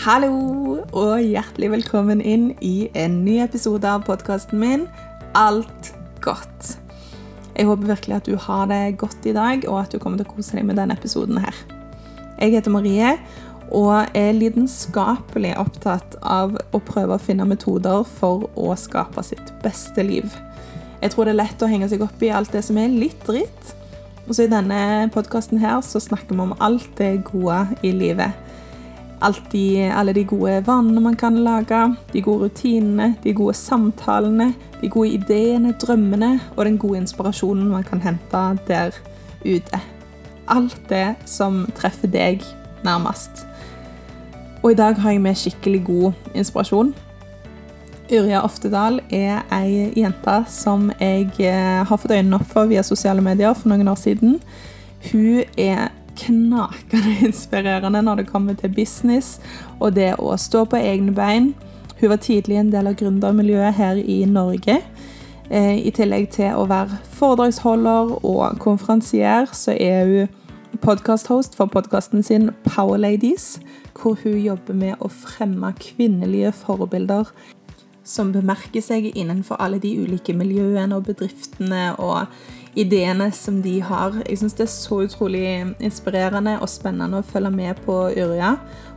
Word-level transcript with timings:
Hallo, 0.00 0.80
og 0.96 1.20
hjertelig 1.20 1.68
velkommen 1.68 2.22
inn 2.24 2.46
i 2.64 2.88
en 2.96 3.18
ny 3.26 3.34
episode 3.44 3.84
av 3.84 4.06
podkasten 4.06 4.56
min 4.56 4.86
Alt 5.36 5.90
godt. 6.24 6.78
Jeg 7.52 7.68
håper 7.68 7.90
virkelig 7.90 8.16
at 8.16 8.30
du 8.30 8.38
har 8.40 8.70
det 8.70 8.96
godt 9.02 9.28
i 9.28 9.34
dag, 9.36 9.66
og 9.68 9.82
at 9.82 9.92
du 9.92 10.00
kommer 10.00 10.16
til 10.16 10.24
å 10.30 10.32
kose 10.32 10.56
deg 10.56 10.64
med 10.64 10.80
denne 10.80 10.96
episoden 10.96 11.42
her. 11.44 11.58
Jeg 12.40 12.54
heter 12.56 12.72
Marie 12.72 13.10
og 13.68 14.16
er 14.16 14.32
lidenskapelig 14.32 15.52
opptatt 15.60 16.16
av 16.24 16.56
å 16.72 16.80
prøve 16.80 17.18
å 17.18 17.22
finne 17.22 17.44
metoder 17.48 18.08
for 18.16 18.48
å 18.56 18.72
skape 18.80 19.22
sitt 19.28 19.52
beste 19.60 20.06
liv. 20.08 20.32
Jeg 21.04 21.12
tror 21.12 21.28
det 21.28 21.36
er 21.36 21.42
lett 21.42 21.62
å 21.62 21.68
henge 21.68 21.90
seg 21.92 22.00
opp 22.08 22.24
i 22.24 22.32
alt 22.32 22.56
det 22.56 22.64
som 22.64 22.80
er 22.80 22.88
litt 22.88 23.28
dritt. 23.28 23.76
Og 24.24 24.32
så 24.32 24.46
i 24.46 24.50
denne 24.50 25.12
podkasten 25.12 25.60
her 25.60 25.84
så 25.84 26.00
snakker 26.00 26.32
vi 26.32 26.46
om 26.48 26.56
alt 26.64 26.88
det 26.96 27.18
gode 27.28 27.66
i 27.84 27.92
livet 27.92 28.51
de, 29.52 29.90
alle 29.94 30.12
de 30.12 30.24
gode 30.24 30.62
vanene 30.66 31.00
man 31.00 31.16
kan 31.16 31.36
lage, 31.44 31.96
de 32.12 32.22
gode 32.22 32.48
rutinene, 32.48 33.16
de 33.22 33.34
gode 33.34 33.54
samtalene, 33.54 34.54
de 34.80 34.88
gode 34.88 35.08
ideene, 35.08 35.74
drømmene 35.78 36.40
og 36.56 36.64
den 36.64 36.78
gode 36.78 36.98
inspirasjonen 36.98 37.68
man 37.70 37.84
kan 37.84 38.02
hente 38.02 38.42
der 38.68 38.90
ute. 39.44 39.80
Alt 40.48 40.80
det 40.88 41.14
som 41.26 41.66
treffer 41.76 42.10
deg 42.10 42.42
nærmest. 42.84 43.46
Og 44.62 44.72
i 44.72 44.74
dag 44.74 44.98
har 45.00 45.10
jeg 45.10 45.22
med 45.22 45.34
skikkelig 45.34 45.84
god 45.84 46.12
inspirasjon. 46.34 46.94
Yrja 48.12 48.42
Oftedal 48.44 49.00
er 49.10 49.40
ei 49.54 49.92
jente 49.96 50.34
som 50.50 50.90
jeg 51.00 51.30
eh, 51.40 51.80
har 51.86 51.96
fått 51.96 52.12
øynene 52.12 52.36
opp 52.36 52.50
for 52.50 52.68
via 52.70 52.82
sosiale 52.84 53.22
medier 53.24 53.54
for 53.56 53.72
noen 53.72 53.88
år 53.88 53.98
siden. 53.98 54.36
Hun 55.10 55.42
er 55.56 55.88
knakende 56.18 57.16
inspirerende 57.28 58.02
når 58.02 58.22
det 58.22 58.30
kommer 58.30 58.54
til 58.58 58.74
business 58.74 59.40
og 59.80 59.94
det 59.96 60.14
å 60.18 60.36
stå 60.36 60.64
på 60.64 60.80
egne 60.80 61.14
bein. 61.16 61.52
Hun 62.00 62.10
var 62.10 62.22
tidlig 62.22 62.58
en 62.58 62.72
del 62.72 62.90
av 62.90 62.98
gründermiljøet 62.98 63.78
her 63.78 64.00
i 64.00 64.24
Norge. 64.26 64.80
Eh, 65.50 65.86
I 65.86 65.90
tillegg 65.94 66.30
til 66.34 66.56
å 66.56 66.66
være 66.70 66.98
foredragsholder 67.14 68.16
og 68.24 68.58
konferansier, 68.62 69.46
så 69.52 69.76
er 69.78 70.08
hun 70.10 70.78
podkasthost 70.82 71.54
for 71.54 71.70
podkasten 71.70 72.24
sin 72.26 72.50
Power 72.64 72.98
Ladies, 72.98 73.60
hvor 73.94 74.16
hun 74.24 74.38
jobber 74.40 74.74
med 74.74 75.02
å 75.04 75.10
fremme 75.12 75.74
kvinnelige 75.78 76.52
forbilder 76.56 77.30
som 78.04 78.32
bemerker 78.34 78.82
seg 78.82 79.12
innenfor 79.12 79.60
alle 79.62 79.78
de 79.82 79.92
ulike 80.00 80.34
miljøene 80.34 80.96
og 80.96 81.06
bedriftene 81.06 81.92
og 82.02 82.32
ideene 82.78 83.28
som 83.32 83.60
de 83.62 83.78
har. 83.84 84.16
Jeg 84.28 84.40
syns 84.40 84.56
det 84.56 84.66
er 84.66 84.72
så 84.72 85.02
utrolig 85.04 85.44
inspirerende 85.82 86.56
og 86.60 86.70
spennende 86.72 87.20
å 87.20 87.26
følge 87.26 87.52
med 87.54 87.80
på 87.86 87.98
Yrja 88.16 88.56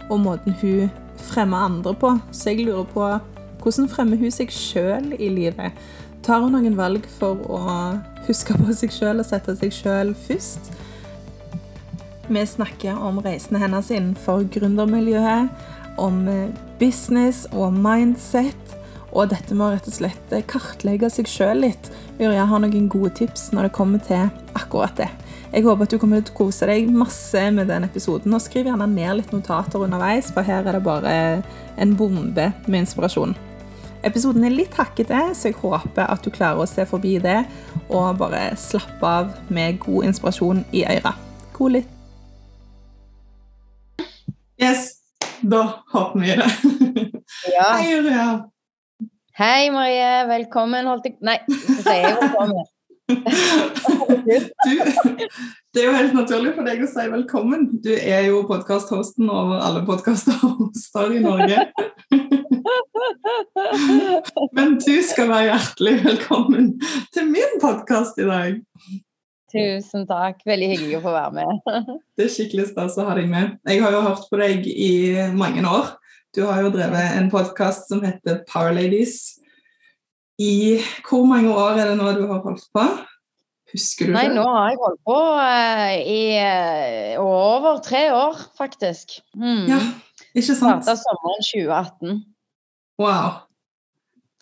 og 0.10 0.22
måten 0.22 0.56
hun 0.62 0.92
fremmer 1.32 1.68
andre 1.68 1.96
på. 1.98 2.14
Så 2.32 2.54
jeg 2.54 2.68
lurer 2.68 2.88
på 2.94 3.10
hvordan 3.64 3.90
fremmer 3.90 4.20
hun 4.22 4.34
seg 4.34 4.52
sjøl 4.54 5.14
i 5.18 5.30
livet? 5.34 5.74
Tar 6.26 6.44
hun 6.44 6.56
noen 6.56 6.78
valg 6.78 7.06
for 7.20 7.42
å 7.50 7.60
huske 8.28 8.56
på 8.58 8.74
seg 8.78 8.94
sjøl 8.94 9.22
og 9.22 9.28
sette 9.28 9.58
seg 9.60 9.74
sjøl 9.74 10.14
først? 10.28 10.72
Vi 12.26 12.42
snakker 12.50 12.98
om 13.06 13.20
reisene 13.22 13.62
hennes 13.62 13.92
innenfor 13.94 14.48
gründermiljøet, 14.54 15.52
om 16.02 16.26
business 16.80 17.46
og 17.54 17.76
mindset 17.78 18.74
og 19.16 19.30
dette 19.32 19.56
med 19.56 19.64
å 19.66 19.72
rett 19.72 19.88
og 19.88 19.96
slett 19.96 20.34
kartlegge 20.52 21.08
seg 21.14 21.30
sjøl 21.32 21.64
litt. 21.64 21.88
Yrja 22.20 22.46
har 22.50 22.62
noen 22.62 22.90
gode 22.92 23.14
tips 23.16 23.48
når 23.56 23.70
det 23.70 23.76
kommer 23.78 24.02
til 24.04 24.28
akkurat 24.58 24.96
det. 25.00 25.08
Jeg 25.54 25.64
håper 25.64 25.88
at 25.88 25.94
du 25.94 26.00
kommer 26.02 26.20
til 26.20 26.36
å 26.36 26.38
kose 26.42 26.68
deg 26.68 26.90
masse 26.92 27.42
med 27.56 27.70
den 27.72 27.88
episoden. 27.88 28.34
Og 28.36 28.44
skriv 28.44 28.68
gjerne 28.68 28.88
ned 28.92 29.22
litt 29.22 29.32
notater 29.32 29.86
underveis, 29.86 30.34
for 30.36 30.44
her 30.44 30.68
er 30.68 30.76
det 30.76 30.84
bare 30.84 31.14
en 31.80 31.94
bombe 31.96 32.50
med 32.68 32.82
inspirasjon. 32.82 33.38
Episoden 34.06 34.44
er 34.46 34.54
litt 34.54 34.76
hakkete, 34.78 35.22
så 35.34 35.50
jeg 35.50 35.58
håper 35.62 36.12
at 36.12 36.26
du 36.26 36.30
klarer 36.34 36.62
å 36.62 36.70
se 36.70 36.84
forbi 36.86 37.16
det 37.24 37.40
og 37.88 38.20
bare 38.20 38.52
slappe 38.60 39.14
av 39.22 39.32
med 39.48 39.80
god 39.86 40.12
inspirasjon 40.12 40.66
i 40.76 40.84
øra. 40.92 41.16
God 41.56 41.78
lytt. 41.78 41.94
Yes, 44.62 44.92
da 45.42 45.64
hopper 45.94 46.20
vi 46.20 46.36
i 46.36 46.38
det. 46.42 46.52
Ja. 47.56 47.72
Hei, 47.78 47.96
Yrja. 47.98 48.28
Hei, 49.36 49.68
Marie. 49.68 50.28
Velkommen, 50.30 50.86
holdt 50.88 51.10
jeg 51.10 51.18
Nei, 51.28 51.34
så 51.52 51.74
sier 51.84 52.06
jeg 52.06 52.14
velkommen. 52.22 52.70
du, 54.26 54.72
det 55.76 55.82
er 55.82 55.90
jo 55.90 55.96
helt 55.98 56.16
naturlig 56.16 56.54
for 56.56 56.64
deg 56.64 56.86
å 56.86 56.88
si 56.88 57.04
velkommen. 57.12 57.66
Du 57.84 57.90
er 57.92 58.30
jo 58.30 58.46
podkast-hosten 58.48 59.28
over 59.28 59.60
alle 59.60 59.82
podkasthoster 59.90 61.18
i 61.18 61.20
Norge. 61.26 61.66
Men 64.56 64.78
du 64.80 64.96
skal 65.04 65.28
være 65.34 65.50
hjertelig 65.50 65.98
velkommen 66.06 66.72
til 67.12 67.28
min 67.28 67.60
podkast 67.60 68.24
i 68.24 68.30
dag. 68.32 68.64
Tusen 69.52 70.08
takk. 70.08 70.40
Veldig 70.48 70.72
hyggelig 70.78 71.02
å 71.02 71.04
få 71.10 71.18
være 71.18 71.42
med. 71.42 71.92
det 72.16 72.30
er 72.30 72.34
skikkelig 72.40 72.72
stas 72.72 72.96
å 73.04 73.10
ha 73.12 73.20
deg 73.20 73.28
med. 73.36 73.60
Jeg 73.68 73.84
har 73.84 74.00
jo 74.00 74.08
hørt 74.08 74.32
på 74.32 74.40
deg 74.40 74.64
i 74.72 74.96
mange 75.36 75.68
år. 75.68 75.98
Du 76.36 76.42
har 76.44 76.66
jo 76.66 76.70
drevet 76.74 77.14
en 77.16 77.30
podkast 77.32 77.88
som 77.88 78.02
heter 78.04 78.42
Power 78.50 78.74
Ladies. 78.76 79.38
I 80.36 80.82
hvor 81.08 81.24
mange 81.30 81.48
år 81.48 81.78
er 81.80 81.94
det 81.94 81.94
nå 81.96 82.10
du 82.18 82.26
har 82.28 82.42
holdt 82.44 82.66
på? 82.76 82.84
Husker 83.72 84.10
du 84.10 84.16
Nei, 84.18 84.26
det? 84.28 84.36
Nå 84.36 84.44
har 84.44 84.74
jeg 84.74 84.82
holdt 84.82 85.00
på 85.08 85.16
uh, 85.16 85.94
i 85.96 86.18
uh, 86.36 87.22
over 87.24 87.80
tre 87.86 88.02
år, 88.12 88.42
faktisk. 88.60 89.16
Mm. 89.32 89.64
Ja, 89.72 89.80
ikke 90.34 90.58
sant? 90.60 90.84
Starta 90.84 90.98
sommeren 91.00 91.48
2018. 91.48 92.20
Wow. 93.00 93.40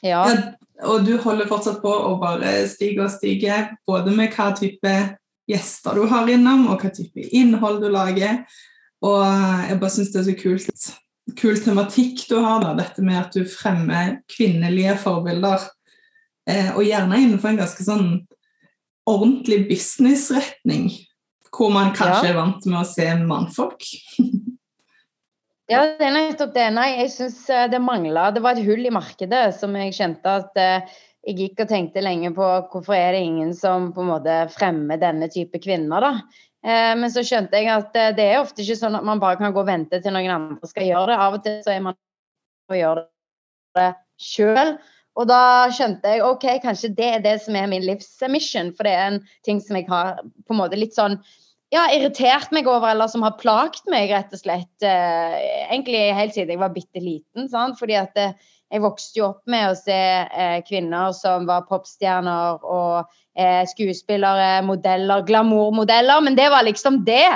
Ja. 0.01 0.25
ja. 0.25 0.41
Og 0.89 1.05
du 1.05 1.13
holder 1.21 1.51
fortsatt 1.51 1.77
på 1.85 1.93
å 1.93 2.17
bare 2.23 2.55
stige 2.73 3.05
og 3.05 3.13
stige, 3.13 3.61
både 3.85 4.17
med 4.17 4.33
hva 4.33 4.49
type 4.57 4.97
gjester 5.45 6.01
du 6.01 6.09
har 6.09 6.33
innom, 6.39 6.71
og 6.73 6.81
hva 6.81 6.89
type 6.89 7.29
innhold 7.37 7.83
du 7.85 7.91
lager. 7.93 8.41
Og 9.05 9.21
jeg 9.69 9.77
bare 9.77 9.93
syns 9.99 10.13
det 10.15 10.23
er 10.23 10.29
så 10.31 10.39
kult 10.41 10.93
kul 11.39 11.57
tematikk 11.63 12.25
du 12.29 12.37
har, 12.41 12.61
da, 12.63 12.73
dette 12.77 13.03
med 13.05 13.19
at 13.19 13.35
du 13.35 13.45
fremmer 13.47 14.19
kvinnelige 14.31 14.97
forbilder. 15.01 15.63
Eh, 16.49 16.73
og 16.75 16.83
gjerne 16.83 17.21
innenfor 17.21 17.53
en 17.53 17.61
ganske 17.61 17.85
sånn 17.85 18.07
ordentlig 19.09 19.63
businessretning, 19.69 20.89
hvor 21.53 21.71
man 21.73 21.93
kanskje 21.95 22.29
ja. 22.29 22.33
er 22.33 22.39
vant 22.39 22.67
med 22.67 22.79
å 22.81 22.87
se 22.87 23.07
mannfolk. 23.23 23.87
ja, 25.71 25.85
det 25.95 26.07
er 26.07 26.15
nettopp 26.17 26.53
det. 26.55 26.67
Nei, 26.75 26.89
jeg 26.99 27.15
syns 27.15 27.39
eh, 27.51 27.69
det 27.71 27.81
mangla 27.83 28.29
Det 28.35 28.43
var 28.43 28.57
et 28.57 28.67
hull 28.67 28.83
i 28.87 28.93
markedet 28.93 29.45
som 29.57 29.75
jeg 29.79 29.95
kjente 29.95 30.37
at 30.43 30.59
eh, 30.59 30.95
jeg 31.23 31.39
gikk 31.39 31.63
og 31.63 31.69
tenkte 31.71 32.03
lenge 32.03 32.33
på 32.35 32.47
hvorfor 32.71 32.97
er 32.97 33.15
det 33.15 33.23
ingen 33.23 33.53
som 33.55 33.93
på 33.95 34.03
en 34.03 34.11
måte 34.11 34.39
fremmer 34.51 34.99
denne 34.99 35.29
type 35.31 35.61
kvinner, 35.63 36.03
da. 36.03 36.49
Eh, 36.63 36.93
men 36.95 37.11
så 37.11 37.23
skjønte 37.27 37.59
jeg 37.59 37.67
at 37.73 37.95
eh, 37.99 38.13
det 38.15 38.25
er 38.31 38.39
ofte 38.39 38.63
ikke 38.63 38.79
sånn 38.79 38.95
at 38.95 39.05
man 39.05 39.19
bare 39.19 39.39
kan 39.39 39.51
gå 39.51 39.59
og 39.63 39.67
vente 39.67 39.99
til 39.99 40.15
noen 40.15 40.31
andre 40.31 40.69
skal 40.69 40.87
gjøre 40.87 41.11
det. 41.11 41.19
Av 41.19 41.37
og 41.37 41.43
til 41.43 41.59
så 41.65 41.73
er 41.75 41.85
man 41.89 41.97
å 42.71 42.79
gjøre 42.79 43.05
det 43.79 43.89
sjøl. 44.23 44.75
Og 45.19 45.29
da 45.29 45.69
skjønte 45.75 46.15
jeg 46.15 46.23
ok, 46.25 46.45
kanskje 46.63 46.93
det 46.97 47.09
er 47.17 47.23
det 47.25 47.35
som 47.43 47.57
er 47.59 47.67
min 47.69 47.83
livsmission. 47.85 48.71
For 48.77 48.87
det 48.87 48.93
er 48.95 49.09
en 49.11 49.19
ting 49.45 49.59
som 49.61 49.77
jeg 49.77 49.89
har 49.91 50.23
på 50.23 50.55
en 50.55 50.61
måte 50.63 50.79
litt 50.79 50.95
sånn 50.95 51.19
ja, 51.73 51.87
irritert 51.89 52.53
meg 52.53 52.67
over, 52.69 52.91
eller 52.91 53.09
som 53.09 53.25
har 53.25 53.35
plagt 53.39 53.87
meg, 53.89 54.11
rett 54.13 54.33
og 54.33 54.41
slett. 54.41 54.73
Eh, 54.85 55.37
egentlig 55.67 56.05
helt 56.15 56.35
siden 56.37 56.55
jeg 56.55 56.61
var 56.63 56.73
bitte 56.73 57.01
liten. 57.01 57.49
Sant? 57.51 57.79
Fordi 57.81 57.97
at 57.99 58.17
jeg 58.73 58.81
vokste 58.81 59.19
jo 59.19 59.25
opp 59.27 59.43
med 59.49 59.69
å 59.69 59.75
se 59.77 59.99
kvinner 60.65 61.13
som 61.13 61.45
var 61.45 61.67
popstjerner 61.69 62.63
og 62.65 63.03
eh, 63.37 63.61
skuespillere, 63.69 64.63
modeller, 64.65 65.21
glamourmodeller. 65.27 66.23
Men 66.25 66.37
det 66.39 66.49
var 66.49 66.65
liksom 66.65 67.03
det. 67.05 67.29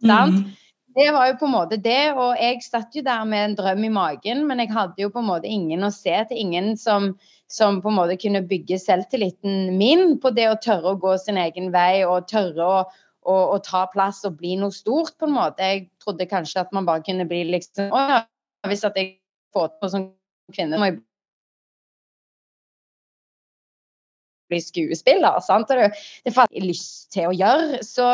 Sant? 0.00 0.40
Mm. 0.40 0.56
Det 0.96 1.10
var 1.14 1.28
jo 1.28 1.36
på 1.38 1.46
en 1.46 1.52
måte 1.54 1.76
det, 1.78 2.12
og 2.18 2.32
jeg 2.40 2.64
satt 2.64 2.96
jo 2.98 3.02
der 3.06 3.26
med 3.28 3.44
en 3.44 3.52
drøm 3.60 3.84
i 3.86 3.92
magen, 3.94 4.40
men 4.48 4.58
jeg 4.58 4.72
hadde 4.74 5.04
jo 5.04 5.10
på 5.14 5.20
en 5.22 5.28
måte 5.28 5.46
ingen 5.46 5.86
å 5.86 5.92
se 5.94 6.16
til. 6.26 6.40
Ingen 6.40 6.72
som, 6.80 7.12
som 7.46 7.78
på 7.84 7.92
en 7.92 7.98
måte 8.00 8.16
kunne 8.18 8.42
bygge 8.48 8.80
selvtilliten 8.82 9.76
min 9.78 10.16
på 10.20 10.32
det 10.34 10.48
å 10.50 10.58
tørre 10.58 10.96
å 10.96 11.00
gå 11.00 11.14
sin 11.22 11.38
egen 11.38 11.70
vei 11.74 12.02
og 12.02 12.26
tørre 12.32 12.66
å, 12.66 12.80
og, 13.22 13.42
og, 13.44 13.60
ta 13.68 13.84
plass 13.92 14.24
og 14.26 14.40
bli 14.40 14.56
noe 14.58 14.74
stort, 14.74 15.14
på 15.20 15.28
en 15.28 15.36
måte. 15.36 15.62
Jeg 15.62 15.86
trodde 16.02 16.26
kanskje 16.30 16.64
at 16.64 16.74
man 16.74 16.88
bare 16.88 17.04
kunne 17.06 17.28
bli 17.28 17.44
liksom 17.52 17.92
Å 17.94 18.06
ja, 18.16 18.20
hvis 18.66 18.84
at 18.88 18.98
jeg 18.98 19.14
får 19.54 19.70
til 19.70 19.84
noe 19.84 19.94
som 19.94 20.08
kvinne, 20.54 20.78
må 20.80 20.90
jo 20.90 21.00
bli 24.50 24.62
skuespiller. 24.62 25.40
Sant? 25.44 25.70
Og 25.70 26.00
det, 26.24 26.34
får 26.34 26.50
jeg 26.50 26.66
lyst 26.66 27.12
til 27.14 27.30
å 27.30 27.36
gjøre. 27.36 27.82
Så 27.86 28.06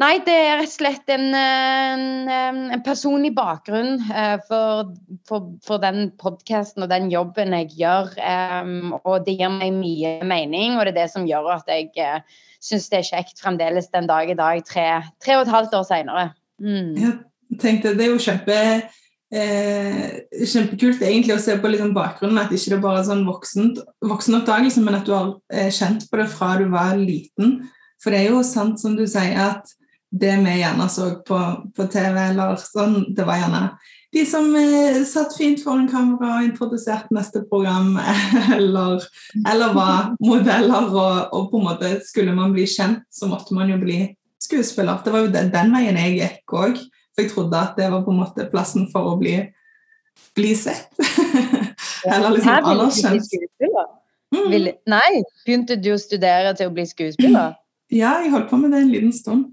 nei, 0.00 0.14
det 0.26 0.36
er 0.36 0.60
rett 0.60 0.70
og 0.70 0.76
slett 0.76 1.12
en, 1.12 1.26
en, 1.36 2.62
en 2.76 2.84
personlig 2.86 3.32
bakgrunn 3.36 3.98
uh, 4.08 4.38
for, 4.48 4.94
for, 5.28 5.50
for, 5.66 5.82
den 5.82 6.12
podkasten 6.22 6.86
og 6.86 6.92
den 6.92 7.10
jobben 7.12 7.54
jeg 7.58 7.74
gjør. 7.82 8.14
Um, 8.22 8.94
og 9.02 9.26
det 9.26 9.36
gir 9.40 9.52
meg 9.52 9.76
mye 9.76 10.16
mening, 10.22 10.78
og 10.78 10.86
det 10.86 10.94
er 10.94 11.02
det 11.02 11.10
som 11.14 11.28
gjør 11.28 11.52
at 11.58 11.70
jeg 11.70 11.92
uh, 11.98 12.40
syns 12.62 12.88
det 12.92 13.02
er 13.02 13.10
kjekt 13.10 13.42
fremdeles 13.42 13.90
den 13.92 14.08
dag 14.10 14.30
i 14.30 14.38
dag, 14.38 14.64
tre, 14.68 14.88
tre 15.22 15.38
og 15.38 15.46
et 15.46 15.54
halvt 15.54 15.78
år 15.80 15.86
seinere. 15.88 16.26
Mm. 16.62 16.92
Jeg 16.98 17.60
tenkte, 17.60 17.96
det 17.98 18.06
er 18.06 18.12
jo 18.14 18.22
kjempe 18.22 18.58
eh, 19.32 20.22
kjempekult 20.44 21.02
egentlig 21.02 21.36
å 21.36 21.42
se 21.42 21.56
på 21.60 21.72
liksom 21.72 21.94
bakgrunnen, 21.96 22.40
at 22.42 22.52
ikke 22.54 22.74
det 22.74 22.80
bare 22.84 23.02
er 23.02 23.08
sånn 23.08 23.26
voksen, 23.28 23.70
voksenoppdagelse, 24.12 24.84
men 24.84 24.98
at 25.00 25.08
du 25.08 25.14
har 25.16 25.30
eh, 25.52 25.70
kjent 25.72 26.08
på 26.10 26.20
det 26.20 26.28
fra 26.32 26.56
du 26.60 26.68
var 26.72 26.98
liten. 27.00 27.62
For 28.02 28.12
det 28.12 28.22
er 28.22 28.34
jo 28.34 28.42
sant 28.46 28.82
som 28.82 28.98
du 28.98 29.06
sier, 29.06 29.38
at 29.38 29.72
det 30.12 30.34
vi 30.44 30.58
gjerne 30.60 30.86
så 30.92 31.08
på, 31.24 31.40
på 31.72 31.88
TV, 31.88 32.18
eller 32.28 32.60
sånn, 32.60 33.00
det 33.16 33.24
var 33.24 33.40
gjerne 33.40 33.66
de 34.12 34.24
som 34.28 34.50
eh, 34.56 35.02
satt 35.08 35.32
fint 35.38 35.60
foran 35.64 35.86
kamera 35.88 36.36
og 36.36 36.48
introduserte 36.50 37.14
neste 37.16 37.44
program, 37.48 37.94
eller, 38.58 39.04
eller 39.48 39.76
var 39.76 40.10
modeller, 40.20 40.90
og, 40.90 41.32
og, 41.32 41.46
på 41.50 41.60
en 41.60 41.68
måte 41.70 41.92
skulle 42.04 42.34
man 42.36 42.52
bli 42.52 42.66
kjent, 42.68 43.06
så 43.12 43.30
måtte 43.30 43.56
man 43.56 43.72
jo 43.72 43.80
bli 43.80 44.02
skuespiller. 44.42 45.00
Det 45.04 45.14
var 45.14 45.24
jo 45.24 45.32
den, 45.32 45.48
den 45.54 45.72
veien 45.72 46.00
jeg 46.00 46.18
gikk 46.18 46.56
òg. 46.58 46.82
For 47.12 47.24
jeg 47.24 47.32
trodde 47.32 47.58
at 47.58 47.74
det 47.76 47.90
var 47.92 48.04
på 48.04 48.12
en 48.12 48.20
måte 48.22 48.46
plassen 48.52 48.86
for 48.92 49.12
å 49.12 49.16
bli, 49.20 49.36
bli 50.36 50.52
sett. 50.56 50.88
Eller 52.08 52.36
liksom 52.36 52.70
anerkjent. 52.72 53.28
Mm. 54.32 54.70
Nei, 54.88 55.08
begynte 55.44 55.76
du 55.76 55.90
å 55.92 56.00
studere 56.00 56.54
til 56.56 56.70
å 56.70 56.74
bli 56.74 56.86
skuespiller? 56.88 57.58
Ja, 57.92 58.14
jeg 58.24 58.32
holdt 58.32 58.48
på 58.48 58.56
med 58.60 58.72
det 58.72 58.80
en 58.80 58.92
liten 58.94 59.12
stund. 59.12 59.50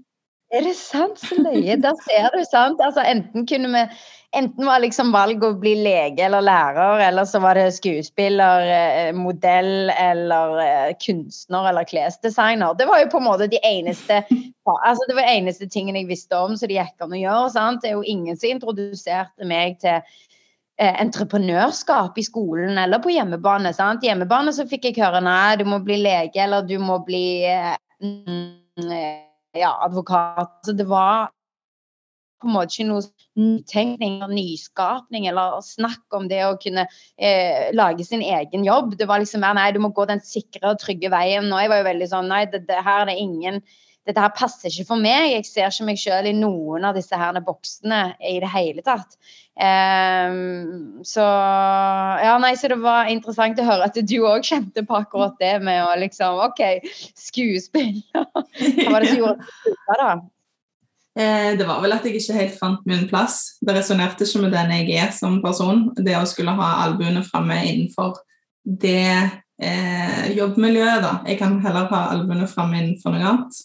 Er 0.50 0.64
det 0.66 0.74
sant? 0.74 1.20
Så 1.22 1.36
løye. 1.38 1.76
Der 1.78 1.94
ser 2.02 2.32
du, 2.34 2.40
sant. 2.50 2.80
Altså, 2.82 3.04
enten 3.06 3.46
kunne 3.46 3.70
vi 3.74 3.84
Enten 4.30 4.62
var 4.62 4.78
liksom 4.78 5.08
valget 5.10 5.42
å 5.42 5.56
bli 5.58 5.72
lege 5.82 6.22
eller 6.22 6.44
lærer, 6.46 7.00
eller 7.02 7.26
så 7.26 7.40
var 7.42 7.58
det 7.58 7.72
skuespiller, 7.74 8.62
eh, 8.62 9.08
modell 9.10 9.90
eller 9.90 10.52
eh, 10.62 10.92
kunstner 11.02 11.66
eller 11.72 11.88
klesdesigner. 11.90 12.76
Det 12.78 12.86
var 12.86 13.00
jo 13.00 13.08
på 13.10 13.18
en 13.18 13.26
måte 13.26 13.48
de 13.50 13.58
eneste 13.66 14.20
altså 14.70 15.08
det 15.08 15.16
var 15.18 15.26
eneste 15.32 15.66
tingene 15.66 16.04
jeg 16.04 16.12
visste 16.12 16.38
om 16.38 16.54
så 16.54 16.68
det 16.70 16.76
gikk 16.78 17.02
an 17.02 17.16
å 17.16 17.18
gjøre. 17.18 17.48
sant? 17.50 17.82
Det 17.82 17.90
er 17.90 17.96
jo 17.98 18.06
ingen 18.06 18.38
som 18.38 18.52
introduserte 18.54 19.48
meg 19.50 19.80
til 19.82 19.98
eh, 19.98 20.94
entreprenørskap 21.02 22.14
i 22.14 22.26
skolen 22.28 22.78
eller 22.78 23.02
på 23.02 23.10
hjemmebane. 23.10 23.74
sant? 23.74 24.06
Hjemmebane 24.06 24.54
så 24.54 24.68
fikk 24.70 24.92
jeg 24.92 25.00
høre 25.02 25.24
nei, 25.26 25.58
du 25.58 25.66
må 25.66 25.82
bli 25.82 25.98
lege 26.04 26.46
eller 26.46 26.62
du 26.70 26.78
må 26.78 27.00
bli 27.02 27.50
mm, 27.98 28.86
ja, 29.56 29.74
advokat. 29.84 30.60
Så 30.66 30.72
det 30.72 30.86
var 30.90 31.30
på 32.40 32.48
en 32.48 32.54
måte 32.54 32.72
ikke 32.72 32.88
noe 32.88 33.02
nytenkning 33.36 34.22
og 34.24 34.32
nyskapning 34.32 35.26
eller 35.28 35.58
snakk 35.64 36.16
om 36.16 36.28
det 36.30 36.40
å 36.46 36.56
kunne 36.60 36.86
eh, 37.20 37.68
lage 37.76 38.06
sin 38.06 38.24
egen 38.24 38.64
jobb. 38.64 38.96
Det 38.96 39.08
var 39.10 39.20
liksom 39.20 39.44
mer 39.44 39.58
nei, 39.58 39.68
du 39.76 39.80
må 39.84 39.92
gå 39.96 40.06
den 40.08 40.22
sikre 40.24 40.72
og 40.72 40.80
trygge 40.80 41.12
veien. 41.12 41.50
Og 41.52 41.60
jeg 41.60 41.72
var 41.72 41.82
jo 41.82 41.88
veldig 41.90 42.10
sånn 42.14 42.32
nei, 42.32 42.46
det, 42.50 42.64
det 42.70 42.80
her 42.80 43.04
er 43.04 43.10
det 43.12 43.18
ingen 43.20 43.60
dette 44.08 44.22
her 44.22 44.32
passer 44.34 44.72
ikke 44.72 44.88
for 44.88 45.02
meg. 45.02 45.30
Jeg 45.34 45.46
ser 45.48 45.68
ikke 45.68 45.86
meg 45.90 46.00
selv 46.00 46.30
i 46.30 46.36
noen 46.36 46.86
av 46.88 46.96
disse 46.96 47.16
her 47.16 47.36
boksene 47.44 48.00
i 48.24 48.38
det 48.42 48.50
hele 48.52 48.84
tatt. 48.86 49.18
Um, 49.60 51.02
så 51.04 51.24
ja, 52.22 52.32
nei, 52.40 52.54
så 52.56 52.70
det 52.72 52.78
var 52.80 53.10
interessant 53.12 53.60
å 53.60 53.66
høre 53.66 53.90
at 53.90 53.98
du 54.08 54.16
òg 54.24 54.46
kjente 54.46 54.86
på 54.88 54.96
akkurat 54.96 55.36
det 55.42 55.58
med 55.66 55.82
å 55.84 55.92
liksom 56.00 56.40
OK, 56.46 56.62
skuespill. 57.18 57.98
Hva 58.14 58.92
var 58.94 59.04
det 59.04 59.12
som 59.12 59.20
gjorde 59.20 59.36
det, 59.42 59.98
da? 60.00 60.12
Eh, 61.18 61.58
det 61.58 61.66
var 61.66 61.82
vel 61.82 61.92
at 61.92 62.06
jeg 62.06 62.16
ikke 62.20 62.38
helt 62.38 62.56
fant 62.56 62.88
min 62.88 63.04
plass. 63.10 63.58
Det 63.60 63.74
resonnerte 63.76 64.24
ikke 64.24 64.44
med 64.46 64.54
den 64.54 64.74
jeg 64.78 64.96
er 65.02 65.12
som 65.14 65.40
person. 65.44 65.88
Det 65.98 66.16
å 66.16 66.26
skulle 66.28 66.54
ha 66.56 66.72
albuene 66.86 67.24
framme 67.26 67.58
innenfor 67.66 68.22
det 68.64 69.10
eh, 69.60 70.30
jobbmiljøet, 70.36 71.02
da. 71.04 71.14
Jeg 71.28 71.40
kan 71.42 71.58
heller 71.64 71.90
ha 71.90 72.04
albuene 72.14 72.48
framme 72.48 72.78
innenfor 72.80 73.12
noe 73.12 73.26
annet. 73.34 73.60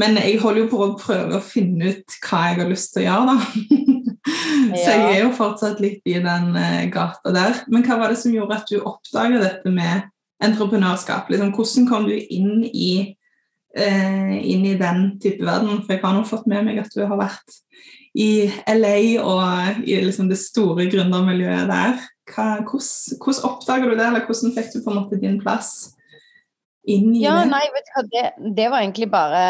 Men 0.00 0.18
jeg 0.18 0.40
holder 0.42 0.64
jo 0.64 0.70
på 0.72 0.80
å 0.82 0.94
prøve 0.98 1.38
å 1.38 1.44
finne 1.44 1.92
ut 1.92 2.16
hva 2.26 2.40
jeg 2.48 2.60
har 2.60 2.70
lyst 2.70 2.94
til 2.94 3.04
å 3.04 3.08
gjøre, 3.08 3.34
da. 3.34 4.00
Så 4.84 4.88
jeg 4.88 5.02
er 5.04 5.18
jo 5.20 5.34
fortsatt 5.36 5.82
litt 5.82 6.06
i 6.08 6.16
den 6.24 6.54
eh, 6.56 6.86
gata 6.92 7.30
der. 7.34 7.60
Men 7.70 7.84
hva 7.86 7.98
var 8.00 8.10
det 8.10 8.18
som 8.18 8.32
gjorde 8.34 8.56
at 8.58 8.70
du 8.70 8.80
oppdaga 8.80 9.42
dette 9.42 9.70
med 9.70 10.08
entreprenørskap? 10.42 11.28
Liksom, 11.30 11.52
hvordan 11.54 11.86
kom 11.90 12.08
du 12.08 12.16
inn 12.16 12.64
i 12.70 13.14
eh, 13.76 14.34
inn 14.40 14.64
i 14.66 14.76
den 14.78 15.06
type 15.22 15.44
verden. 15.44 15.82
For 15.84 15.96
jeg 15.96 16.02
har 16.04 16.16
nå 16.16 16.24
fått 16.28 16.48
med 16.50 16.66
meg 16.66 16.80
at 16.82 16.94
du 16.94 17.04
har 17.04 17.20
vært 17.20 17.60
i 18.14 18.46
LA 18.70 18.96
og 19.24 19.82
i 19.84 19.98
liksom 20.04 20.30
det 20.30 20.38
store 20.40 20.86
gründermiljøet 20.90 21.70
der. 21.70 21.98
Hva, 22.30 22.46
hvordan, 22.64 23.18
hvordan 23.20 23.48
oppdager 23.50 23.90
du 23.90 23.98
det, 23.98 24.06
eller 24.06 24.24
hvordan 24.24 24.54
fikk 24.56 24.70
du 24.72 24.78
på 24.80 24.92
en 24.92 25.00
måte 25.02 25.20
din 25.20 25.40
plass 25.42 25.94
inn 26.90 27.14
i 27.14 27.24
ja, 27.24 27.38
det? 27.42 27.50
Nei, 27.52 27.64
vet 27.74 27.88
du 27.88 27.94
hva, 27.96 28.04
det, 28.12 28.24
det 28.58 28.68
var 28.72 28.84
egentlig 28.84 29.10
bare 29.12 29.44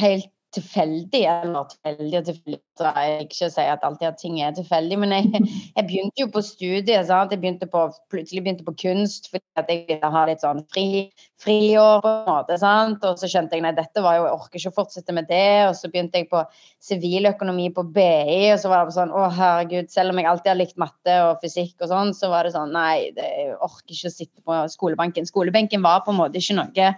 helt 0.00 0.30
tilfeldig, 0.56 1.22
eller 1.30 1.66
tilfeldig 1.70 2.18
og 2.18 2.26
tilfeldig 2.26 2.58
Jeg 2.80 3.10
vil 3.10 3.26
ikke 3.26 3.48
si 3.52 3.64
at 3.68 3.82
alltid 3.86 4.06
at 4.08 4.18
ting 4.18 4.38
er 4.40 4.54
tilfeldig, 4.56 4.96
men 5.02 5.12
jeg, 5.14 5.42
jeg 5.76 5.86
begynte 5.86 6.22
jo 6.24 6.28
på 6.32 6.42
studiet. 6.44 7.06
Sant? 7.06 7.34
Jeg 7.34 7.42
begynte 7.42 7.68
på, 7.70 7.84
plutselig 8.12 8.42
begynte 8.44 8.66
på 8.66 8.74
kunst 8.82 9.28
fordi 9.30 9.44
at 9.60 9.70
jeg 9.70 9.84
ville 9.88 10.10
ha 10.14 10.22
litt 10.28 10.42
sånn 10.42 10.62
fri, 10.72 11.10
friår. 11.42 12.00
på 12.04 12.10
en 12.10 12.30
måte, 12.30 12.58
sant? 12.62 13.04
Og 13.06 13.20
så 13.20 13.30
skjønte 13.30 13.58
jeg 13.58 13.64
nei, 13.66 13.74
dette 13.76 14.04
var 14.04 14.18
jo, 14.18 14.26
jeg 14.26 14.38
orker 14.38 14.62
ikke 14.62 14.72
å 14.72 14.78
fortsette 14.80 15.16
med 15.16 15.28
det. 15.30 15.50
Og 15.68 15.74
så 15.78 15.90
begynte 15.92 16.22
jeg 16.22 16.30
på 16.32 16.42
siviløkonomi 16.88 17.68
på 17.76 17.84
BI, 17.94 18.50
og 18.54 18.60
så 18.62 18.72
var 18.72 18.88
det 18.88 18.96
sånn 18.96 19.14
å 19.14 19.26
herregud, 19.36 19.90
selv 19.92 20.14
om 20.14 20.22
jeg 20.22 20.30
alltid 20.30 20.54
har 20.54 20.60
likt 20.60 20.80
matte 20.80 21.18
og 21.28 21.44
fysikk 21.44 21.84
og 21.84 21.92
sånn, 21.92 22.14
så 22.16 22.32
var 22.32 22.48
det 22.48 22.54
sånn 22.56 22.72
nei, 22.74 23.10
jeg 23.12 23.52
orker 23.60 23.96
ikke 23.96 24.10
å 24.10 24.16
sitte 24.16 24.46
på 24.46 24.62
skolebenken. 24.72 25.28
Skolebenken 25.28 25.84
var 25.84 26.02
på 26.06 26.14
en 26.14 26.22
måte 26.22 26.40
ikke 26.40 26.58
noe 26.58 26.94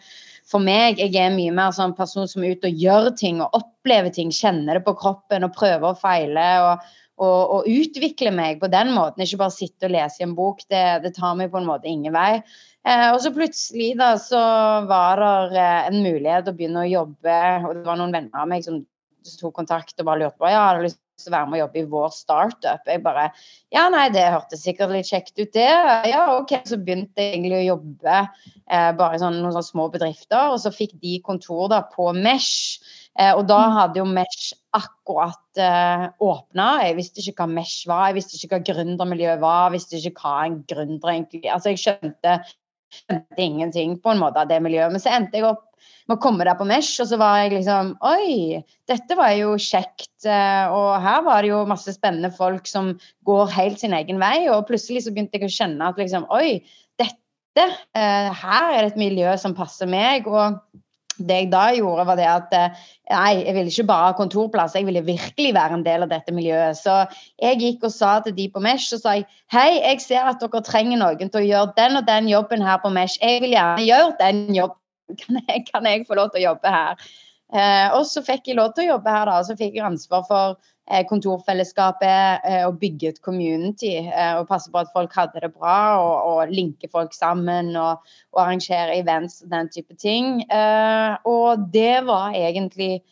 for 0.53 0.63
meg, 0.63 1.01
jeg 1.01 1.17
er 1.17 1.33
mye 1.35 1.53
mer 1.55 1.73
sånn 1.75 1.95
person 1.97 2.29
som 2.29 2.45
er 2.45 2.57
ute 2.57 2.69
og 2.69 2.83
gjør 2.85 3.13
ting 3.19 3.41
og 3.41 3.57
opplever 3.57 4.13
ting, 4.13 4.33
kjenner 4.35 4.79
det 4.79 4.85
på 4.87 4.97
kroppen 5.01 5.47
og 5.47 5.55
prøver 5.57 5.93
å 5.93 5.99
feile. 5.99 6.49
og, 6.67 6.91
og, 7.23 7.55
og 7.55 7.67
utvikle 7.71 8.33
meg 8.35 8.61
på 8.61 8.71
den 8.73 8.93
måten, 8.97 9.23
ikke 9.23 9.41
bare 9.45 9.55
sitte 9.55 9.87
og 9.87 9.95
lese 9.95 10.23
i 10.23 10.27
en 10.27 10.37
bok. 10.37 10.65
Det, 10.73 10.85
det 11.05 11.15
tar 11.17 11.37
meg 11.39 11.53
på 11.53 11.61
en 11.61 11.69
måte 11.69 11.91
ingen 11.91 12.15
vei. 12.15 12.41
Eh, 12.83 13.09
og 13.13 13.21
så 13.23 13.31
plutselig 13.35 13.93
da, 14.01 14.15
så 14.19 14.41
var 14.91 15.23
det 15.53 15.61
eh, 15.63 15.91
en 15.91 16.01
mulighet 16.03 16.49
å 16.51 16.57
begynne 16.57 16.83
å 16.83 16.91
jobbe, 16.91 17.37
og 17.63 17.77
det 17.79 17.85
var 17.87 18.01
noen 18.01 18.15
venner 18.17 18.43
av 18.43 18.51
meg 18.51 18.67
som 18.67 18.81
tok 19.39 19.55
kontakt 19.55 20.01
og 20.01 20.09
bare 20.09 20.25
lurte 20.25 20.41
på 20.43 20.51
ja, 20.51 20.65
hadde 20.67 20.89
lyst 20.89 20.99
til 21.25 21.33
å 21.33 21.37
være 21.37 21.51
med 21.51 21.59
og 21.59 21.63
jobbe 21.65 21.81
i 21.81 21.91
vår 21.95 22.15
startup. 22.17 22.89
Jeg 22.89 23.03
bare 23.05 23.29
Ja, 23.73 23.87
nei, 23.93 24.07
det 24.13 24.25
hørtes 24.35 24.65
sikkert 24.67 24.93
litt 24.95 25.09
kjekt 25.09 25.35
ut, 25.39 25.53
det. 25.55 25.69
Ja, 26.11 26.25
OK. 26.37 26.57
Så 26.69 26.79
begynte 26.81 27.23
jeg 27.23 27.37
egentlig 27.37 27.61
å 27.61 27.69
jobbe 27.75 28.17
eh, 28.23 28.91
bare 28.99 29.17
i 29.17 29.23
sånn, 29.23 29.39
noen 29.41 29.55
sånne 29.55 29.71
små 29.71 29.89
bedrifter, 29.93 30.53
og 30.53 30.61
så 30.63 30.75
fikk 30.75 30.99
de 31.03 31.19
kontor 31.25 31.71
da 31.73 31.83
på 31.93 32.11
Mesh. 32.17 32.83
Eh, 33.21 33.33
og 33.37 33.45
da 33.49 33.59
mm. 33.61 33.77
hadde 33.77 34.01
jo 34.01 34.09
Mesh 34.09 34.53
akkurat 34.73 35.61
eh, 35.61 36.07
åpna. 36.25 36.69
Jeg 36.87 36.97
visste 36.97 37.21
ikke 37.23 37.45
hva 37.45 37.55
Mesh 37.59 37.89
var, 37.91 38.09
jeg 38.09 38.21
visste 38.21 38.39
ikke 38.39 38.57
hva 38.57 38.67
gründermiljøet 38.71 39.43
var, 39.43 39.67
jeg 39.69 39.77
visste 39.77 40.01
ikke 40.01 40.17
hva 40.23 40.37
en 40.47 40.61
gründer 40.69 41.13
egentlig 41.13 41.45
Altså, 41.53 41.75
jeg 41.75 41.83
skjønte, 41.83 42.39
skjønte 42.93 43.45
ingenting 43.45 43.99
på 44.03 44.13
en 44.13 44.23
måte 44.23 44.43
av 44.43 44.51
det 44.51 44.61
miljøet. 44.65 44.93
Men 44.95 45.03
så 45.03 45.15
endte 45.17 45.39
jeg 45.39 45.49
opp 45.49 45.65
med 46.09 46.17
å 46.17 46.23
komme 46.23 46.47
der 46.47 46.59
på 46.59 46.67
Mesh, 46.69 47.01
og 47.03 47.09
så 47.11 47.19
var 47.21 47.41
jeg 47.43 47.55
liksom 47.57 47.95
Oi, 48.07 48.61
dette 48.91 49.17
var 49.19 49.33
jo 49.39 49.55
kjekt. 49.61 50.13
Eh, 50.27 50.73
og 50.73 50.93
her 51.05 51.25
var 51.27 51.43
det 51.43 51.53
jo 51.53 51.63
masse 51.71 51.95
spennende 51.95 52.33
folk 52.35 52.69
som 52.71 52.93
går 53.29 53.53
helt 53.57 53.83
sin 53.83 53.97
egen 53.97 54.23
vei. 54.23 54.49
Og 54.53 54.67
plutselig 54.71 55.07
så 55.07 55.15
begynte 55.15 55.39
jeg 55.39 55.51
å 55.51 55.57
kjenne 55.57 55.91
at 55.91 56.01
liksom 56.01 56.29
Oi, 56.35 56.63
dette 57.01 57.67
eh, 57.99 58.31
Her 58.43 58.73
er 58.73 58.81
det 58.81 58.95
et 58.95 59.03
miljø 59.03 59.37
som 59.41 59.57
passer 59.59 59.91
meg. 59.91 60.29
og 60.29 60.61
det 61.29 61.39
jeg 61.41 61.49
da 61.53 61.65
gjorde, 61.77 62.07
var 62.09 62.19
det 62.19 62.29
at 62.29 62.55
eh, 62.59 62.83
nei, 63.13 63.33
jeg 63.43 63.57
ville 63.57 63.73
ikke 63.73 63.89
bare 63.89 64.11
ha 64.11 64.19
kontorplass, 64.19 64.77
jeg 64.79 64.87
ville 64.89 65.05
virkelig 65.07 65.55
være 65.57 65.79
en 65.79 65.87
del 65.87 66.07
av 66.07 66.13
dette 66.13 66.35
miljøet. 66.35 66.79
Så 66.79 67.01
jeg 67.43 67.61
gikk 67.63 67.89
og 67.89 67.95
sa 67.95 68.13
til 68.25 68.37
de 68.37 68.49
på 68.53 68.63
Mesh 68.65 68.95
og 68.97 69.03
sa 69.05 69.17
hei, 69.55 69.71
jeg 69.81 70.05
ser 70.05 70.31
at 70.31 70.43
dere 70.43 70.63
trenger 70.67 71.01
noen 71.01 71.33
til 71.33 71.43
å 71.43 71.49
gjøre 71.49 71.75
den 71.79 71.99
og 72.01 72.07
den 72.09 72.31
jobben 72.31 72.65
her 72.67 72.81
på 72.85 72.93
Mesh. 72.95 73.21
Jeg 73.23 73.43
vil 73.45 73.57
gjerne 73.57 73.89
gjøre 73.89 74.15
den 74.21 74.47
jobben 74.57 74.81
kan 75.23 75.41
jeg, 75.49 75.67
kan 75.69 75.87
jeg 75.89 76.07
få 76.09 76.17
lov 76.17 76.33
til 76.33 76.43
å 76.43 76.49
jobbe 76.53 76.73
her? 76.73 77.01
Eh, 77.53 77.89
og 77.97 78.07
så 78.09 78.23
fikk 78.25 78.49
jeg 78.49 78.57
lov 78.57 78.73
til 78.73 78.87
å 78.87 78.95
jobbe 78.95 79.13
her, 79.13 79.29
da. 79.29 79.41
Så 79.45 79.57
fikk 79.59 79.77
jeg 79.77 79.85
ansvar 79.85 80.25
for 80.29 80.72
kontorfellesskapet 81.09 82.43
eh, 82.49 82.65
og 82.67 82.79
bygge 82.81 83.13
et 83.13 83.21
community. 83.23 83.95
Eh, 84.03 84.35
og 84.39 84.49
passe 84.51 84.71
på 84.73 84.83
at 84.83 84.91
folk 84.95 85.15
hadde 85.15 85.41
det 85.45 85.53
bra, 85.55 85.99
og, 86.03 86.15
og 86.33 86.53
linke 86.53 86.91
folk 86.93 87.15
sammen 87.15 87.77
og, 87.77 88.03
og, 88.33 88.43
arrangere 88.45 88.99
events 88.99 89.43
og 89.45 89.51
den 89.55 89.71
type 89.73 89.97
ting. 89.97 90.43
Eh, 90.51 91.17
og 91.29 91.69
det 91.73 92.05
var 92.07 92.35
egentlig 92.35 93.03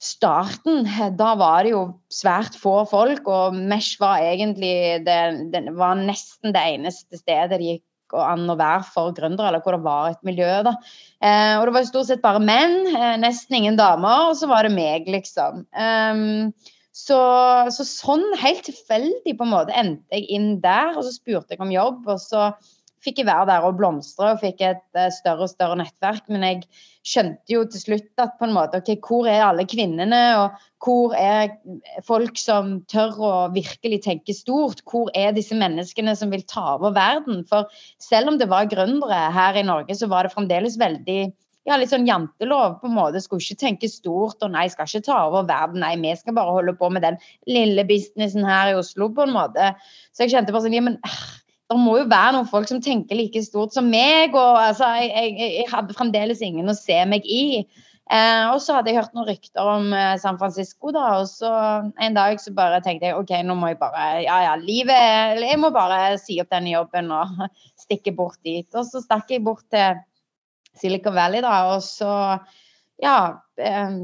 starten. 0.00 0.86
Da 1.18 1.34
var 1.36 1.66
det 1.66 1.74
jo 1.74 1.82
svært 2.12 2.56
få 2.56 2.84
folk, 2.88 3.26
og 3.28 3.56
Mesh 3.56 4.00
var 4.00 4.22
egentlig 4.24 5.04
det, 5.04 5.20
det 5.52 5.66
var 5.76 5.98
nesten 5.98 6.54
det 6.56 6.64
eneste 6.78 7.20
stedet 7.20 7.60
de 7.60 7.78
og 8.16 8.24
an 8.24 8.50
å 8.50 8.58
være 8.58 8.84
for 8.90 9.14
gründere, 9.16 9.50
eller 9.50 9.64
hvor 9.64 9.76
det 9.76 9.84
var 9.84 10.10
et 10.10 10.26
miljø. 10.26 10.50
da. 10.66 10.74
Eh, 11.22 11.54
og 11.58 11.68
det 11.68 11.76
var 11.76 11.88
stort 11.88 12.10
sett 12.10 12.24
bare 12.24 12.42
menn, 12.42 12.82
eh, 12.90 13.16
nesten 13.22 13.60
ingen 13.60 13.78
damer, 13.80 14.30
og 14.30 14.36
så 14.40 14.50
var 14.50 14.66
det 14.66 14.74
meg, 14.74 15.08
liksom. 15.10 15.64
Um, 15.74 16.52
så, 16.96 17.20
så, 17.72 17.86
sånn 17.86 18.24
helt 18.40 18.64
tilfeldig 18.66 19.36
på 19.38 19.46
en 19.46 19.52
måte 19.52 19.76
endte 19.78 20.18
jeg 20.18 20.26
inn 20.36 20.50
der, 20.64 20.96
og 20.96 21.06
så 21.06 21.14
spurte 21.14 21.54
jeg 21.54 21.62
om 21.62 21.72
jobb, 21.72 22.02
og 22.10 22.18
så 22.22 22.50
fikk 23.04 23.22
jeg 23.22 23.28
være 23.28 23.48
der 23.48 23.66
og 23.66 23.76
blomstre 23.78 24.34
og 24.34 24.42
fikk 24.42 24.62
et 24.66 24.82
uh, 24.98 25.08
større 25.14 25.46
og 25.46 25.52
større 25.52 25.78
nettverk. 25.80 26.26
Men 26.32 26.44
jeg 26.46 26.62
skjønte 27.06 27.54
jo 27.54 27.64
til 27.70 27.84
slutt 27.84 28.22
at 28.22 28.36
på 28.38 28.48
en 28.48 28.54
måte, 28.56 28.80
ok, 28.80 28.92
hvor 29.06 29.28
er 29.30 29.46
alle 29.46 29.66
kvinnene, 29.68 30.20
og 30.40 30.58
hvor 30.84 31.16
er 31.16 31.54
folk 32.06 32.40
som 32.40 32.78
tør 32.92 33.18
å 33.24 33.34
virkelig 33.54 34.02
tenke 34.06 34.36
stort? 34.36 34.84
Hvor 34.88 35.12
er 35.16 35.34
disse 35.36 35.56
menneskene 35.56 36.16
som 36.16 36.32
vil 36.34 36.44
ta 36.48 36.76
over 36.76 36.96
verden? 36.96 37.44
For 37.48 37.68
selv 38.02 38.32
om 38.32 38.40
det 38.40 38.50
var 38.52 38.70
gründere 38.70 39.28
her 39.34 39.60
i 39.60 39.66
Norge, 39.66 39.96
så 39.96 40.10
var 40.10 40.26
det 40.26 40.34
fremdeles 40.36 40.80
veldig 40.80 41.22
ja, 41.68 41.76
litt 41.76 41.92
sånn 41.92 42.08
jantelov. 42.08 42.78
på 42.80 42.88
en 42.88 42.96
måte, 42.96 43.20
Skulle 43.20 43.44
ikke 43.44 43.64
tenke 43.64 43.90
stort 43.90 44.42
og 44.42 44.52
nei, 44.54 44.66
skal 44.72 44.88
ikke 44.88 45.06
ta 45.08 45.18
over 45.28 45.46
verden. 45.48 45.82
Nei, 45.84 45.94
vi 46.00 46.14
skal 46.16 46.36
bare 46.36 46.56
holde 46.56 46.76
på 46.76 46.90
med 46.92 47.04
den 47.04 47.20
lille 47.48 47.84
businessen 47.88 48.46
her 48.48 48.72
i 48.72 48.78
Oslo, 48.78 49.10
på 49.14 49.26
en 49.26 49.36
måte. 49.36 49.74
Så 50.12 50.24
jeg 50.24 50.34
kjente 50.34 50.56
bare 50.56 50.66
sånn, 50.66 50.76
ja, 50.76 50.84
men 50.86 50.98
det 51.70 51.78
må 51.78 52.00
jo 52.00 52.08
være 52.10 52.34
noen 52.34 52.48
folk 52.50 52.66
som 52.66 52.80
tenker 52.82 53.14
like 53.14 53.40
stort 53.46 53.76
som 53.76 53.86
meg. 53.86 54.34
og 54.34 54.58
altså, 54.58 54.88
jeg, 54.98 55.34
jeg, 55.38 55.52
jeg 55.60 55.70
hadde 55.70 55.94
fremdeles 55.94 56.42
ingen 56.42 56.70
å 56.70 56.74
se 56.74 56.98
meg 57.06 57.26
i. 57.30 57.62
Eh, 58.10 58.44
og 58.50 58.58
så 58.58 58.74
hadde 58.74 58.90
jeg 58.90 58.98
hørt 58.98 59.12
noen 59.14 59.28
rykter 59.28 59.68
om 59.70 59.92
eh, 59.94 60.16
San 60.18 60.38
Francisco, 60.40 60.90
da, 60.90 61.04
og 61.20 61.28
så 61.30 61.50
en 62.02 62.16
dag 62.16 62.40
så 62.42 62.50
bare 62.56 62.80
tenkte 62.82 63.06
jeg 63.06 63.14
OK, 63.14 63.30
nå 63.46 63.54
må 63.54 63.70
jeg 63.70 63.78
bare 63.78 64.24
Ja 64.24 64.40
ja, 64.48 64.56
livet 64.58 65.38
Jeg 65.38 65.60
må 65.62 65.70
bare 65.70 66.16
si 66.18 66.40
opp 66.42 66.50
denne 66.50 66.72
jobben 66.72 67.12
og 67.14 67.44
stikke 67.84 68.10
bort 68.18 68.40
dit. 68.42 68.66
Og 68.74 68.88
så 68.88 69.04
stakk 69.04 69.30
jeg 69.30 69.44
bort 69.46 69.62
til 69.70 70.02
Silicon 70.80 71.14
Valley, 71.14 71.44
da. 71.46 71.54
Og 71.76 71.86
så, 71.86 72.10
ja 72.98 73.16
eh, 73.62 73.94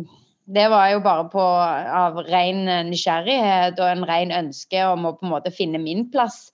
Det 0.46 0.68
var 0.70 0.92
jo 0.92 1.02
bare 1.02 1.26
på, 1.35 1.42
av 1.42 2.23
ren 2.30 2.62
nysgjerrighet 2.92 3.82
og 3.82 3.90
en 3.90 4.06
ren 4.06 4.38
ønske 4.38 4.87
om 4.87 5.11
å 5.11 5.16
på 5.18 5.26
en 5.26 5.35
måte 5.35 5.50
finne 5.50 5.82
min 5.82 6.06
plass 6.14 6.44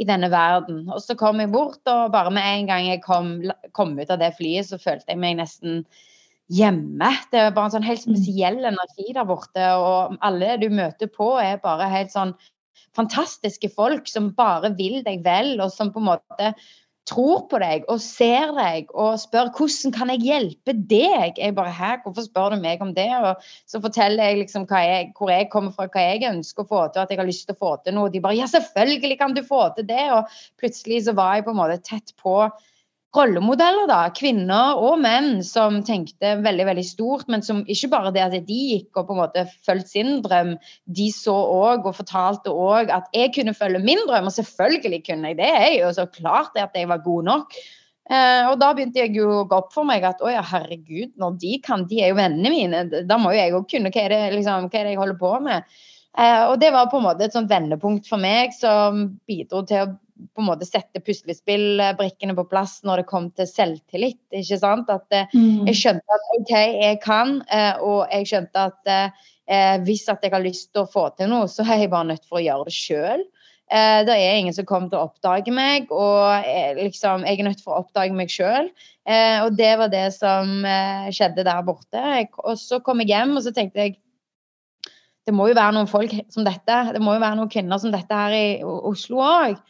i 0.00 0.06
denne 0.08 0.30
verden. 0.32 0.86
Og 0.92 1.02
så 1.04 1.16
kom 1.18 1.40
jeg 1.42 1.52
bort, 1.52 1.82
og 1.90 2.12
bare 2.14 2.32
med 2.34 2.46
en 2.46 2.70
gang 2.70 2.88
jeg 2.88 3.02
kom, 3.04 3.34
kom 3.76 3.94
ut 3.98 4.10
av 4.10 4.20
det 4.22 4.32
flyet, 4.38 4.68
så 4.70 4.80
følte 4.80 5.12
jeg 5.12 5.20
meg 5.22 5.38
nesten 5.40 5.82
hjemme. 6.52 7.10
Det 7.32 7.40
er 7.40 7.54
bare 7.54 7.70
en 7.70 7.76
sånn 7.76 7.86
helt 7.86 8.06
mm. 8.06 8.16
spesiell 8.16 8.58
energi 8.72 9.12
der 9.12 9.28
borte. 9.28 9.68
Og 9.78 10.16
alle 10.24 10.56
du 10.62 10.68
møter 10.72 11.10
på, 11.12 11.34
er 11.40 11.62
bare 11.62 11.90
helt 11.92 12.14
sånn 12.14 12.34
fantastiske 12.96 13.70
folk 13.72 14.08
som 14.10 14.32
bare 14.36 14.72
vil 14.76 15.00
deg 15.06 15.22
vel, 15.24 15.54
og 15.64 15.72
som 15.72 15.92
på 15.92 16.02
en 16.02 16.10
måte 16.10 16.52
tror 17.08 17.46
på 17.50 17.58
deg 17.62 17.86
og 17.90 18.00
ser 18.02 18.52
deg 18.56 18.90
og 18.94 19.18
spør 19.20 19.50
hvordan 19.56 19.94
kan 19.94 20.12
jeg 20.14 20.22
hjelpe 20.26 20.74
deg? 20.76 21.38
Jeg 21.38 21.56
bare 21.56 21.72
Hæ, 21.72 21.90
hvorfor 22.04 22.26
spør 22.26 22.54
du 22.54 22.62
meg 22.62 22.82
om 22.84 22.92
det? 22.94 23.08
Og 23.18 23.42
så 23.66 23.80
forteller 23.82 24.30
jeg 24.30 24.42
liksom 24.44 24.66
jeg, 24.70 25.10
hvor 25.18 25.32
jeg 25.32 25.50
kommer 25.50 25.74
fra, 25.74 25.88
hva 25.90 26.04
jeg 26.04 26.28
ønsker 26.30 26.64
å 26.64 26.70
få 26.70 26.82
til, 26.92 27.02
at 27.02 27.10
jeg 27.10 27.18
har 27.18 27.28
lyst 27.28 27.48
til 27.48 27.56
å 27.56 27.62
få 27.62 27.72
til 27.82 27.96
noe. 27.96 28.10
Og 28.10 28.14
de 28.14 28.22
bare 28.22 28.38
Ja, 28.38 28.48
selvfølgelig 28.50 29.18
kan 29.18 29.34
du 29.34 29.42
få 29.46 29.64
til 29.76 29.88
det! 29.88 30.04
Og 30.14 30.30
plutselig 30.60 31.04
så 31.08 31.16
var 31.18 31.36
jeg 31.36 31.46
på 31.48 31.54
en 31.54 31.60
måte 31.62 31.80
tett 31.82 32.14
på 32.22 32.36
rollemodeller, 33.12 33.84
da, 33.90 34.00
kvinner 34.16 34.78
og 34.80 34.96
menn, 35.02 35.42
som 35.44 35.82
tenkte 35.84 36.36
veldig 36.44 36.64
veldig 36.70 36.84
stort, 36.86 37.26
men 37.32 37.44
som 37.44 37.60
ikke 37.70 37.90
bare 37.92 38.12
det 38.14 38.22
at 38.24 38.36
de 38.48 38.60
gikk 38.72 38.96
og 38.96 39.10
på 39.10 39.16
en 39.16 39.20
måte 39.20 39.44
fulgte 39.66 39.92
sin 39.92 40.14
drøm, 40.24 40.54
de 40.96 41.10
så 41.12 41.34
òg 41.34 41.84
og 41.88 41.98
fortalte 41.98 42.54
òg 42.54 42.92
at 42.94 43.12
jeg 43.16 43.34
kunne 43.36 43.56
følge 43.56 43.82
min 43.84 44.00
drøm, 44.08 44.30
og 44.30 44.36
selvfølgelig 44.38 45.02
kunne 45.10 45.32
jeg 45.32 45.40
det. 45.42 45.52
Jeg 45.52 45.78
jo 45.82 45.92
så 45.98 46.08
klart 46.08 46.56
at 46.56 46.76
jeg 46.78 46.88
var 46.88 47.04
god 47.04 47.28
nok. 47.28 47.60
Eh, 48.10 48.48
og 48.48 48.56
da 48.60 48.72
begynte 48.74 49.04
jeg 49.04 49.14
jo 49.14 49.28
å 49.42 49.46
gå 49.48 49.60
opp 49.60 49.70
for 49.76 49.86
meg 49.88 50.04
at 50.08 50.24
å 50.24 50.32
ja, 50.32 50.42
herregud, 50.44 51.12
når 51.20 51.36
de 51.42 51.54
kan, 51.64 51.84
de 51.88 52.00
er 52.02 52.10
jo 52.10 52.18
vennene 52.18 52.50
mine, 52.50 52.84
da 53.06 53.18
må 53.20 53.30
jo 53.32 53.38
jeg 53.38 53.54
òg 53.56 53.68
kunne 53.70 53.92
hva 53.92 54.06
er, 54.06 54.14
det, 54.16 54.22
liksom, 54.38 54.66
hva 54.72 54.80
er 54.80 54.88
det 54.88 54.96
jeg 54.96 55.02
holder 55.04 55.20
på 55.20 55.34
med. 55.44 55.76
Eh, 56.18 56.42
og 56.48 56.56
det 56.60 56.72
var 56.74 56.90
på 56.92 56.98
en 56.98 57.06
måte 57.06 57.28
et 57.28 57.36
sånt 57.36 57.52
vendepunkt 57.52 58.08
for 58.08 58.20
meg 58.20 58.56
som 58.56 59.04
bidro 59.28 59.62
til 59.68 59.84
å 59.84 59.92
på 60.34 60.42
en 60.42 60.48
måte 60.48 60.68
sette 60.68 61.02
puslespillbrikkene 61.04 62.34
på 62.38 62.46
plass 62.50 62.78
når 62.86 63.02
det 63.02 63.10
kom 63.10 63.28
til 63.36 63.48
selvtillit. 63.48 64.20
ikke 64.30 64.58
sant? 64.60 64.90
At 64.92 65.06
eh, 65.14 65.30
mm. 65.34 65.68
Jeg 65.70 65.78
skjønte 65.80 66.16
at 66.18 66.32
OK, 66.38 66.54
jeg 66.54 66.98
kan, 67.04 67.36
eh, 67.50 67.82
og 67.82 68.06
jeg 68.12 68.30
skjønte 68.30 68.66
at 68.70 68.92
eh, 68.94 69.76
hvis 69.86 70.06
at 70.12 70.24
jeg 70.24 70.34
har 70.34 70.44
lyst 70.44 70.72
til 70.72 70.84
å 70.84 70.90
få 70.90 71.08
til 71.18 71.32
noe, 71.32 71.50
så 71.50 71.66
er 71.66 71.84
jeg 71.84 71.92
bare 71.92 72.12
nødt 72.12 72.28
for 72.28 72.40
å 72.40 72.44
gjøre 72.44 72.68
det 72.68 72.76
sjøl. 72.76 73.24
Det 73.72 74.12
er 74.12 74.34
ingen 74.36 74.52
som 74.52 74.66
kommer 74.68 74.90
til 74.92 74.98
å 74.98 75.06
oppdage 75.06 75.52
meg, 75.54 75.86
og 75.96 76.44
liksom, 76.76 77.22
jeg 77.24 77.38
er 77.40 77.46
nødt 77.46 77.62
for 77.64 77.72
å 77.72 77.78
oppdage 77.80 78.12
meg 78.12 78.28
sjøl. 78.28 78.66
Og 79.46 79.54
det 79.56 79.70
var 79.80 79.88
det 79.88 80.02
som 80.12 80.50
skjedde 81.08 81.46
der 81.46 81.62
borte. 81.64 82.02
Og 82.44 82.58
så 82.60 82.82
kom 82.84 83.00
jeg 83.00 83.14
hjem, 83.14 83.32
og 83.38 83.46
så 83.46 83.54
tenkte 83.56 83.80
jeg 83.80 83.94
det 85.26 85.34
må 85.34 85.46
jo 85.50 85.58
være 85.58 85.76
noen 85.76 85.90
folk 85.90 86.14
som 86.34 86.46
dette. 86.46 86.78
Det 86.94 87.02
må 87.02 87.14
jo 87.14 87.22
være 87.22 87.38
noen 87.38 87.50
kvinner 87.52 87.78
som 87.78 87.94
dette 87.94 88.18
her 88.24 88.34
i 88.34 88.46
Oslo 88.66 89.22
òg. 89.22 89.60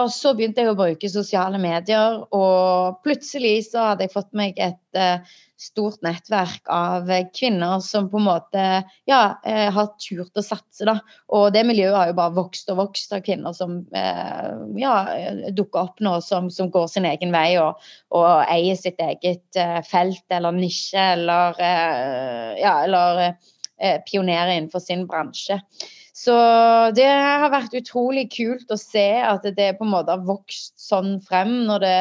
Og 0.00 0.08
så 0.08 0.30
begynte 0.32 0.62
jeg 0.62 0.72
å 0.72 0.76
bruke 0.76 1.08
sosiale 1.12 1.58
medier, 1.60 2.22
og 2.32 3.02
plutselig 3.04 3.66
så 3.66 3.90
hadde 3.90 4.06
jeg 4.06 4.14
fått 4.14 4.30
meg 4.36 4.56
et 4.56 4.96
uh, 4.96 5.20
stort 5.60 6.00
nettverk 6.02 6.70
av 6.72 7.10
kvinner 7.36 7.82
som 7.84 8.08
på 8.10 8.16
en 8.22 8.24
måte 8.24 8.64
ja, 9.10 9.20
uh, 9.44 9.68
har 9.76 9.90
turt 10.00 10.40
å 10.40 10.44
satse. 10.46 10.86
da. 10.88 10.96
Og 11.36 11.50
det 11.52 11.66
miljøet 11.68 11.98
har 11.98 12.08
jo 12.08 12.16
bare 12.22 12.36
vokst 12.38 12.72
og 12.72 12.80
vokst 12.80 13.12
av 13.12 13.20
kvinner 13.26 13.52
som 13.56 13.82
uh, 13.92 14.64
ja, 14.80 14.96
dukker 15.52 15.84
opp 15.84 16.00
nå, 16.00 16.16
som, 16.24 16.48
som, 16.48 16.72
går 16.72 16.88
sin 16.88 17.10
egen 17.12 17.34
vei 17.36 17.58
og, 17.60 17.84
og 18.16 18.30
eier 18.48 18.80
sitt 18.80 19.00
eget 19.02 19.60
felt 19.84 20.24
eller 20.32 20.56
nisje 20.56 21.10
eller, 21.18 21.58
ja, 22.56 22.78
eller 22.86 23.34
pionerer 24.08 24.54
innenfor 24.54 24.80
sin 24.80 25.04
bransje. 25.10 25.60
Så 26.12 26.34
det 26.96 27.08
har 27.08 27.48
vært 27.52 27.74
utrolig 27.78 28.26
kult 28.34 28.70
å 28.72 28.76
se 28.76 29.06
at 29.24 29.46
det 29.56 29.70
på 29.78 29.86
en 29.86 29.94
måte 29.94 30.12
har 30.12 30.26
vokst 30.26 30.74
sånn 30.80 31.16
frem 31.24 31.62
når 31.68 31.86
det 31.86 31.96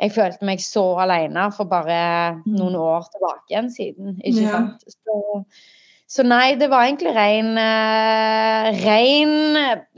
jeg 0.00 0.14
følte 0.14 0.46
meg 0.48 0.62
så 0.64 0.84
alene 1.02 1.50
for 1.52 1.68
bare 1.68 2.00
mm. 2.38 2.56
noen 2.56 2.78
år 2.80 3.04
tilbake 3.12 3.52
igjen 3.52 3.68
siden. 3.74 4.16
ikke 4.22 4.46
ja. 4.46 4.56
sant? 4.56 4.86
Så, 4.88 5.42
så, 6.08 6.24
nei, 6.24 6.54
det 6.60 6.70
var 6.72 6.86
egentlig 6.86 7.12
ren 7.16 7.52
uh, 7.58 8.70
Ren 8.80 9.34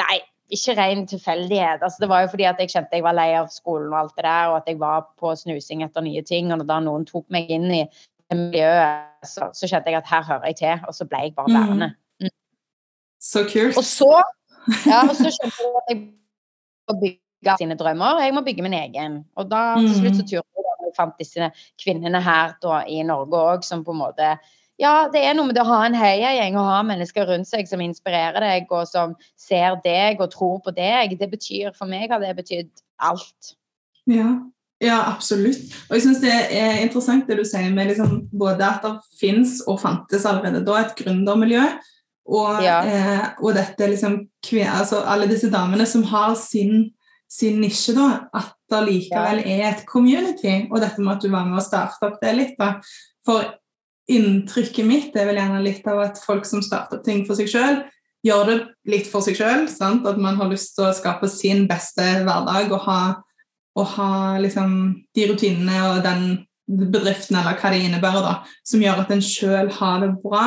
Nei, 0.02 0.18
ikke 0.52 0.74
ren 0.76 1.06
tilfeldighet. 1.08 1.84
Altså, 1.84 2.02
det 2.02 2.10
var 2.10 2.24
jo 2.24 2.32
fordi 2.34 2.48
at 2.50 2.60
jeg 2.60 2.72
kjente 2.74 2.98
jeg 2.98 3.06
var 3.06 3.16
lei 3.16 3.30
av 3.38 3.52
skolen 3.54 3.92
og 3.92 4.00
alt 4.00 4.16
det 4.18 4.26
der, 4.26 4.50
og 4.50 4.58
at 4.58 4.72
jeg 4.72 4.80
var 4.82 5.06
på 5.20 5.36
snusing 5.38 5.86
etter 5.86 6.04
nye 6.04 6.24
ting. 6.26 6.50
Og 6.52 6.66
da 6.68 6.80
noen 6.82 7.06
tok 7.08 7.28
meg 7.32 7.52
inn 7.52 7.70
i 7.70 7.84
miljøet, 8.32 9.12
så, 9.28 9.52
så 9.54 9.68
kjente 9.68 9.92
jeg 9.92 10.00
at 10.00 10.10
her 10.10 10.24
hører 10.26 10.50
jeg 10.50 10.62
til, 10.64 10.86
og 10.88 10.96
så 10.96 11.06
ble 11.06 11.26
jeg 11.28 11.36
bare 11.38 11.66
mm. 11.68 11.90
Så 13.22 13.44
kult. 13.50 13.76
Og 13.78 13.86
så, 13.86 14.10
ja, 14.88 15.04
og 15.06 15.14
så 15.18 15.30
skjønte 15.30 15.62
jeg 15.62 15.76
at 15.78 15.92
jeg 15.92 16.00
må 16.90 16.98
bygge 17.04 17.58
sine 17.60 17.76
drømmer. 17.78 18.22
Jeg 18.24 18.34
må 18.34 18.42
bygge 18.46 18.66
min 18.66 18.74
egen. 18.80 19.20
Og 19.38 19.50
da 19.50 19.76
til 19.78 19.94
slutt 20.00 20.18
så 20.18 20.26
mm. 20.26 20.32
turte 20.32 20.62
jeg 20.62 20.62
jeg 20.92 20.98
fant 20.98 21.20
disse 21.20 21.52
kvinnene 21.80 22.20
her 22.22 22.56
da, 22.62 22.82
i 22.84 23.00
Norge 23.06 23.38
òg, 23.38 23.64
som 23.66 23.84
på 23.86 23.94
en 23.94 24.02
måte 24.02 24.34
ja, 24.80 25.06
det 25.12 25.20
er 25.22 25.36
noe 25.36 25.46
med 25.46 25.54
det 25.54 25.62
å 25.62 25.68
ha 25.68 25.82
en 25.86 25.94
heiagjeng 25.94 26.56
og 26.58 26.66
ha 26.66 26.78
mennesker 26.86 27.28
rundt 27.28 27.46
seg 27.46 27.68
som 27.70 27.82
inspirerer 27.84 28.42
deg, 28.42 28.70
og 28.72 28.88
som 28.88 29.12
ser 29.38 29.76
deg 29.84 30.18
og 30.24 30.32
tror 30.32 30.56
på 30.64 30.72
deg. 30.74 31.12
Det 31.20 31.28
betyr, 31.30 31.70
For 31.76 31.86
meg 31.86 32.10
har 32.10 32.22
det 32.22 32.32
betydd 32.40 32.82
alt. 32.98 33.52
Ja, 34.10 34.32
ja, 34.82 34.96
absolutt. 35.12 35.76
Og 35.86 35.94
jeg 35.94 36.06
syns 36.08 36.22
det 36.24 36.32
er 36.32 36.80
interessant 36.82 37.28
det 37.30 37.36
du 37.38 37.44
sier 37.46 37.70
med 37.70 37.92
liksom 37.92 38.24
både 38.32 38.66
at 38.66 38.82
det 38.82 38.96
fins 39.20 39.60
og 39.70 39.78
fantes 39.84 40.26
allerede 40.26 40.64
da 40.66 40.80
et 40.80 40.96
gründermiljø, 40.98 41.68
og, 42.30 42.62
ja. 42.62 42.80
eh, 42.86 43.22
og 43.42 43.56
dette 43.56 43.88
liksom 43.90 44.20
altså 44.70 45.02
Alle 45.08 45.26
disse 45.30 45.50
damene 45.50 45.86
som 45.88 46.04
har 46.06 46.34
sin, 46.38 46.92
sin 47.30 47.60
nisje, 47.62 47.94
da, 47.96 48.28
at 48.34 48.52
det 48.70 48.82
likevel 48.86 49.42
ja. 49.42 49.56
er 49.56 49.64
et 49.72 49.86
community. 49.88 50.68
Og 50.70 50.80
dette 50.82 51.02
med 51.02 51.16
at 51.16 51.24
du 51.24 51.32
var 51.32 51.48
med 51.48 51.60
å 51.60 51.64
starte 51.64 52.06
opp 52.06 52.20
det 52.22 52.36
litt. 52.36 52.54
da. 52.58 52.76
For 53.26 53.50
inntrykket 54.12 54.86
mitt 54.86 55.16
er 55.16 55.28
vel 55.30 55.40
gjerne 55.40 55.64
litt 55.64 55.86
av 55.88 56.02
at 56.04 56.22
folk 56.22 56.46
som 56.48 56.62
starter 56.64 56.98
opp 56.98 57.06
ting 57.06 57.24
for 57.26 57.38
seg 57.38 57.50
sjøl, 57.50 57.82
gjør 58.26 58.48
det 58.48 58.56
litt 58.90 59.10
for 59.10 59.24
seg 59.24 59.38
sjøl. 59.38 59.66
At 59.66 60.20
man 60.20 60.38
har 60.38 60.50
lyst 60.50 60.76
til 60.76 60.88
å 60.88 60.94
skape 60.96 61.30
sin 61.30 61.66
beste 61.70 62.06
hverdag 62.22 62.72
og 62.72 62.86
ha, 62.86 63.02
og 63.78 63.92
ha 63.96 64.12
liksom 64.42 64.74
de 65.16 65.28
rutinene 65.30 65.78
og 65.88 66.02
den 66.06 66.26
bedriften 66.72 67.36
eller 67.36 67.58
hva 67.58 67.72
det 67.72 67.82
innebærer, 67.84 68.22
da, 68.24 68.34
som 68.66 68.82
gjør 68.82 69.02
at 69.02 69.10
en 69.12 69.24
sjøl 69.24 69.72
har 69.80 70.04
det 70.04 70.12
bra. 70.22 70.44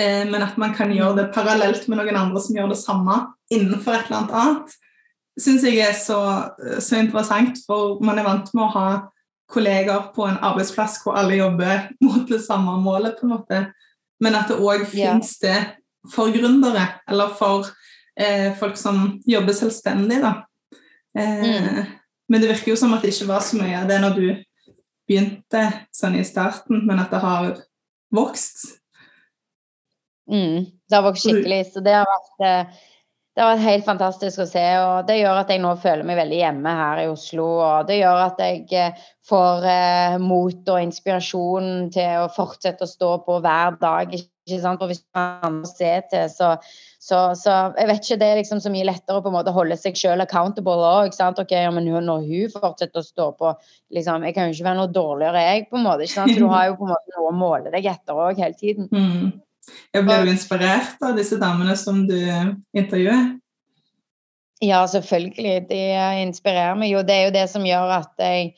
Eh, 0.00 0.24
men 0.26 0.42
at 0.42 0.56
man 0.58 0.74
kan 0.74 0.90
gjøre 0.90 1.20
det 1.20 1.32
parallelt 1.34 1.86
med 1.88 2.00
noen 2.00 2.18
andre 2.18 2.42
som 2.42 2.56
gjør 2.56 2.72
det 2.72 2.80
samme 2.80 3.20
innenfor 3.52 3.94
et 3.94 4.08
eller 4.08 4.18
annet 4.18 4.38
annet, 4.40 4.72
syns 5.38 5.66
jeg 5.66 5.78
er 5.82 5.94
så, 5.98 6.18
så, 6.82 6.98
interessant. 6.98 7.60
For 7.66 8.00
man 8.04 8.18
er 8.18 8.26
vant 8.26 8.50
med 8.54 8.64
å 8.66 8.72
ha 8.74 8.88
kolleger 9.50 10.10
på 10.14 10.26
en 10.26 10.40
arbeidsplass 10.42 11.00
hvor 11.02 11.18
alle 11.20 11.38
jobber 11.38 11.88
mot 12.04 12.26
det 12.30 12.40
samme 12.42 12.78
målet, 12.82 13.18
på 13.18 13.28
en 13.28 13.34
måte. 13.36 13.62
Men 14.22 14.38
at 14.38 14.50
det 14.50 14.58
òg 14.58 14.86
yeah. 14.86 14.92
fins 14.94 15.36
det 15.42 15.58
for 16.10 16.32
gründere, 16.34 16.86
eller 17.08 17.34
for 17.38 17.68
eh, 18.18 18.50
folk 18.58 18.76
som 18.80 19.20
jobber 19.28 19.56
selvstendig, 19.56 20.20
da. 20.24 20.34
Eh, 21.18 21.44
mm. 21.44 21.84
Men 22.28 22.42
det 22.42 22.50
virker 22.50 22.72
jo 22.72 22.80
som 22.80 22.94
at 22.96 23.04
det 23.04 23.12
ikke 23.14 23.30
var 23.30 23.44
så 23.44 23.60
mye 23.60 23.78
av 23.82 23.88
det 23.88 24.00
når 24.02 24.18
du 24.18 24.26
begynte 25.08 25.64
sånn 25.94 26.16
i 26.18 26.24
starten, 26.26 26.82
men 26.88 27.02
at 27.02 27.12
det 27.12 27.20
har 27.20 27.50
vokst 28.14 28.64
Mm, 30.30 30.66
det 30.88 30.96
har 30.96 31.04
vokst 31.04 31.26
skikkelig. 31.26 31.62
Så 31.72 31.84
det 31.84 31.96
har 31.98 32.08
vært 32.08 32.44
eh, 32.48 32.82
det 33.34 33.42
har 33.42 33.56
vært 33.56 33.64
helt 33.66 33.86
fantastisk 33.88 34.44
å 34.44 34.46
se. 34.46 34.62
og 34.78 35.08
Det 35.08 35.16
gjør 35.18 35.40
at 35.40 35.48
jeg 35.50 35.62
nå 35.62 35.72
føler 35.82 36.06
meg 36.06 36.20
veldig 36.20 36.36
hjemme 36.38 36.74
her 36.78 37.00
i 37.02 37.08
Oslo. 37.10 37.48
og 37.64 37.88
Det 37.88 37.96
gjør 37.98 38.20
at 38.28 38.42
jeg 38.44 38.60
eh, 38.78 39.00
får 39.26 39.66
eh, 39.72 40.18
mot 40.22 40.70
og 40.70 40.84
inspirasjon 40.84 41.88
til 41.94 42.22
å 42.22 42.30
fortsette 42.30 42.86
å 42.86 42.92
stå 42.92 43.10
på 43.26 43.40
hver 43.42 43.74
dag. 43.80 44.14
ikke 44.14 44.60
sant? 44.62 44.78
For 44.78 44.86
hvis 44.86 45.02
man 45.18 45.58
har 45.58 45.66
se 45.66 45.90
til, 46.12 46.28
så, 46.30 46.52
så, 47.02 47.24
så, 47.40 47.56
jeg 47.74 47.90
vet 47.90 48.04
ikke, 48.04 48.20
Det 48.22 48.28
er 48.28 48.38
liksom 48.38 48.62
så 48.62 48.70
mye 48.70 48.86
lettere 48.86 49.18
å 49.18 49.24
på 49.24 49.32
en 49.32 49.38
måte 49.40 49.54
holde 49.56 49.80
seg 49.82 49.98
selv 49.98 50.22
accountable 50.22 50.86
òg. 50.92 51.18
Okay, 51.42 51.64
ja, 51.64 51.72
men 51.74 51.90
når 51.90 52.28
hun 52.28 52.52
fortsetter 52.54 53.02
å 53.02 53.08
stå 53.08 53.32
på 53.34 53.50
liksom, 53.90 54.28
Jeg 54.30 54.38
kan 54.38 54.46
jo 54.46 54.54
ikke 54.54 54.68
være 54.68 54.78
noe 54.78 54.94
dårligere, 54.94 55.42
jeg. 55.42 55.66
på 55.72 55.80
en 55.80 55.88
måte, 55.88 56.06
ikke 56.06 56.20
sant? 56.20 56.36
Så 56.38 56.38
Du 56.38 56.46
har 56.54 56.70
jo 56.70 56.78
på 56.78 56.86
en 56.86 56.94
måte 56.94 57.18
noe 57.18 57.34
å 57.34 57.40
måle 57.42 57.74
deg 57.74 57.90
etter 57.96 58.14
òg 58.28 58.38
hele 58.38 58.54
tiden. 58.62 58.86
Mm. 58.94 59.42
Ja, 59.94 60.02
blir 60.02 60.26
du 60.26 60.30
inspirert 60.32 61.02
av 61.04 61.16
disse 61.18 61.38
damene 61.40 61.76
som 61.78 62.04
du 62.08 62.18
intervjuer? 62.76 63.34
Ja, 64.64 64.84
selvfølgelig. 64.86 65.66
De 65.68 65.80
inspirerer 66.22 66.76
meg 66.78 66.92
jo. 66.94 67.02
Det 67.06 67.14
er 67.14 67.26
jo 67.28 67.34
det 67.34 67.48
som 67.52 67.66
gjør 67.66 67.96
at 67.98 68.22
jeg 68.22 68.52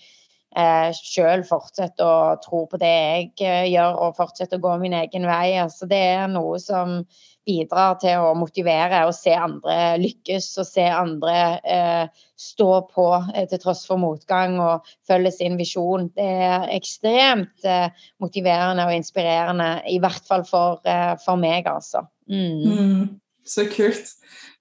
eh, 0.56 0.90
sjøl 0.96 1.44
fortsetter 1.48 2.06
å 2.06 2.36
tro 2.42 2.64
på 2.70 2.80
det 2.80 2.92
jeg 2.92 3.30
eh, 3.40 3.70
gjør, 3.72 3.96
og 4.06 4.18
fortsetter 4.18 4.60
å 4.60 4.66
gå 4.66 4.76
min 4.82 4.96
egen 4.96 5.26
vei. 5.28 5.56
Altså, 5.62 5.88
det 5.90 6.02
er 6.16 6.28
noe 6.32 6.60
som 6.62 7.00
bidrar 7.46 7.96
til 8.02 8.22
å 8.22 8.34
motivere 8.38 9.04
og 9.06 9.14
se 9.16 9.34
andre 9.38 9.96
lykkes 10.02 10.48
og 10.60 10.68
se 10.68 10.86
andre 10.90 11.36
eh, 11.62 12.24
stå 12.36 12.70
på 12.92 13.06
eh, 13.34 13.46
til 13.50 13.60
tross 13.62 13.84
for 13.88 14.00
motgang 14.02 14.58
og 14.62 14.88
følge 15.08 15.32
sin 15.38 15.58
visjon. 15.60 16.10
Det 16.16 16.26
er 16.48 16.66
ekstremt 16.76 17.66
eh, 17.66 17.92
motiverende 18.22 18.88
og 18.88 18.96
inspirerende, 18.96 19.70
i 19.90 20.00
hvert 20.02 20.26
fall 20.28 20.46
for, 20.48 20.82
eh, 20.88 21.14
for 21.22 21.40
meg, 21.40 21.68
altså. 21.70 22.06
Mm. 22.30 22.66
Mm, 22.66 23.04
så 23.46 23.68
kult. 23.72 24.16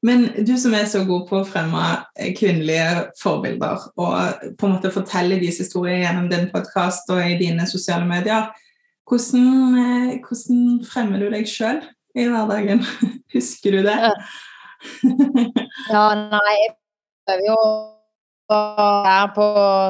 Men 0.06 0.28
du 0.46 0.54
som 0.62 0.76
er 0.78 0.86
så 0.90 1.02
god 1.08 1.26
på 1.30 1.40
å 1.40 1.48
fremme 1.48 1.82
kvinnelige 2.38 3.08
forbilder, 3.18 3.88
og 3.98 4.52
på 4.60 4.68
en 4.68 4.76
måte 4.76 4.94
fortelle 4.94 5.40
deres 5.42 5.64
historier 5.64 6.04
gjennom 6.04 6.30
din 6.30 6.52
podkast 6.54 7.10
og 7.16 7.24
i 7.26 7.40
dine 7.40 7.66
sosiale 7.70 8.06
medier, 8.06 8.52
hvordan, 9.10 9.76
eh, 9.82 10.20
hvordan 10.22 10.86
fremmer 10.86 11.22
du 11.22 11.30
deg 11.34 11.50
sjøl? 11.50 11.82
I 12.16 12.28
hverdagen. 12.32 12.82
Husker 13.36 13.78
du 13.78 13.84
det? 13.86 14.00
ja, 15.92 16.06
nei, 16.32 16.56
jeg 16.62 16.74
prøver 17.28 17.48
jo 17.50 17.60
å 18.56 18.58
være 19.06 19.30
på 19.36 19.46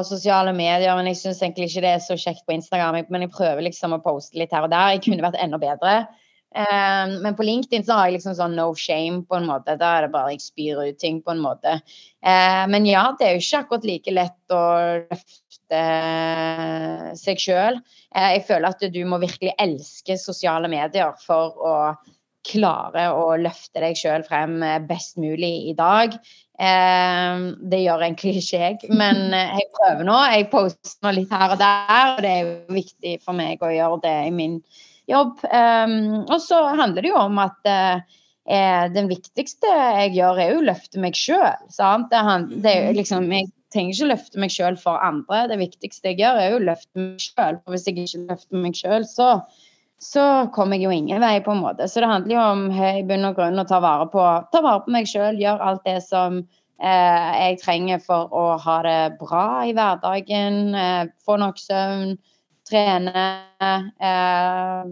sosiale 0.08 0.52
medier, 0.56 0.94
men 0.96 1.10
jeg 1.10 1.20
syns 1.20 1.42
egentlig 1.42 1.68
ikke 1.70 1.84
det 1.84 1.96
er 1.96 2.04
så 2.04 2.16
kjekt 2.18 2.46
på 2.46 2.56
Instagram. 2.56 3.02
Men 3.12 3.26
jeg 3.26 3.34
prøver 3.34 3.66
liksom 3.66 3.96
å 3.96 4.02
poste 4.04 4.38
litt 4.40 4.54
her 4.56 4.64
og 4.66 4.72
der. 4.72 4.94
Jeg 4.96 5.04
kunne 5.06 5.26
vært 5.26 5.40
enda 5.42 5.60
bedre. 5.60 5.98
Um, 6.56 7.18
men 7.20 7.34
på 7.36 7.44
LinkedIn 7.44 7.84
så 7.84 7.98
har 7.98 8.06
jeg 8.08 8.16
liksom 8.16 8.36
sånn 8.38 8.54
no 8.56 8.70
shame, 8.80 9.20
på 9.28 9.36
en 9.36 9.48
måte. 9.48 9.74
Da 9.76 9.90
er 9.98 10.06
det 10.06 10.12
bare 10.14 10.32
jeg 10.32 10.44
spyr 10.46 10.80
ut 10.86 10.98
ting, 11.02 11.18
på 11.20 11.34
en 11.34 11.42
måte. 11.44 11.74
Uh, 12.24 12.64
men 12.72 12.88
ja, 12.88 13.10
det 13.18 13.26
er 13.26 13.36
jo 13.36 13.44
ikke 13.44 13.60
akkurat 13.64 13.88
like 13.90 14.14
lett 14.14 14.56
å 14.56 14.64
løfte 15.02 15.82
seg 17.20 17.42
sjøl. 17.42 17.80
Uh, 18.08 18.30
jeg 18.38 18.46
føler 18.48 18.70
at 18.70 18.86
du 18.94 19.02
må 19.10 19.20
virkelig 19.20 19.52
elske 19.60 20.16
sosiale 20.22 20.70
medier 20.72 21.12
for 21.26 21.60
å 21.60 21.76
klare 22.46 23.06
å 23.14 23.36
løfte 23.40 23.82
deg 23.82 23.98
sjøl 23.98 24.24
frem 24.26 24.58
eh, 24.64 24.80
best 24.86 25.18
mulig 25.20 25.70
i 25.70 25.74
dag. 25.76 26.16
Eh, 26.56 27.46
det 27.72 27.82
gjør 27.82 28.04
egentlig 28.06 28.36
ikke 28.40 28.60
jeg, 28.62 28.90
men 28.92 29.34
eh, 29.36 29.56
jeg 29.60 29.70
prøver 29.76 30.08
nå. 30.08 30.18
Jeg 30.34 30.50
poster 30.52 30.98
nå 31.06 31.14
litt 31.16 31.32
her 31.34 31.56
og 31.56 31.62
der, 31.62 32.12
og 32.12 32.22
det 32.24 32.34
er 32.34 32.44
jo 32.44 32.76
viktig 32.78 33.16
for 33.24 33.38
meg 33.38 33.64
å 33.64 33.72
gjøre 33.74 34.02
det 34.06 34.18
i 34.28 34.34
min 34.34 34.60
jobb. 35.06 35.38
og 35.46 36.38
så 36.42 36.56
handler 36.74 37.04
det 37.04 37.12
jo 37.12 37.18
om 37.20 37.36
at 37.38 37.68
den 38.90 39.06
viktigste 39.06 39.70
jeg 39.70 40.16
gjør, 40.16 40.40
er 40.42 40.48
jo 40.50 40.56
å 40.58 40.64
løfte 40.66 40.98
meg 40.98 41.14
sjøl. 41.14 41.54
Liksom, 41.70 43.28
jeg 43.30 43.46
trenger 43.70 43.94
ikke 43.94 44.08
løfte 44.10 44.42
meg 44.42 44.54
sjøl 44.54 44.80
for 44.82 44.98
andre. 45.06 45.44
Det 45.52 45.60
viktigste 45.60 46.10
jeg 46.10 46.24
gjør, 46.24 46.40
er 46.42 46.50
jo 46.50 46.58
å 46.58 46.64
løfte 46.72 47.04
meg 47.04 47.22
sjøl. 47.22 47.60
For 47.62 47.76
hvis 47.76 47.86
jeg 47.86 48.00
ikke 48.02 48.24
løfter 48.32 48.64
meg 48.64 48.80
sjøl, 48.80 49.06
så 49.06 49.30
så 50.02 50.50
kommer 50.52 50.76
jeg 50.76 50.84
jo 50.84 50.92
ingen 50.92 51.22
vei, 51.22 51.38
på 51.40 51.54
en 51.54 51.62
måte. 51.64 51.88
Så 51.88 52.02
det 52.02 52.10
handler 52.10 52.34
jo 52.34 52.44
om 52.44 52.62
i 52.74 53.02
bunn 53.06 53.28
og 53.30 53.38
grunn 53.38 53.62
å 53.62 53.66
ta 53.68 53.80
vare 53.80 54.06
på, 54.12 54.22
ta 54.52 54.62
vare 54.64 54.84
på 54.84 54.92
meg 54.92 55.08
sjøl, 55.08 55.40
gjøre 55.40 55.70
alt 55.70 55.84
det 55.88 55.98
som 56.04 56.42
eh, 56.42 57.28
jeg 57.40 57.60
trenger 57.62 58.02
for 58.04 58.32
å 58.34 58.46
ha 58.60 58.78
det 58.84 59.00
bra 59.20 59.46
i 59.64 59.72
hverdagen. 59.76 60.74
Eh, 60.76 61.04
få 61.24 61.38
nok 61.40 61.60
søvn, 61.62 62.16
trene, 62.68 63.26
eh, 63.62 64.82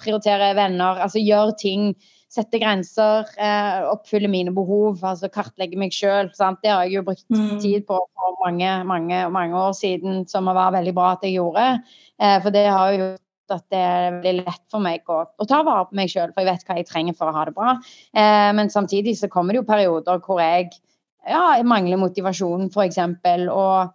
prioritere 0.00 0.54
venner. 0.58 1.02
Altså 1.04 1.22
gjøre 1.22 1.54
ting. 1.60 1.92
Sette 2.28 2.58
grenser, 2.60 3.24
eh, 3.40 3.86
oppfylle 3.88 4.28
mine 4.28 4.52
behov, 4.52 4.98
altså 5.00 5.30
kartlegge 5.32 5.78
meg 5.80 5.94
sjøl. 5.96 6.28
Det 6.28 6.68
har 6.68 6.82
jeg 6.84 6.98
jo 6.98 7.06
brukt 7.06 7.24
mm. 7.32 7.56
tid 7.62 7.86
på 7.88 7.96
for 7.96 8.36
mange, 8.42 8.84
mange, 8.84 9.22
mange 9.32 9.56
år 9.56 9.72
siden, 9.72 10.26
som 10.28 10.44
var 10.44 10.74
veldig 10.76 10.94
bra 10.94 11.14
at 11.14 11.24
jeg 11.24 11.38
gjorde. 11.38 11.70
Eh, 12.20 12.36
for 12.42 12.50
det 12.52 12.66
har 12.68 12.92
jo 12.92 13.08
at 13.54 13.64
det 13.72 14.20
blir 14.22 14.40
lett 14.42 14.64
for 14.72 14.84
meg 14.84 15.06
å, 15.10 15.22
å 15.26 15.46
ta 15.48 15.62
vare 15.66 15.86
på 15.88 15.98
meg 15.98 16.10
sjøl, 16.12 16.32
for 16.34 16.44
jeg 16.44 16.50
vet 16.50 16.68
hva 16.68 16.76
jeg 16.78 16.88
trenger 16.88 17.16
for 17.18 17.30
å 17.30 17.36
ha 17.36 17.46
det 17.48 17.54
bra. 17.56 17.76
Eh, 18.12 18.50
men 18.56 18.72
samtidig 18.72 19.16
så 19.20 19.30
kommer 19.32 19.54
det 19.54 19.62
jo 19.62 19.70
perioder 19.70 20.20
hvor 20.24 20.42
jeg 20.42 20.70
ja, 21.28 21.58
mangler 21.66 22.00
motivasjon, 22.00 22.68
f.eks. 22.72 23.00
Og 23.52 23.94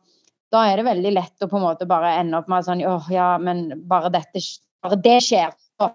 da 0.54 0.66
er 0.70 0.80
det 0.80 0.88
veldig 0.88 1.14
lett 1.16 1.46
å 1.46 1.50
på 1.50 1.60
en 1.60 1.66
måte 1.66 1.90
bare 1.90 2.18
ende 2.20 2.40
opp 2.40 2.50
med 2.52 2.66
sånn 2.66 2.84
åh, 2.86 3.10
ja, 3.14 3.34
men 3.42 3.66
bare, 3.90 4.12
dette, 4.14 4.44
bare 4.84 5.00
det 5.02 5.18
skjer, 5.26 5.56
så 5.80 5.90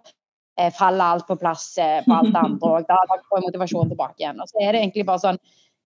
eh, 0.59 0.73
faller 0.75 1.15
alt 1.15 1.29
på 1.29 1.39
plass 1.39 1.71
eh, 1.83 2.01
på 2.07 2.17
alt 2.17 2.33
det 2.35 2.43
andre 2.43 2.75
òg. 2.75 2.89
Da 2.89 2.99
får 3.07 3.39
jeg 3.39 3.47
motivasjonen 3.47 3.95
tilbake 3.95 4.23
igjen. 4.25 4.43
Og 4.43 4.51
så 4.51 4.65
er 4.65 4.75
det 4.75 4.83
egentlig 4.83 5.07
bare 5.09 5.27
sånn 5.27 5.43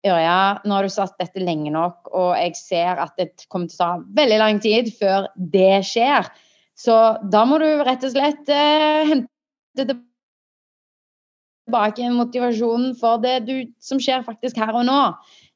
Ørja, 0.06 0.60
nå 0.62 0.76
har 0.76 0.86
du 0.86 0.92
satt 0.94 1.16
dette 1.18 1.42
lenge 1.42 1.72
nok, 1.74 2.06
og 2.14 2.28
jeg 2.38 2.52
ser 2.54 3.00
at 3.02 3.16
det 3.18 3.48
kommer 3.50 3.66
til 3.66 3.80
å 3.80 3.80
ta 3.80 3.88
veldig 4.14 4.36
lang 4.38 4.60
tid 4.62 4.92
før 4.94 5.26
det 5.34 5.80
skjer. 5.88 6.28
Så 6.78 6.94
da 7.32 7.42
må 7.48 7.58
du 7.58 7.66
rett 7.82 8.04
og 8.06 8.12
slett 8.14 8.50
eh, 8.54 9.08
hente 9.08 9.86
tilbake 11.68 12.06
motivasjonen 12.14 12.94
for 12.98 13.18
det 13.22 13.40
du, 13.48 13.54
som 13.82 14.00
skjer 14.02 14.22
faktisk 14.26 14.60
her 14.62 14.76
og 14.76 14.86
nå. 14.86 14.98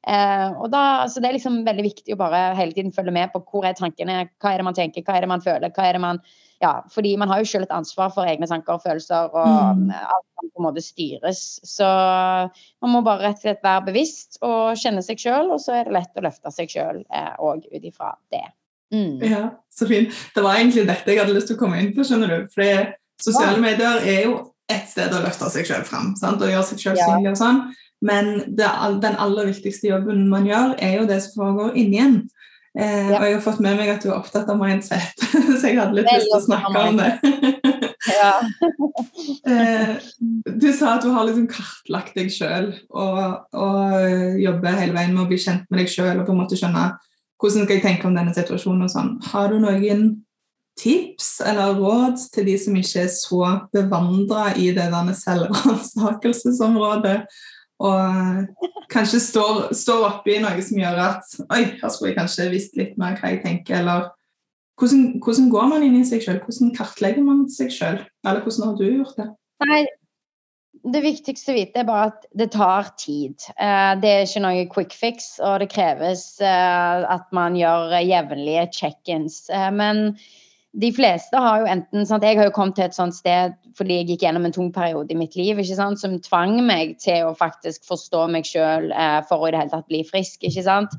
Eh, 0.03 0.49
og 0.59 0.67
da, 0.73 1.07
så 1.07 1.21
Det 1.23 1.29
er 1.29 1.37
liksom 1.37 1.61
veldig 1.63 1.85
viktig 1.85 2.15
å 2.15 2.19
bare 2.19 2.41
hele 2.57 2.75
tiden 2.75 2.91
følge 2.91 3.13
med 3.15 3.31
på 3.31 3.39
hvor 3.47 3.63
er 3.65 3.77
tankene, 3.77 4.25
hva 4.43 4.51
er 4.51 4.59
det 4.59 4.67
man 4.67 4.75
tenker, 4.75 5.05
hva 5.05 5.15
er 5.15 5.23
det 5.23 5.31
man 5.31 5.45
føler. 5.45 5.71
hva 5.71 5.85
er 5.87 5.95
det 5.95 6.01
man, 6.03 6.19
ja, 6.61 6.73
fordi 6.91 7.15
man 7.17 7.31
har 7.31 7.39
jo 7.39 7.47
selv 7.53 7.69
et 7.69 7.77
ansvar 7.77 8.11
for 8.11 8.27
egne 8.27 8.49
tanker 8.49 8.75
og 8.75 8.83
følelser, 8.83 9.31
og 9.31 9.79
mm. 9.79 9.93
alt 9.95 10.27
kan 10.39 10.49
på 10.51 10.59
en 10.59 10.67
måte 10.67 10.83
styres. 10.83 11.45
Så 11.63 11.87
man 12.83 12.91
må 12.91 13.01
bare 13.05 13.29
rett 13.29 13.39
og 13.39 13.47
slett 13.47 13.63
være 13.63 13.87
bevisst 13.87 14.41
og 14.41 14.75
kjenne 14.75 15.05
seg 15.05 15.23
sjøl, 15.23 15.55
og 15.55 15.63
så 15.63 15.79
er 15.79 15.87
det 15.87 15.95
lett 15.95 16.19
å 16.19 16.25
løfte 16.27 16.51
seg 16.51 16.75
sjøl 16.75 17.05
òg 17.39 17.63
eh, 17.63 17.79
ut 17.79 17.87
ifra 17.93 18.11
det. 18.35 18.43
Mm. 18.93 19.17
Ja, 19.25 19.43
så 19.73 19.87
fint. 19.89 20.13
Det 20.35 20.43
var 20.45 20.53
egentlig 20.59 20.85
dette 20.87 21.09
jeg 21.09 21.19
hadde 21.23 21.35
lyst 21.35 21.49
til 21.49 21.57
å 21.57 21.61
komme 21.63 21.79
inn 21.81 21.93
på. 21.95 22.05
skjønner 22.05 22.29
du? 22.29 22.37
For 22.53 22.63
sosiale 23.23 23.57
ja. 23.57 23.63
medier 23.63 23.95
er 24.05 24.19
jo 24.27 24.33
et 24.71 24.87
sted 24.89 25.13
å 25.13 25.21
løfte 25.23 25.49
seg 25.53 25.67
selv 25.67 25.85
fram 25.89 26.07
sant? 26.19 26.41
og 26.41 26.51
gjøre 26.51 26.67
seg 26.69 26.79
selv 26.85 26.97
ja. 27.01 27.05
synlig 27.09 27.31
og 27.33 27.39
sånn. 27.41 27.59
Men 28.03 28.25
det, 28.51 28.69
den 29.03 29.19
aller 29.21 29.45
viktigste 29.49 29.89
jobben 29.89 30.29
man 30.31 30.47
gjør, 30.47 30.69
er 30.83 30.93
jo 30.99 31.09
det 31.09 31.19
som 31.23 31.33
foregår 31.39 31.69
inni 31.79 31.99
en. 32.03 32.17
Eh, 32.79 33.11
ja. 33.11 33.17
Og 33.19 33.25
jeg 33.27 33.35
har 33.35 33.45
fått 33.45 33.61
med 33.63 33.77
meg 33.79 33.87
at 33.93 34.03
du 34.03 34.09
er 34.09 34.17
opptatt 34.17 34.49
av 34.49 34.57
mindset, 34.59 35.13
så 35.59 35.63
jeg 35.69 35.77
hadde 35.77 35.97
litt 35.99 36.09
lyst 36.09 36.29
til 36.31 36.39
å 36.39 36.47
snakke 36.47 36.77
om 36.89 36.95
det. 36.99 37.11
eh, 39.53 39.91
du 40.49 40.69
sa 40.73 40.85
at 40.97 41.03
du 41.05 41.09
har 41.13 41.23
liksom 41.29 41.47
kartlagt 41.51 42.13
deg 42.17 42.27
sjøl 42.33 42.67
og, 42.89 43.19
og 43.55 44.39
jobber 44.41 44.81
hele 44.81 44.97
veien 44.97 45.13
med 45.13 45.23
å 45.23 45.29
bli 45.29 45.39
kjent 45.39 45.65
med 45.69 45.77
deg 45.83 45.89
sjøl 45.93 46.17
og 46.17 46.25
på 46.27 46.33
en 46.33 46.41
måte 46.41 46.57
skjønne 46.59 46.85
hvordan 47.43 47.65
skal 47.65 47.75
jeg 47.75 47.83
tenke 47.83 48.07
om 48.07 48.13
denne 48.15 48.31
situasjonen 48.31 48.85
og 48.85 48.91
sånn. 48.93 49.09
Har 49.33 49.49
du 49.51 49.57
noen 49.59 50.23
tips 50.79 51.41
eller 51.45 51.75
råd 51.75 52.15
til 52.33 52.45
de 52.47 52.57
som 52.57 52.75
ikke 52.79 53.01
er 53.03 53.09
så 53.11 53.69
bevandra 53.73 54.55
i 54.55 54.71
det 54.73 54.87
denne 54.93 55.13
selvransakelsesområdet, 55.17 57.25
og 57.83 57.99
kanskje 58.93 59.19
står, 59.19 59.73
står 59.75 60.05
oppi 60.07 60.39
noe 60.39 60.61
som 60.63 60.79
gjør 60.79 60.97
at 61.03 61.23
Oi, 61.49 61.63
her 61.81 61.89
skulle 61.91 62.13
jeg 62.13 62.19
kanskje 62.21 62.53
visst 62.53 62.77
litt 62.79 62.95
mer 63.01 63.17
hva 63.19 63.27
jeg 63.33 63.43
tenker, 63.43 63.75
eller 63.81 64.01
hvordan, 64.79 65.19
hvordan 65.19 65.49
går 65.51 65.65
man 65.73 65.85
inn 65.85 65.99
i 65.99 66.07
seg 66.07 66.23
sjøl? 66.23 66.39
Hvordan 66.45 66.71
kartlegger 66.77 67.23
man 67.27 67.43
seg 67.51 67.69
sjøl? 67.75 67.99
Eller 68.23 68.41
hvordan 68.41 68.67
har 68.69 68.75
du 68.79 68.85
gjort 68.87 69.15
det? 69.19 69.27
Nei, 69.67 69.81
det 70.83 70.99
viktigste 71.03 71.53
å 71.53 71.55
vite 71.55 71.79
er 71.79 71.87
bare 71.87 72.11
at 72.11 72.25
det 72.35 72.49
tar 72.55 72.89
tid. 72.99 73.39
Eh, 73.55 73.91
det 74.03 74.09
er 74.09 74.25
ikke 74.25 74.43
noe 74.43 74.67
quick 74.71 74.95
fix, 74.95 75.35
og 75.39 75.61
det 75.63 75.71
kreves 75.71 76.25
eh, 76.43 77.05
at 77.07 77.29
man 77.35 77.55
gjør 77.55 77.95
jevnlige 78.03 78.67
check-ins. 78.75 79.45
Eh, 79.47 79.69
men 79.71 80.09
de 80.83 80.89
fleste 80.91 81.39
har 81.39 81.61
jo 81.61 81.69
enten 81.69 82.07
sant, 82.09 82.23
Jeg 82.25 82.39
har 82.39 82.49
jo 82.49 82.55
kommet 82.55 82.75
til 82.75 82.87
et 82.89 82.97
sånt 82.97 83.15
sted 83.15 83.53
fordi 83.77 83.99
jeg 83.99 84.07
gikk 84.09 84.23
gjennom 84.25 84.45
en 84.45 84.53
tung 84.53 84.71
periode 84.73 85.13
i 85.13 85.17
mitt 85.17 85.35
liv 85.37 85.61
sant, 85.65 86.01
som 86.01 86.19
tvang 86.21 86.59
meg 86.65 86.97
til 87.01 87.29
å 87.29 87.35
faktisk 87.37 87.85
forstå 87.87 88.27
meg 88.33 88.45
sjøl 88.45 88.91
for 89.29 89.39
å 89.39 89.47
i 89.47 89.53
det 89.53 89.61
hele 89.61 89.73
tatt 89.73 89.89
bli 89.89 90.03
frisk. 90.05 90.43
ikke 90.43 90.65
sant? 90.65 90.93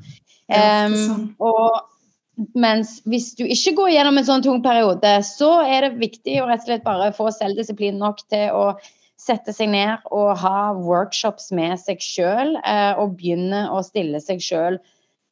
Um, 0.51 1.35
og 1.39 2.49
mens 2.55 2.97
hvis 3.07 3.31
du 3.39 3.45
ikke 3.45 3.75
går 3.79 3.93
gjennom 3.93 4.19
en 4.19 4.27
sånn 4.27 4.43
tung 4.43 4.59
periode, 4.63 5.13
så 5.27 5.61
er 5.63 5.87
det 5.87 6.01
viktig 6.01 6.41
å 6.41 6.49
rett 6.49 6.65
og 6.65 6.69
slett 6.69 6.83
bare 6.87 7.13
få 7.15 7.29
selvdisiplin 7.31 7.99
nok 8.01 8.23
til 8.31 8.51
å 8.51 8.65
sette 9.19 9.53
seg 9.55 9.71
ned 9.71 10.03
og 10.13 10.35
ha 10.41 10.73
workshops 10.75 11.51
med 11.55 11.79
seg 11.81 12.03
sjøl, 12.03 12.57
eh, 12.61 12.93
og 12.99 13.15
begynne 13.19 13.65
å 13.71 13.81
stille 13.85 14.21
seg 14.23 14.43
sjøl 14.43 14.79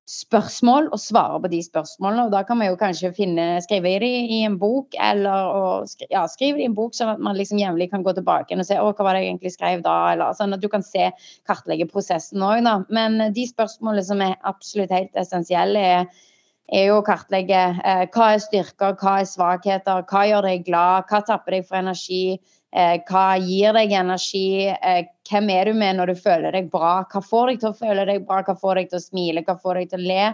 spørsmål 0.10 0.90
og 0.92 1.00
svare 1.00 1.38
på 1.44 1.50
de 1.54 1.62
spørsmålene. 1.64 2.26
Og 2.26 2.34
da 2.34 2.42
kan 2.48 2.60
man 2.60 2.68
jo 2.68 2.80
kanskje 2.80 3.14
finne, 3.16 3.62
skrive 3.64 3.94
det 4.04 4.10
i 4.36 4.42
en 4.44 4.58
bok, 4.60 4.98
eller 5.00 5.86
skri, 5.88 6.10
ja, 6.12 6.26
skrive 6.28 6.60
det 6.60 6.66
i 6.66 6.72
en 6.72 6.76
bok, 6.76 6.96
sånn 6.98 7.14
at 7.14 7.24
man 7.24 7.38
liksom 7.40 7.62
jevnlig 7.62 7.90
kan 7.94 8.04
gå 8.04 8.12
tilbake 8.18 8.58
og 8.58 8.68
se 8.68 8.80
å, 8.80 8.92
hva 8.92 9.08
var 9.08 9.16
det 9.16 9.24
jeg 9.24 9.32
egentlig 9.32 9.54
skrev 9.56 9.86
da, 9.86 9.96
eller 10.12 10.36
sånn 10.36 10.58
at 10.58 10.64
du 10.64 10.68
kan 10.72 10.84
se, 10.84 11.10
kartlegge 11.48 11.88
prosessen 11.92 12.44
òg. 12.44 12.68
Men 12.92 13.32
de 13.36 13.48
spørsmålene 13.48 14.06
som 14.08 14.24
er 14.26 14.36
absolutt 14.44 14.92
helt 14.96 15.24
essensielle, 15.24 15.88
er 16.04 16.30
er 16.72 16.88
jo 16.88 17.00
å 17.00 17.06
kartlegge 17.06 17.62
eh, 17.84 18.04
hva 18.14 18.34
er 18.34 18.42
styrker, 18.42 18.96
hva 19.00 19.20
er 19.22 19.30
svakheter, 19.30 20.06
hva 20.10 20.26
gjør 20.30 20.48
deg 20.48 20.66
glad, 20.68 21.10
hva 21.10 21.22
tapper 21.28 21.58
deg 21.58 21.68
for 21.68 21.80
energi, 21.82 22.40
eh, 22.40 22.62
hva 22.74 23.38
gir 23.38 23.76
deg 23.78 23.92
energi, 23.94 24.66
eh, 24.74 25.06
hvem 25.30 25.50
er 25.54 25.70
du 25.70 25.78
med 25.78 26.00
når 26.00 26.10
du 26.10 26.22
føler 26.24 26.56
deg 26.56 26.72
bra, 26.74 27.04
hva 27.12 27.22
får 27.22 27.52
deg 27.52 27.62
til 27.62 27.70
å 27.70 27.78
føle 27.78 28.06
deg 28.10 28.26
bra, 28.26 28.42
hva 28.48 28.56
får 28.58 28.80
deg 28.80 28.90
til 28.90 28.98
å 28.98 29.04
smile, 29.04 29.44
hva 29.46 29.56
får 29.62 29.80
deg 29.80 29.92
til 29.92 30.02
å 30.02 30.08
le. 30.10 30.26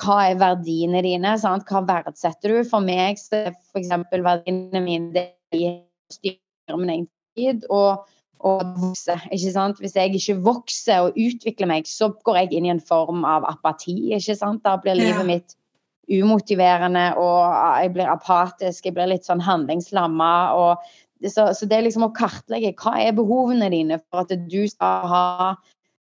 Hva 0.00 0.18
er 0.30 0.38
verdiene 0.40 1.02
dine? 1.04 1.34
Sant? 1.40 1.66
Hva 1.68 1.82
verdsetter 1.88 2.52
du? 2.52 2.60
For 2.68 2.84
meg 2.84 3.20
så 3.20 3.46
er 3.46 3.50
f.eks. 3.52 3.90
verdiene 4.12 4.80
mine 4.84 5.12
det 5.12 5.26
å 5.56 5.74
styre 6.12 6.80
min 6.80 6.92
egen 6.94 7.08
tid 7.36 7.64
og, 7.68 8.06
og 8.44 8.62
vokse. 8.80 9.16
Ikke 9.32 9.52
sant? 9.56 9.80
Hvis 9.80 9.96
jeg 9.96 10.14
ikke 10.16 10.38
vokser 10.44 11.08
og 11.08 11.16
utvikler 11.20 11.68
meg, 11.72 11.88
så 11.88 12.12
går 12.28 12.42
jeg 12.42 12.58
inn 12.58 12.68
i 12.68 12.74
en 12.76 12.84
form 12.92 13.24
av 13.28 13.48
apati. 13.48 13.96
ikke 14.16 14.36
sant? 14.36 14.64
Da 14.64 14.76
blir 14.80 15.00
livet 15.00 15.24
ja. 15.24 15.28
mitt 15.32 15.56
umotiverende, 16.10 17.12
og 17.22 17.44
jeg 17.80 17.92
blir 17.94 18.08
apatisk, 18.10 18.88
jeg 18.88 18.96
blir 18.96 19.12
litt 19.12 19.28
sånn 19.28 19.42
handlingslamma. 19.44 20.32
Så, 21.28 21.50
så, 21.52 21.66
det 21.68 21.76
er 21.76 21.84
liksom 21.84 22.06
å 22.06 22.14
kartlegge 22.16 22.72
hva 22.80 22.94
er 23.02 23.16
behovene 23.16 23.68
dine 23.72 24.00
for 24.08 24.24
at 24.24 24.32
du 24.48 24.62
skal 24.70 25.08
ha 25.10 25.24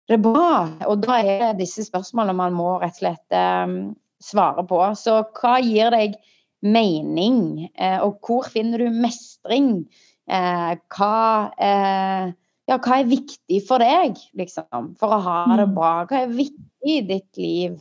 det 0.09 0.19
bra. 0.23 0.69
Og 0.87 1.01
da 1.03 1.19
er 1.19 1.41
det 1.49 1.65
disse 1.65 1.83
spørsmålene 1.87 2.37
man 2.39 2.55
må 2.55 2.77
rett 2.79 2.95
og 2.95 3.01
slett 3.01 3.35
um, 3.35 3.79
svare 4.23 4.63
på. 4.69 4.79
Så 4.99 5.19
hva 5.39 5.57
gir 5.63 5.91
deg 5.95 6.15
mening, 6.65 7.69
eh, 7.79 7.99
og 8.03 8.19
hvor 8.25 8.47
finner 8.51 8.81
du 8.81 8.89
mestring? 8.91 9.85
Eh, 10.29 10.73
hva, 10.93 11.51
eh, 11.57 12.31
ja, 12.69 12.77
hva 12.77 12.99
er 12.99 13.09
viktig 13.09 13.61
for 13.67 13.83
deg, 13.83 14.19
liksom, 14.37 14.93
for 14.99 15.15
å 15.15 15.21
ha 15.25 15.37
det 15.55 15.69
mm. 15.69 15.77
bra? 15.77 15.93
Hva 16.09 16.23
er 16.23 16.35
viktig 16.35 16.97
i 16.97 16.99
ditt 17.07 17.39
liv? 17.39 17.79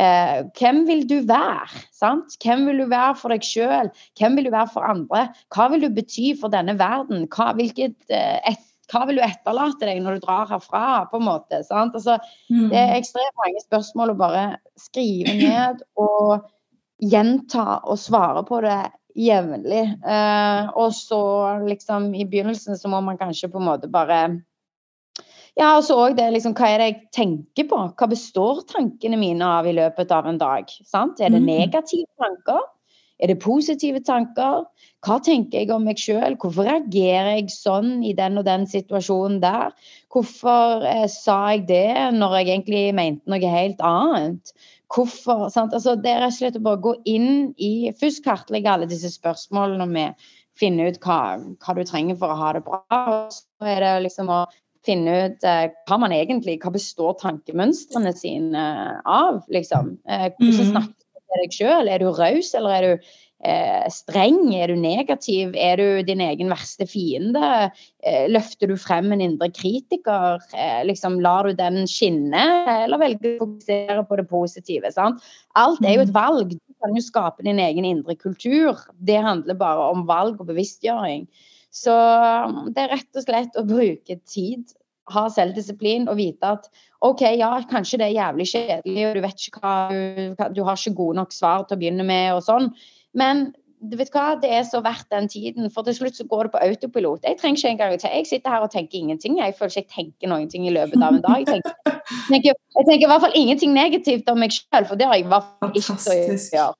Eh, 0.00 0.42
hvem 0.58 0.82
vil 0.88 1.04
du 1.06 1.20
være? 1.28 1.82
Sant? 1.94 2.34
Hvem 2.42 2.66
vil 2.68 2.82
du 2.82 2.86
være 2.90 3.14
for 3.18 3.34
deg 3.34 3.46
sjøl? 3.46 3.90
Hvem 4.18 4.38
vil 4.38 4.48
du 4.48 4.54
være 4.54 4.72
for 4.72 4.86
andre? 4.86 5.28
Hva 5.54 5.68
vil 5.72 5.86
du 5.86 5.92
bety 5.94 6.32
for 6.40 6.52
denne 6.54 6.74
verden? 6.80 7.28
Hva, 7.30 7.52
hvilket, 7.58 7.94
eh, 8.10 8.40
et, 8.50 8.64
hva 8.90 9.04
vil 9.08 9.20
du 9.20 9.26
etterlate 9.26 9.86
deg 9.86 10.02
når 10.02 10.18
du 10.18 10.26
drar 10.26 10.50
herfra? 10.50 11.04
på 11.10 11.20
en 11.20 11.28
måte, 11.28 11.62
altså, 11.62 12.18
mm. 12.50 12.66
Det 12.72 12.80
er 12.80 12.96
ekstremt 12.98 13.38
mange 13.44 13.62
spørsmål 13.68 14.14
å 14.14 14.18
bare 14.24 14.44
skrive 14.80 15.36
ned 15.44 15.86
og 15.94 16.50
gjenta 17.02 17.80
og 17.84 17.98
svare 18.00 18.42
på 18.48 18.60
det 18.66 18.80
jevnlig. 19.14 19.84
Eh, 20.02 20.72
og 20.74 20.90
så 20.96 21.22
liksom 21.68 22.10
i 22.18 22.26
begynnelsen 22.26 22.78
så 22.78 22.90
må 22.90 22.98
man 23.04 23.20
kanskje 23.20 23.52
på 23.52 23.62
en 23.62 23.68
måte 23.70 23.90
bare 23.90 24.24
ja, 25.54 25.70
og 25.76 25.84
så 25.86 25.96
òg 26.02 26.16
det 26.18 26.32
liksom, 26.34 26.54
hva 26.58 26.68
er 26.72 26.80
det 26.82 26.86
jeg 26.88 27.00
tenker 27.14 27.68
på? 27.70 27.80
Hva 27.94 28.08
består 28.10 28.64
tankene 28.70 29.18
mine 29.20 29.46
av 29.46 29.68
i 29.70 29.74
løpet 29.76 30.10
av 30.14 30.26
en 30.26 30.40
dag? 30.40 30.70
Sant? 30.82 31.22
Er 31.22 31.30
det 31.30 31.44
mm. 31.44 31.50
negative 31.50 32.08
tanker? 32.18 32.64
Er 33.22 33.30
det 33.30 33.38
positive 33.42 34.00
tanker? 34.02 34.64
Hva 35.06 35.20
tenker 35.22 35.62
jeg 35.62 35.70
om 35.70 35.84
meg 35.86 36.00
sjøl? 36.02 36.34
Hvorfor 36.42 36.66
reagerer 36.66 37.36
jeg 37.36 37.52
sånn 37.54 38.00
i 38.02 38.10
den 38.18 38.40
og 38.40 38.48
den 38.48 38.66
situasjonen 38.66 39.38
der? 39.44 39.70
Hvorfor 40.10 40.82
eh, 40.90 41.06
sa 41.12 41.38
jeg 41.54 41.68
det 41.70 41.90
når 42.16 42.40
jeg 42.40 42.50
egentlig 42.50 42.84
mente 42.98 43.30
noe 43.30 43.52
helt 43.54 43.84
annet? 43.86 44.54
Hvorfor, 44.90 45.46
altså, 45.54 45.94
det 45.94 46.10
er 46.10 46.24
rett 46.24 46.34
og 46.34 46.38
slett 46.40 46.58
å 46.58 46.64
bare 46.66 46.82
gå 46.82 46.96
inn 47.10 47.52
i 47.62 47.92
Først 47.98 48.24
kartlegge 48.26 48.70
alle 48.70 48.90
disse 48.90 49.10
spørsmålene 49.14 49.86
med 49.90 50.26
finne 50.58 50.90
ut 50.90 51.00
hva, 51.02 51.38
hva, 51.62 51.74
du 51.74 51.82
trenger 51.86 52.18
for 52.18 52.30
å 52.30 52.38
ha 52.38 52.52
det 52.54 52.62
bra. 52.66 52.82
Og 52.90 53.34
så 53.34 53.70
er 53.70 53.82
det 53.82 53.94
liksom 54.06 54.30
å 54.30 54.44
finne 54.86 55.18
ut 55.26 55.44
eh, 55.48 55.66
hva 55.88 55.98
man 56.00 56.14
egentlig 56.14 56.60
Hva 56.62 56.72
består 56.74 57.18
tankemønstrene 57.22 58.14
sine 58.16 58.64
av, 59.04 59.44
liksom? 59.52 59.96
Eh, 60.08 60.30
hvordan 60.38 60.64
mm. 60.64 60.72
snakker 60.72 60.96
du 60.96 61.20
til 61.20 61.44
deg 61.44 61.60
sjøl? 61.60 61.92
Er 61.92 62.02
du 62.02 62.10
raus, 62.14 62.50
eller 62.56 62.74
er 62.74 62.86
du 62.86 63.06
eh, 63.44 63.86
streng? 63.92 64.40
Er 64.56 64.72
du 64.72 64.80
negativ? 64.80 65.54
Er 65.56 65.80
du 65.80 65.86
din 66.06 66.22
egen 66.24 66.52
verste 66.52 66.88
fiende? 66.90 67.70
Eh, 68.04 68.26
løfter 68.32 68.70
du 68.70 68.76
frem 68.80 69.12
en 69.14 69.24
indre 69.24 69.50
kritiker? 69.54 70.44
Liksom, 70.88 71.18
lar 71.24 71.48
du 71.48 71.56
den 71.58 71.84
skinne, 71.90 72.44
eller 72.84 73.00
velger 73.02 73.24
du 73.24 73.32
å 73.34 73.46
fokusere 73.46 74.04
på 74.08 74.20
det 74.20 74.28
positive? 74.30 74.92
Sant? 74.94 75.24
Alt 75.60 75.82
er 75.84 75.98
jo 75.98 76.06
et 76.06 76.14
mm. 76.14 76.18
valg. 76.18 76.54
Du 76.54 76.84
kan 76.84 76.96
jo 76.96 77.04
skape 77.04 77.46
din 77.46 77.62
egen 77.62 77.88
indre 77.88 78.16
kultur. 78.20 78.84
Det 79.00 79.20
handler 79.24 79.60
bare 79.60 79.90
om 79.96 80.06
valg 80.10 80.40
og 80.40 80.52
bevisstgjøring. 80.52 81.26
Så 81.74 81.94
um, 81.94 82.68
det 82.74 82.84
er 82.84 82.92
rett 82.94 83.18
og 83.18 83.26
slett 83.26 83.56
å 83.58 83.66
bruke 83.66 84.18
tid, 84.30 84.70
ha 85.12 85.26
selvdisiplin 85.28 86.06
og 86.08 86.16
vite 86.20 86.54
at 86.56 86.70
OK, 87.04 87.26
ja, 87.36 87.50
kanskje 87.68 87.98
det 88.00 88.06
er 88.06 88.20
jævlig 88.20 88.46
kjedelig, 88.52 89.02
og 89.08 89.16
du 89.16 89.20
vet 89.24 89.42
ikke 89.48 89.60
hva 89.60 89.74
du, 90.54 90.62
har 90.64 90.78
ikke 90.78 90.94
gode 90.96 91.18
nok 91.18 91.34
svar 91.34 91.66
til 91.66 91.76
å 91.76 91.80
begynne 91.82 92.06
med 92.08 92.30
og 92.36 92.44
sånn, 92.46 92.70
men 93.18 93.50
du 93.84 93.98
vet 94.00 94.08
hva, 94.14 94.30
det 94.40 94.48
er 94.48 94.62
så 94.64 94.80
verdt 94.84 95.10
den 95.12 95.26
tiden, 95.28 95.68
for 95.72 95.84
til 95.84 95.96
slutt 95.98 96.16
så 96.16 96.24
går 96.30 96.46
det 96.46 96.52
på 96.54 96.62
autopilot. 96.64 97.26
Jeg 97.26 97.36
trenger 97.40 97.58
ikke 97.58 97.72
engang 97.74 97.98
til. 97.98 98.14
Jeg 98.14 98.28
sitter 98.30 98.54
her 98.54 98.64
og 98.64 98.70
tenker 98.72 98.96
ingenting. 98.96 99.36
Jeg 99.42 99.56
føler 99.58 99.74
ikke 99.74 99.82
jeg 99.82 99.90
tenker 99.92 100.30
noen 100.32 100.46
ting 100.48 100.64
i 100.64 100.72
løpet 100.72 101.02
av 101.02 101.18
en 101.18 101.20
dag. 101.26 101.42
Jeg 101.42 101.50
tenker, 101.50 102.56
jeg 102.78 102.86
tenker, 102.88 103.04
i 103.04 103.10
hvert 103.10 103.26
fall 103.26 103.36
ingenting 103.36 103.76
negativt 103.76 104.30
om 104.32 104.40
meg 104.40 104.56
sjøl, 104.56 104.88
for 104.88 104.96
det 104.96 105.10
har 105.10 105.18
jeg 105.18 105.26
i 105.26 105.30
hvert 105.34 105.52
fall 105.60 105.76
ikke 105.82 105.98
å 106.00 106.16
gjøre. 106.16 106.70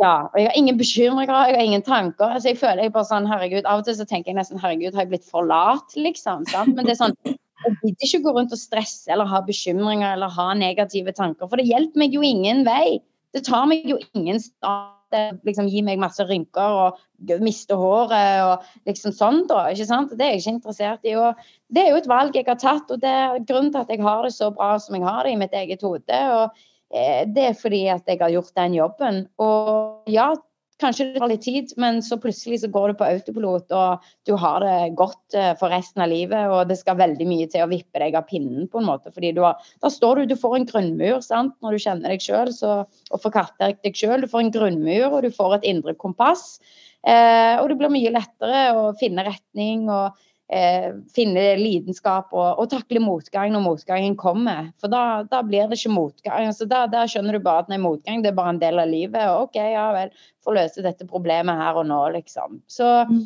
Ja, 0.00 0.26
og 0.26 0.38
jeg 0.40 0.48
har 0.48 0.56
ingen 0.58 0.78
bekymringer, 0.78 1.48
jeg 1.48 1.56
har 1.56 1.62
ingen 1.62 1.82
tanker. 1.86 2.26
altså 2.26 2.50
Jeg 2.50 2.58
føler 2.58 2.82
jeg 2.82 2.92
bare 2.96 3.06
sånn, 3.06 3.28
herregud, 3.30 3.66
Av 3.70 3.78
og 3.78 3.86
til 3.86 3.94
så 3.94 4.06
tenker 4.10 4.32
jeg 4.32 4.40
nesten 4.40 4.58
herregud, 4.58 4.94
har 4.96 5.06
jeg 5.06 5.12
blitt 5.12 5.28
for 5.28 5.46
lat, 5.46 5.94
liksom? 5.94 6.42
sant? 6.50 6.74
Men 6.74 6.88
det 6.88 6.96
er 6.96 7.02
sånn, 7.04 7.14
jeg 7.24 7.76
gidder 7.78 8.08
ikke 8.08 8.22
gå 8.24 8.34
rundt 8.34 8.56
og 8.56 8.60
stresse 8.60 9.12
eller 9.14 9.30
ha 9.30 9.40
bekymringer 9.46 10.16
eller 10.16 10.34
ha 10.34 10.48
negative 10.58 11.14
tanker, 11.14 11.46
for 11.46 11.60
det 11.60 11.68
hjelper 11.70 12.02
meg 12.02 12.16
jo 12.16 12.26
ingen 12.26 12.64
vei. 12.66 12.98
Det 13.34 13.44
tar 13.46 13.70
meg 13.70 13.86
jo 13.88 14.00
ingen 14.14 14.42
sted. 14.42 14.90
Liksom, 15.46 15.68
gi 15.70 15.78
meg 15.86 16.00
masse 16.02 16.24
rynker 16.26 16.72
og 16.74 17.34
miste 17.38 17.76
håret 17.78 18.40
og 18.42 18.64
liksom 18.88 19.14
sånn, 19.14 19.44
da. 19.46 19.68
ikke 19.70 19.86
sant? 19.86 20.10
Det 20.18 20.26
er 20.26 20.32
jeg 20.34 20.42
ikke 20.42 20.54
interessert 20.56 21.06
i. 21.06 21.14
og 21.14 21.38
Det 21.70 21.84
er 21.84 21.92
jo 21.92 22.00
et 22.00 22.10
valg 22.10 22.34
jeg 22.34 22.48
har 22.48 22.58
tatt, 22.58 22.90
og 22.90 22.98
det 23.04 23.12
er 23.14 23.42
grunnen 23.46 23.70
til 23.70 23.84
at 23.84 23.92
jeg 23.94 24.02
har 24.02 24.26
det 24.26 24.34
så 24.34 24.50
bra 24.50 24.74
som 24.82 24.98
jeg 24.98 25.06
har 25.06 25.22
det 25.22 25.36
i 25.36 25.38
mitt 25.38 25.54
eget 25.54 25.86
hode. 25.86 26.18
og 26.34 26.64
det 26.94 27.46
er 27.50 27.56
fordi 27.58 27.86
at 27.90 28.06
jeg 28.06 28.20
har 28.20 28.32
gjort 28.32 28.54
den 28.58 28.76
jobben. 28.76 29.22
Og 29.42 30.10
ja, 30.10 30.32
kanskje 30.82 31.06
det 31.12 31.20
tar 31.22 31.30
litt 31.30 31.44
tid, 31.44 31.72
men 31.80 32.00
så 32.04 32.18
plutselig 32.20 32.60
så 32.62 32.70
går 32.72 32.90
du 32.92 32.98
på 32.98 33.06
autopilot, 33.06 33.72
og 33.74 34.06
du 34.28 34.34
har 34.40 34.64
det 34.64 34.94
godt 34.98 35.36
eh, 35.38 35.52
for 35.60 35.72
resten 35.72 36.04
av 36.04 36.10
livet, 36.10 36.50
og 36.50 36.68
det 36.70 36.78
skal 36.80 36.98
veldig 36.98 37.26
mye 37.28 37.48
til 37.50 37.64
å 37.64 37.70
vippe 37.70 38.02
deg 38.02 38.16
av 38.18 38.26
pinnen, 38.28 38.66
på 38.70 38.80
en 38.80 38.88
måte. 38.88 39.12
fordi 39.14 39.34
har, 39.38 39.60
Da 39.82 39.92
står 39.92 40.22
du, 40.22 40.34
du 40.34 40.36
får 40.40 40.58
en 40.58 40.68
grunnmur 40.70 41.22
sant, 41.24 41.56
når 41.62 41.76
du 41.76 41.84
kjenner 41.86 42.14
deg 42.14 42.24
sjøl, 42.24 42.52
og 42.64 43.22
får 43.22 43.36
kartlagt 43.38 43.84
deg 43.86 43.98
sjøl. 43.98 44.24
Du 44.24 44.30
får 44.30 44.46
en 44.46 44.54
grunnmur, 44.58 45.08
og 45.10 45.22
du 45.26 45.30
får 45.34 45.58
et 45.58 45.70
indre 45.74 45.94
kompass. 45.94 46.58
Eh, 47.04 47.56
og 47.60 47.68
det 47.70 47.78
blir 47.80 47.92
mye 47.92 48.14
lettere 48.14 48.68
å 48.78 48.86
finne 48.98 49.26
retning 49.26 49.90
og 49.92 50.16
eh, 50.52 50.90
finne 51.14 51.44
lidenskap 51.60 52.32
og, 52.34 52.58
og, 52.60 52.66
takle 52.72 53.00
motgang 53.02 53.52
når 53.54 53.64
motgangen 53.64 54.16
kommer. 54.20 54.70
For 54.80 54.92
da, 54.92 55.22
da 55.28 55.42
blir 55.46 55.68
det 55.70 55.78
ikke 55.78 55.94
motgang. 55.94 56.50
Altså, 56.50 56.68
da, 56.70 56.84
da, 56.90 57.06
skjønner 57.10 57.36
du 57.36 57.44
bare 57.44 57.64
at 57.64 57.72
nei, 57.72 57.80
motgang 57.82 58.24
det 58.24 58.32
er 58.32 58.38
bare 58.38 58.56
en 58.56 58.60
del 58.62 58.82
av 58.82 58.90
livet. 58.90 59.22
Og 59.32 59.48
OK, 59.48 59.58
ja 59.74 59.88
vel, 59.96 60.12
få 60.44 60.56
løse 60.56 60.84
dette 60.84 61.08
problemet 61.08 61.60
her 61.60 61.80
og 61.80 61.88
nå, 61.88 62.02
liksom. 62.18 62.60
Så 62.70 62.90
mm. 63.10 63.22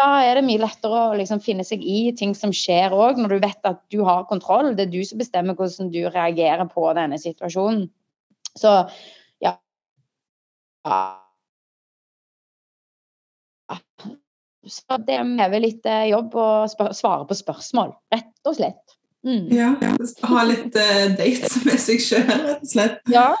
da 0.00 0.08
er 0.24 0.40
det 0.40 0.46
mye 0.48 0.62
lettere 0.64 1.02
å 1.10 1.18
liksom, 1.18 1.42
finne 1.44 1.66
seg 1.66 1.84
i 1.84 2.08
ting 2.16 2.34
som 2.38 2.54
skjer 2.54 2.96
òg, 2.96 3.20
når 3.20 3.36
du 3.36 3.44
vet 3.44 3.70
at 3.72 3.84
du 3.92 4.00
har 4.08 4.26
kontroll. 4.30 4.72
Det 4.78 4.88
er 4.88 4.96
du 4.96 5.02
som 5.06 5.20
bestemmer 5.20 5.58
hvordan 5.58 5.92
du 5.92 6.02
reagerer 6.08 6.66
på 6.72 6.88
denne 6.96 7.20
situasjonen. 7.20 7.88
Så 8.56 8.72
ja. 9.44 9.52
Så 14.66 14.98
det 15.06 15.20
krever 15.22 15.62
litt 15.62 15.86
eh, 15.86 16.08
jobb 16.12 16.34
å 16.38 16.48
svare 16.70 17.24
på 17.28 17.38
spørsmål, 17.38 17.94
rett 18.14 18.48
og 18.50 18.58
slett. 18.58 18.82
Mm. 19.26 19.46
Ja, 19.50 19.72
ha 20.30 20.42
litt 20.46 20.76
uh, 20.78 21.06
date 21.18 21.62
med 21.66 21.80
seg 21.82 22.02
sjøl, 22.02 22.28
rett 22.30 22.60
og 22.62 22.70
slett. 22.70 23.00
Ja, 23.10 23.32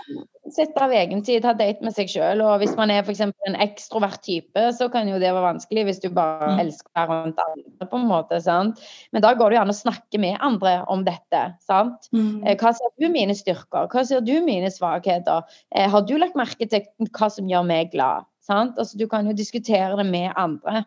sette 0.54 0.82
av 0.82 0.92
egen 0.94 1.22
tid, 1.26 1.44
ha 1.46 1.52
date 1.56 1.84
med 1.84 1.94
seg 1.94 2.10
sjøl. 2.10 2.42
Og 2.42 2.58
hvis 2.62 2.74
man 2.78 2.90
er 2.90 3.04
f.eks. 3.04 3.22
en 3.22 3.58
ekstrovert 3.62 4.18
type, 4.26 4.64
så 4.74 4.88
kan 4.92 5.08
jo 5.10 5.20
det 5.22 5.30
være 5.30 5.44
vanskelig 5.44 5.86
hvis 5.88 6.02
du 6.02 6.08
bare 6.14 6.52
mm. 6.54 6.62
elsker 6.64 6.90
å 6.90 6.98
være 6.98 7.18
rundt 7.28 7.42
andre, 7.44 7.88
på 7.90 8.00
en 8.00 8.08
måte. 8.10 8.40
sant? 8.42 8.82
Men 9.14 9.24
da 9.24 9.32
går 9.38 9.52
det 9.52 9.58
jo 9.58 9.64
an 9.64 9.74
å 9.74 9.78
snakke 9.78 10.22
med 10.22 10.38
andre 10.44 10.78
om 10.92 11.06
dette. 11.06 11.42
sant? 11.66 12.10
Mm. 12.14 12.44
Eh, 12.44 12.58
hva 12.58 12.74
ser 12.76 12.94
du 12.98 13.06
mine 13.12 13.36
styrker? 13.38 13.90
Hva 13.92 14.06
ser 14.08 14.26
du 14.26 14.34
mine 14.46 14.72
svakheter? 14.74 15.58
Har 15.94 16.06
du 16.06 16.16
lagt 16.18 16.38
merke 16.38 16.66
til 16.70 16.86
hva 17.12 17.30
som 17.32 17.50
gjør 17.50 17.66
meg 17.68 17.94
glad? 17.94 18.26
Sant? 18.46 18.78
Altså, 18.78 18.98
du 18.98 19.06
kan 19.10 19.26
jo 19.26 19.34
diskutere 19.36 19.96
det 19.98 20.06
med 20.08 20.30
andre. 20.38 20.84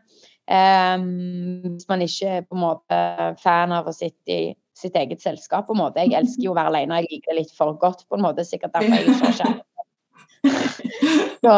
Um, 0.50 1.76
hvis 1.76 1.86
man 1.91 2.02
ikke 2.02 2.39
er 2.39 2.45
på 2.48 2.58
en 2.58 2.63
måte 2.63 3.00
fan 3.43 3.74
av 3.76 3.89
å 3.89 3.93
sitte 3.93 4.34
i 4.34 4.43
sitt 4.80 4.95
eget 4.95 5.22
selskap. 5.22 5.67
på 5.67 5.76
en 5.76 5.84
måte. 5.84 6.06
Jeg 6.06 6.17
elsker 6.17 6.48
jo 6.48 6.54
å 6.54 6.60
være 6.60 6.74
alene, 6.74 7.02
jeg 7.02 7.12
liker 7.12 7.34
det 7.34 7.41
litt 7.43 7.58
for 7.58 7.76
godt. 7.78 8.08
på 8.10 8.17
en 8.17 8.24
måte, 8.26 8.48
Sikkert 8.48 8.74
derfor 8.74 8.95
jeg 8.95 9.10
ikke 9.12 9.34
har 9.43 9.65
så, 11.43 11.56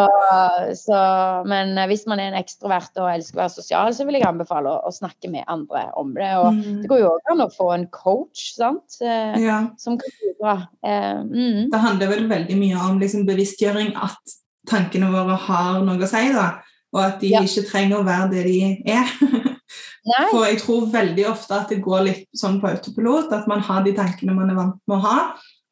så, 0.74 1.00
men 1.46 1.76
hvis 1.90 2.08
man 2.10 2.18
er 2.18 2.32
en 2.32 2.40
ekstrovert 2.40 2.98
og 2.98 3.12
elsker 3.12 3.38
å 3.38 3.44
være 3.44 3.54
sosial, 3.54 3.94
så 3.94 4.08
vil 4.08 4.18
jeg 4.18 4.26
anbefale 4.26 4.72
å, 4.72 4.80
å 4.90 4.94
snakke 4.96 5.30
med 5.30 5.46
andre 5.52 5.84
om 6.02 6.16
det. 6.16 6.30
Og 6.42 6.58
mm. 6.58 6.80
det 6.82 6.90
går 6.90 7.04
jo 7.04 7.12
òg 7.12 7.32
an 7.34 7.46
å 7.46 7.50
få 7.54 7.70
en 7.76 7.86
coach 7.94 8.48
sant? 8.56 8.98
Eh, 9.06 9.38
ja. 9.44 9.60
som 9.82 10.00
kan 10.02 10.16
bidra. 10.18 10.56
Eh, 10.82 11.22
mm. 11.22 11.70
Det 11.74 11.84
handler 11.86 12.14
vel 12.16 12.26
veldig 12.32 12.58
mye 12.58 12.88
om 12.88 13.02
liksom, 13.02 13.28
bevisstgjøring 13.30 13.94
at 14.02 14.40
tankene 14.70 15.10
våre 15.14 15.38
har 15.48 15.82
noe 15.86 16.02
å 16.02 16.10
si, 16.10 16.28
da. 16.36 16.50
Og 16.92 17.02
at 17.06 17.22
de 17.22 17.32
ja. 17.32 17.42
ikke 17.46 17.66
trenger 17.70 18.02
å 18.02 18.08
være 18.08 18.30
det 18.34 18.44
de 18.50 18.58
er. 18.92 19.16
For 20.32 20.44
jeg 20.48 20.60
tror 20.64 20.90
veldig 20.92 21.26
ofte 21.30 21.56
at 21.56 21.72
det 21.72 21.82
går 21.84 22.06
litt 22.08 22.24
sånn 22.38 22.60
på 22.62 22.72
autopilot, 22.72 23.32
at 23.36 23.50
man 23.50 23.62
har 23.66 23.84
de 23.86 23.94
tankene 23.96 24.36
man 24.36 24.50
er 24.50 24.58
vant 24.58 24.80
med 24.90 24.98
å 24.98 25.04
ha, 25.06 25.18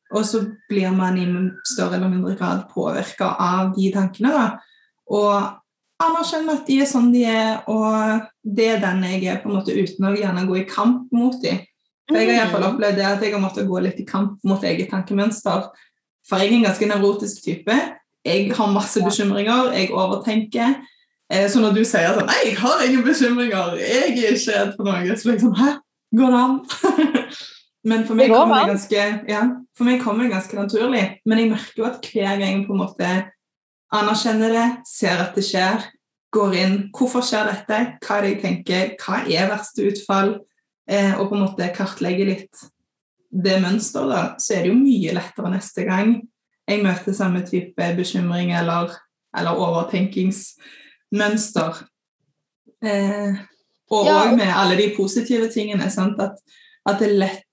og 0.09 0.25
så 0.25 0.43
blir 0.69 0.93
man 0.95 1.17
i 1.21 1.25
større 1.67 1.97
eller 1.97 2.09
mindre 2.09 2.35
grad 2.37 2.67
påvirka 2.71 3.33
av 3.41 3.73
de 3.75 3.89
tankene. 3.93 4.31
da. 4.33 4.45
Og 5.09 6.05
anerkjenne 6.05 6.55
at 6.55 6.69
de 6.69 6.79
er 6.81 6.89
sånn 6.89 7.11
de 7.13 7.25
er, 7.29 7.59
og 7.69 8.25
det 8.43 8.69
er 8.75 8.81
den 8.83 9.03
jeg 9.05 9.25
er, 9.27 9.41
på 9.41 9.51
en 9.51 9.59
måte 9.59 9.75
uten 9.75 10.07
å 10.09 10.15
gjerne 10.15 10.47
gå 10.49 10.61
i 10.61 10.67
kamp 10.69 11.11
mot 11.13 11.37
dem. 11.43 11.61
For 12.09 12.17
Jeg 12.17 12.29
har 12.29 12.33
i 12.33 12.39
hvert 12.39 12.53
fall 12.55 12.65
mm. 12.65 12.71
opplevd 12.71 12.97
det 12.97 13.05
at 13.05 13.23
jeg 13.25 13.35
har 13.35 13.43
måttet 13.43 13.69
gå 13.69 13.81
litt 13.85 13.99
i 14.01 14.07
kamp 14.07 14.45
mot 14.49 14.63
eget 14.65 14.89
tankemønster. 14.89 15.67
For 16.25 16.41
jeg 16.41 16.49
er 16.49 16.57
en 16.57 16.69
ganske 16.69 16.89
nevrotisk 16.89 17.43
type. 17.45 17.75
Jeg 18.29 18.53
har 18.55 18.71
masse 18.73 19.01
bekymringer, 19.03 19.71
jeg 19.73 19.91
overtenker. 19.91 20.79
Eh, 21.31 21.45
så 21.49 21.61
når 21.61 21.75
du 21.77 21.83
sier 21.85 22.15
sånn 22.15 22.29
Nei, 22.29 22.39
jeg 22.47 22.57
har 22.61 22.83
ingen 22.85 23.05
bekymringer, 23.05 23.75
jeg 23.77 23.97
er 23.99 24.11
ikke 24.13 24.53
redd 24.55 24.75
for 24.77 24.89
noe, 24.89 25.17
så 25.17 25.35
sånn 25.43 25.57
Hæ? 25.59 25.73
Går 26.17 26.33
det 26.33 26.39
an? 26.41 26.55
Men 27.89 28.05
for 28.07 28.17
meg, 28.17 28.31
kommer 28.33 28.63
det 28.63 28.73
ganske, 28.73 29.03
ja, 29.29 29.43
for 29.77 29.87
meg 29.87 30.01
kommer 30.03 30.25
det 30.25 30.33
ganske 30.33 30.57
naturlig. 30.57 31.03
Men 31.29 31.39
jeg 31.39 31.51
merker 31.53 31.83
jo 31.83 31.87
at 31.87 32.09
hver 32.11 32.41
gang 32.41 32.57
jeg 32.57 32.65
på 32.67 32.75
en 32.75 32.81
måte 32.81 33.11
anerkjenner 33.95 34.51
det, 34.53 34.65
ser 34.89 35.21
at 35.23 35.37
det 35.37 35.45
skjer, 35.47 35.85
går 36.35 36.57
inn 36.59 36.75
Hvorfor 36.93 37.23
skjer 37.25 37.47
dette? 37.49 37.77
Hva 38.03 38.17
er 38.17 38.25
det 38.25 38.33
jeg 38.33 38.41
tenker? 38.43 38.91
Hva 39.01 39.21
er 39.23 39.47
verste 39.49 39.87
utfall? 39.89 40.35
Eh, 40.89 41.13
og 41.15 41.29
på 41.29 41.37
en 41.37 41.45
måte 41.45 41.69
kartlegger 41.73 42.29
litt 42.33 42.67
det 43.29 43.59
mønsteret, 43.61 44.41
så 44.41 44.55
er 44.55 44.65
det 44.65 44.71
jo 44.71 44.77
mye 44.81 45.13
lettere 45.13 45.53
neste 45.53 45.85
gang 45.85 46.15
jeg 46.69 46.83
møter 46.83 47.13
samme 47.15 47.47
type 47.47 47.95
bekymring 47.97 48.57
eller, 48.57 48.89
eller 49.37 49.51
overtenkingsmønster. 49.65 51.71
Eh, 52.85 53.33
og 53.89 53.99
òg 54.05 54.27
ja. 54.29 54.35
med 54.37 54.51
alle 54.53 54.77
de 54.79 54.95
positive 54.97 55.51
tingene. 55.51 55.83
At, 55.83 55.89
at, 56.85 56.99
det 56.99 57.07
er 57.09 57.19
lett 57.25 57.45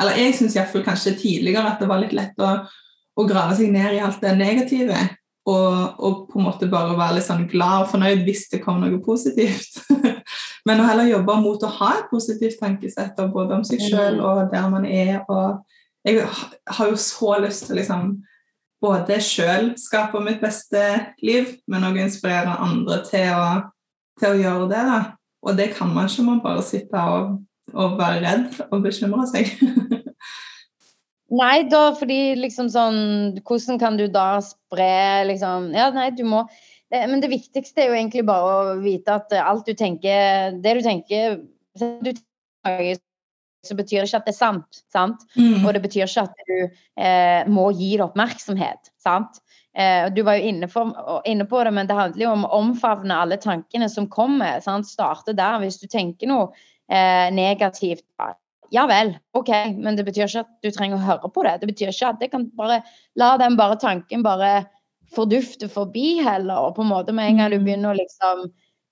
Eller 0.00 0.12
jeg 0.20 0.34
syns 0.36 0.56
iallfall 0.56 0.84
kanskje 0.84 1.18
tidligere 1.18 1.70
at 1.70 1.78
det 1.80 1.88
var 1.88 1.98
litt 2.02 2.16
lett 2.16 2.38
å, 2.42 2.44
å, 3.16 3.22
grave 3.28 3.56
seg 3.56 3.68
ned 3.72 3.92
i 3.96 4.04
alt 4.04 4.20
det 4.22 4.38
negative. 4.38 4.98
Og, 5.46 6.00
og, 6.02 6.12
på 6.30 6.38
en 6.40 6.46
måte 6.48 6.70
bare 6.70 6.98
være 6.98 7.14
litt 7.16 7.28
sånn 7.28 7.50
glad 7.50 7.82
og 7.84 7.90
fornøyd 7.92 8.20
hvis 8.26 8.48
det 8.52 8.64
kom 8.64 8.76
noe 8.82 8.98
positivt. 9.02 9.72
Men 10.66 10.80
å 10.82 10.88
heller 10.88 11.06
jobbe 11.08 11.34
mot 11.38 11.62
å 11.62 11.74
ha 11.78 11.90
et 12.00 12.08
positivt 12.10 12.58
tankesett 12.60 13.16
både 13.32 13.54
om 13.56 13.64
seg 13.66 13.80
sjøl 13.86 14.16
og 14.20 14.36
der 14.52 14.66
man 14.70 14.84
er. 14.84 15.20
og 15.30 15.46
jeg 16.06 16.22
har 16.22 16.90
jo 16.90 16.98
så 16.98 17.36
lyst 17.42 17.66
til 17.66 17.80
liksom 17.80 18.10
både 18.82 19.18
sjøl 19.24 19.72
skape 19.80 20.20
mitt 20.24 20.42
beste 20.42 20.82
liv, 21.24 21.54
men 21.70 21.86
òg 21.88 21.98
inspirere 22.02 22.58
andre 22.62 23.00
til 23.08 23.32
å, 23.32 23.48
til 24.20 24.32
å, 24.32 24.40
gjøre 24.42 24.68
det. 24.72 24.84
Da. 24.90 25.00
Og 25.46 25.58
det 25.58 25.70
kan 25.76 25.92
man 25.94 26.10
ikke 26.10 26.26
man 26.26 26.42
bare 26.44 26.64
sitte 26.66 27.02
og, 27.12 27.38
og 27.74 27.98
være 28.00 28.22
redd 28.24 28.60
og 28.70 28.84
bekymre 28.84 29.26
seg. 29.30 29.50
nei, 31.40 31.66
da 31.70 31.88
fordi 31.98 32.36
liksom 32.38 32.70
sånn 32.70 33.00
Hvordan 33.40 33.80
kan 33.82 33.98
du 33.98 34.06
da 34.12 34.36
spre 34.44 35.26
liksom 35.26 35.72
Ja, 35.74 35.88
nei, 35.90 36.12
du 36.14 36.22
må 36.28 36.44
Men 36.92 37.18
det 37.18 37.32
viktigste 37.32 37.82
er 37.82 37.90
jo 37.90 37.96
egentlig 37.96 38.22
bare 38.28 38.52
å 38.52 38.76
vite 38.78 39.16
at 39.18 39.34
alt 39.40 39.66
du 39.66 39.74
tenker 39.74 40.54
Det 40.62 40.76
du 40.78 40.84
tenker 40.86 41.40
du 41.76 42.12
tenker 42.14 43.00
så 43.66 43.76
betyr 43.78 44.02
det 44.02 44.10
ikke 44.10 44.22
at 44.22 44.28
det 44.28 44.34
er 44.34 44.38
sant. 44.38 44.80
sant? 44.92 45.26
Mm. 45.36 45.64
Og 45.64 45.72
det 45.74 45.82
betyr 45.84 46.06
ikke 46.06 46.24
at 46.26 46.46
du 46.48 46.54
eh, 46.62 47.42
må 47.50 47.68
gi 47.76 47.96
det 47.96 48.06
oppmerksomhet. 48.06 48.92
sant? 49.02 49.42
Eh, 49.76 50.06
du 50.14 50.22
var 50.24 50.38
jo 50.38 50.48
inne, 50.48 50.68
for, 50.72 50.94
inne, 51.28 51.44
på 51.48 51.60
det, 51.66 51.74
men 51.76 51.88
det 51.88 51.98
handler 51.98 52.24
jo 52.24 52.32
om 52.32 52.46
å 52.48 52.54
omfavne 52.62 53.20
alle 53.26 53.40
tankene 53.42 53.90
som 53.92 54.08
kommer. 54.12 54.60
sant? 54.64 54.88
Starte 54.88 55.36
der. 55.36 55.60
Hvis 55.64 55.80
du 55.82 55.86
tenker 55.90 56.30
noe 56.30 56.48
eh, 56.88 57.28
negativt, 57.34 58.06
ja 58.74 58.86
vel, 58.90 59.12
OK, 59.36 59.50
men 59.76 59.98
det 59.98 60.06
betyr 60.08 60.26
ikke 60.26 60.42
at 60.42 60.54
du 60.64 60.72
trenger 60.74 60.98
å 60.98 61.06
høre 61.06 61.30
på 61.32 61.44
det. 61.46 61.58
Det 61.62 61.68
betyr 61.70 61.92
ikke 61.92 62.14
at 62.14 62.22
det 62.22 62.30
kan 62.32 62.48
bare 62.58 62.80
La 63.18 63.36
den 63.40 63.56
bare 63.58 63.78
tanken 63.80 64.24
bare 64.26 64.66
fordufte 65.14 65.68
forbi 65.70 66.22
heller. 66.24 66.68
Og 66.68 66.76
på 66.76 66.84
en 66.84 66.90
måte 66.90 67.14
med 67.14 67.30
en 67.30 67.42
gang 67.42 67.52
du 67.52 67.60
mm. 67.60 67.66
begynner 67.68 67.92
å 67.92 67.98
liksom 68.00 68.46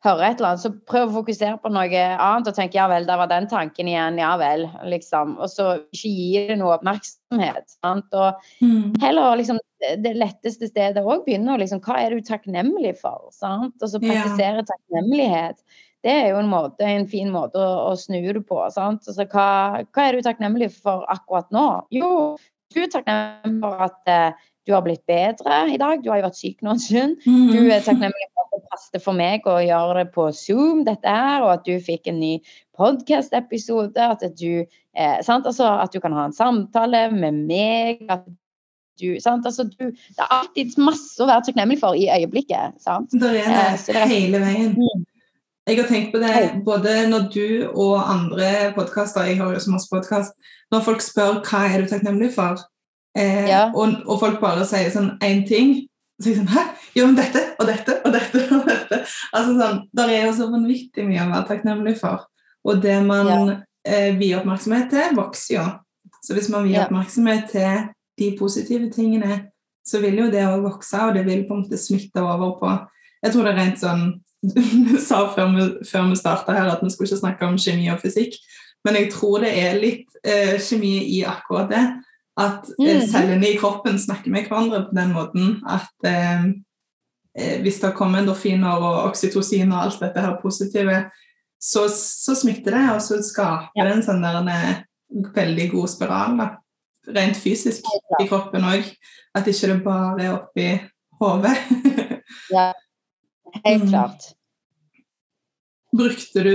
hører 0.05 0.27
et 0.27 0.40
eller 0.40 0.51
annet, 0.53 0.62
så 0.62 0.71
prøv 0.90 1.09
å 1.09 1.17
fokusere 1.21 1.59
på 1.62 1.71
noe 1.73 2.03
annet 2.12 2.51
og 2.51 2.57
tenke 2.57 2.77
ja 2.79 2.87
vel, 2.90 3.07
der 3.09 3.21
var 3.21 3.31
den 3.31 3.49
tanken 3.51 3.88
igjen, 3.88 4.19
ja 4.21 4.35
vel, 4.40 4.67
liksom. 4.90 5.38
Og 5.40 5.51
så 5.53 5.71
ikke 5.95 6.11
gi 6.12 6.45
det 6.51 6.59
noe 6.61 6.77
oppmerksomhet. 6.77 7.77
Sant? 7.79 8.11
Og 8.12 8.64
mm. 8.64 9.01
heller 9.05 9.40
liksom 9.40 9.61
det 10.05 10.14
letteste 10.17 10.69
stedet 10.71 11.03
òg 11.05 11.27
begynne 11.27 11.55
å 11.55 11.61
liksom 11.61 11.83
Hva 11.85 11.99
er 12.01 12.14
du 12.14 12.25
takknemlig 12.25 12.95
for? 13.01 13.29
Sant? 13.37 13.77
Og 13.81 13.90
så 13.90 14.01
praktisere 14.03 14.62
ja. 14.62 14.69
takknemlighet. 14.71 15.61
Det 16.05 16.12
er 16.12 16.27
jo 16.35 16.40
en, 16.43 16.51
måte, 16.53 16.85
en 16.85 17.07
fin 17.09 17.31
måte 17.33 17.61
å, 17.61 17.69
å, 17.88 17.93
snu 17.97 18.21
det 18.21 18.45
på. 18.49 18.61
Sant? 18.73 19.07
Altså, 19.09 19.25
hva, 19.25 19.85
hva, 19.88 20.05
er 20.05 20.17
du 20.17 20.27
takknemlig 20.27 20.69
for 20.77 21.07
akkurat 21.12 21.49
nå? 21.55 21.69
Jo, 21.97 22.11
du 22.75 22.83
er 22.85 22.93
takknemlig 22.93 23.57
for 23.62 23.87
at 23.88 24.12
uh, 24.12 24.51
du 24.66 24.72
har 24.72 24.85
blitt 24.85 25.05
bedre 25.07 25.59
i 25.72 25.79
dag. 25.81 26.03
Du 26.03 26.11
har 26.11 26.20
jo 26.20 26.27
vært 26.29 26.38
syk 26.38 26.62
nå 26.64 26.74
en 26.74 26.81
stund. 26.81 27.18
Mm. 27.27 27.48
Du 27.53 27.59
er 27.68 27.85
takknemlig 27.85 28.29
for 28.33 28.46
at 28.46 28.55
det 28.55 28.70
passet 28.72 29.05
for 29.05 29.18
meg 29.18 29.48
å 29.48 29.59
gjøre 29.61 29.98
det 30.00 30.07
på 30.14 30.29
Zoom, 30.37 30.85
dette 30.88 31.16
her, 31.16 31.44
og 31.44 31.53
at 31.59 31.66
du 31.68 31.74
fikk 31.85 32.09
en 32.11 32.20
ny 32.22 32.33
podkast-episode. 32.79 34.09
At 34.16 34.24
du 34.40 34.64
eh, 34.64 35.18
altså, 35.20 35.68
at 35.68 35.92
du 35.92 36.00
kan 36.00 36.16
ha 36.16 36.29
en 36.29 36.37
samtale 36.37 37.07
med 37.12 37.44
meg. 37.44 38.05
at 38.09 38.24
du, 39.00 39.16
altså, 39.18 39.64
du, 39.66 39.90
det 39.90 40.22
er 40.22 40.31
alltid 40.31 40.77
masse 40.79 41.18
å 41.18 41.27
være 41.29 41.48
takknemlig 41.48 41.81
for 41.83 41.98
i 41.98 42.07
øyeblikket. 42.14 42.79
Sant? 42.83 43.12
Det 43.12 43.35
er 43.35 43.40
det, 43.40 43.48
eh, 43.50 43.83
det 43.90 44.00
er 44.00 44.14
hele 44.14 44.44
veien. 44.44 44.79
Mm. 44.79 45.11
Jeg 45.64 45.81
har 45.81 45.87
tenkt 45.88 46.11
på 46.12 46.20
det 46.20 46.61
både 46.64 47.07
når 47.09 47.29
du 47.33 47.46
og 47.72 47.96
andre 47.96 48.74
podkaster 48.77 49.24
Jeg 49.24 49.38
har 49.38 49.55
jo 49.55 49.62
så 49.64 49.72
masse 49.72 49.88
podkast. 49.88 50.35
Når 50.72 50.85
folk 50.85 51.00
spør 51.00 51.40
hva 51.40 51.62
er 51.70 51.81
du 51.81 51.88
takknemlig 51.88 52.35
for, 52.35 52.61
Eh, 53.14 53.48
ja. 53.48 53.68
og, 53.70 54.00
og, 54.09 54.16
folk 54.18 54.40
bare 54.42 54.66
sier 54.66 54.90
sånn 54.94 55.14
én 55.24 55.44
ting. 55.48 55.77
Så 56.20 56.31
jeg 56.31 56.40
sånn 56.40 56.50
Hæ? 56.50 56.64
Jo, 56.94 57.09
men 57.09 57.16
dette 57.18 57.40
og 57.59 57.66
dette 57.66 57.96
og 58.03 58.14
dette 58.14 58.42
og 58.55 58.68
dette. 58.68 59.00
Altså 59.35 59.55
sånn, 59.59 59.81
Der 59.94 60.12
er 60.14 60.27
jo 60.29 60.35
så 60.37 60.50
vanvittig 60.50 61.07
mye 61.09 61.24
å 61.24 61.31
være 61.33 61.48
takknemlig 61.50 61.96
for. 62.00 62.27
Og 62.64 62.83
det 62.83 63.00
man 63.07 63.31
ja. 63.31 63.40
eh, 63.87 64.12
vier 64.18 64.40
oppmerksomhet 64.40 64.92
til, 64.92 65.16
vokser 65.18 65.59
jo. 65.59 65.66
Så 66.24 66.37
hvis 66.37 66.48
man 66.53 66.66
vier 66.66 66.83
ja. 66.83 66.87
oppmerksomhet 66.87 67.50
til 67.53 67.88
de 68.20 68.31
positive 68.38 68.88
tingene, 68.94 69.42
så 69.85 70.00
vil 70.00 70.22
jo 70.22 70.31
det 70.33 70.44
òg 70.48 70.62
vokse, 70.64 70.96
og 70.96 71.16
det 71.16 71.27
vil 71.27 71.44
på 71.48 71.57
en 71.57 71.64
måte 71.64 71.79
smitte 71.81 72.22
over 72.22 72.55
på 72.61 72.70
Jeg 73.24 73.33
tror 73.33 73.44
det 73.44 73.53
er 73.53 73.59
rent 73.59 73.81
sånn 73.81 74.05
Du 74.44 74.96
sa 75.09 75.27
før 75.35 75.53
vi, 75.53 75.66
før 75.88 76.09
vi 76.11 76.20
starta 76.20 76.57
her 76.57 76.70
at 76.72 76.83
vi 76.85 76.92
skulle 76.92 77.11
ikke 77.11 77.20
snakke 77.20 77.48
om 77.48 77.59
kjemi 77.61 77.90
og 77.92 78.00
fysikk, 78.03 78.37
men 78.85 78.98
jeg 79.00 79.11
tror 79.14 79.44
det 79.44 79.53
er 79.57 79.79
litt 79.81 80.18
eh, 80.20 80.57
kjemi 80.61 80.98
i 81.16 81.22
akkurat 81.24 81.70
det. 81.70 81.85
At 82.35 82.66
mm. 82.81 83.05
cellene 83.07 83.53
i 83.53 83.59
kroppen 83.59 83.99
snakker 84.01 84.33
med 84.35 84.49
hverandre 84.49 84.88
på 84.88 84.97
den 84.97 85.12
måten 85.14 85.53
at 85.70 86.09
eh, 86.09 86.49
eh, 87.38 87.61
hvis 87.62 87.79
det 87.83 87.92
kommer 87.94 88.23
endorfiner 88.23 88.83
og 88.83 89.05
oksytocin 89.11 89.70
og 89.70 89.85
alt 89.85 90.03
dette 90.03 90.25
her 90.25 90.35
positive, 90.42 91.05
så, 91.62 91.87
så 91.88 92.35
smitter 92.37 92.75
det, 92.75 92.85
og 92.97 93.01
så 93.07 93.20
skaper 93.23 93.70
ja. 93.79 93.87
det 93.87 93.94
en 93.94 94.05
sånn 94.09 94.27
der 94.27 94.40
en 94.40 94.51
eh, 94.51 94.83
veldig 95.37 95.70
god 95.77 95.94
spiral. 95.94 96.37
Da. 96.42 96.51
Rent 97.14 97.38
fysisk 97.38 97.87
i 98.18 98.27
kroppen 98.27 98.66
òg. 98.66 98.90
At 99.35 99.49
ikke 99.51 99.70
det 99.70 99.81
bare 99.87 100.27
er 100.27 100.35
oppi 100.35 100.68
hodet. 101.20 101.55
ja, 102.55 102.73
helt 103.62 103.87
mm. 103.87 103.90
klart. 103.92 104.33
Brukte 105.94 106.42
du 106.42 106.55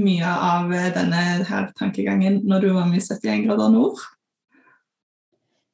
mye 0.00 0.28
av 0.32 0.70
denne 0.94 1.24
her 1.44 1.72
tankegangen 1.76 2.40
når 2.48 2.64
du 2.64 2.70
var 2.72 2.88
med 2.88 3.02
i 3.02 3.04
71 3.04 3.44
grader 3.44 3.74
nord? 3.74 4.00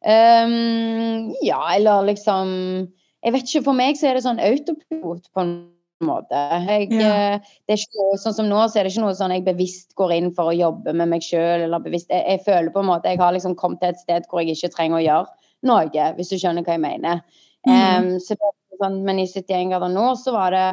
Um, 0.04 1.30
ja, 1.40 1.60
eller 1.72 2.02
liksom 2.04 2.48
Jeg 3.24 3.32
vet 3.32 3.46
ikke, 3.48 3.62
for 3.70 3.78
meg 3.78 3.96
så 3.96 4.10
er 4.10 4.18
det 4.18 4.26
sånn 4.26 4.42
autopilot 4.42 5.30
på 5.32 5.40
en 5.40 5.54
måte. 6.04 6.40
Jeg, 6.66 6.90
ja. 6.92 7.12
Eh, 7.38 7.54
det 7.64 7.76
er 7.76 7.80
ikke 7.80 8.18
sånn 8.20 8.34
som 8.36 8.50
nå 8.50 8.58
så 8.68 8.80
er 8.80 8.84
det 8.84 8.92
ikke 8.92 9.04
noe 9.06 9.14
sånn 9.16 9.32
jeg 9.32 9.46
bevisst 9.46 9.94
går 9.96 10.12
inn 10.18 10.28
for 10.36 10.50
å 10.50 10.56
jobbe 10.56 10.92
med 10.92 11.08
meg 11.14 11.24
sjøl. 11.24 11.64
Jeg, 11.64 12.02
jeg, 12.10 12.42
føler 12.44 12.68
på 12.74 12.82
en 12.82 12.90
måte 12.90 13.14
jeg 13.14 13.22
har 13.22 13.32
liksom 13.32 13.56
kommet 13.56 13.80
til 13.80 13.94
et 13.94 14.02
sted 14.02 14.28
hvor 14.28 14.42
jeg 14.42 14.58
ikke 14.58 14.74
trenger 14.74 14.98
å 14.98 15.06
gjøre 15.06 15.48
noe, 15.64 16.10
hvis 16.18 16.34
du 16.34 16.36
skjønner 16.36 16.66
hva 16.66 16.76
jeg 16.76 16.84
mener. 16.84 17.22
Mm. 17.64 17.72
Um, 17.72 18.10
så 18.20 18.36
det, 18.36 18.52
sånn, 18.80 19.00
men 19.06 19.22
i 19.22 19.28
71 19.30 19.72
grader 19.72 19.92
nå 19.94 20.10
så 20.20 20.34
var 20.34 20.52
det 20.52 20.66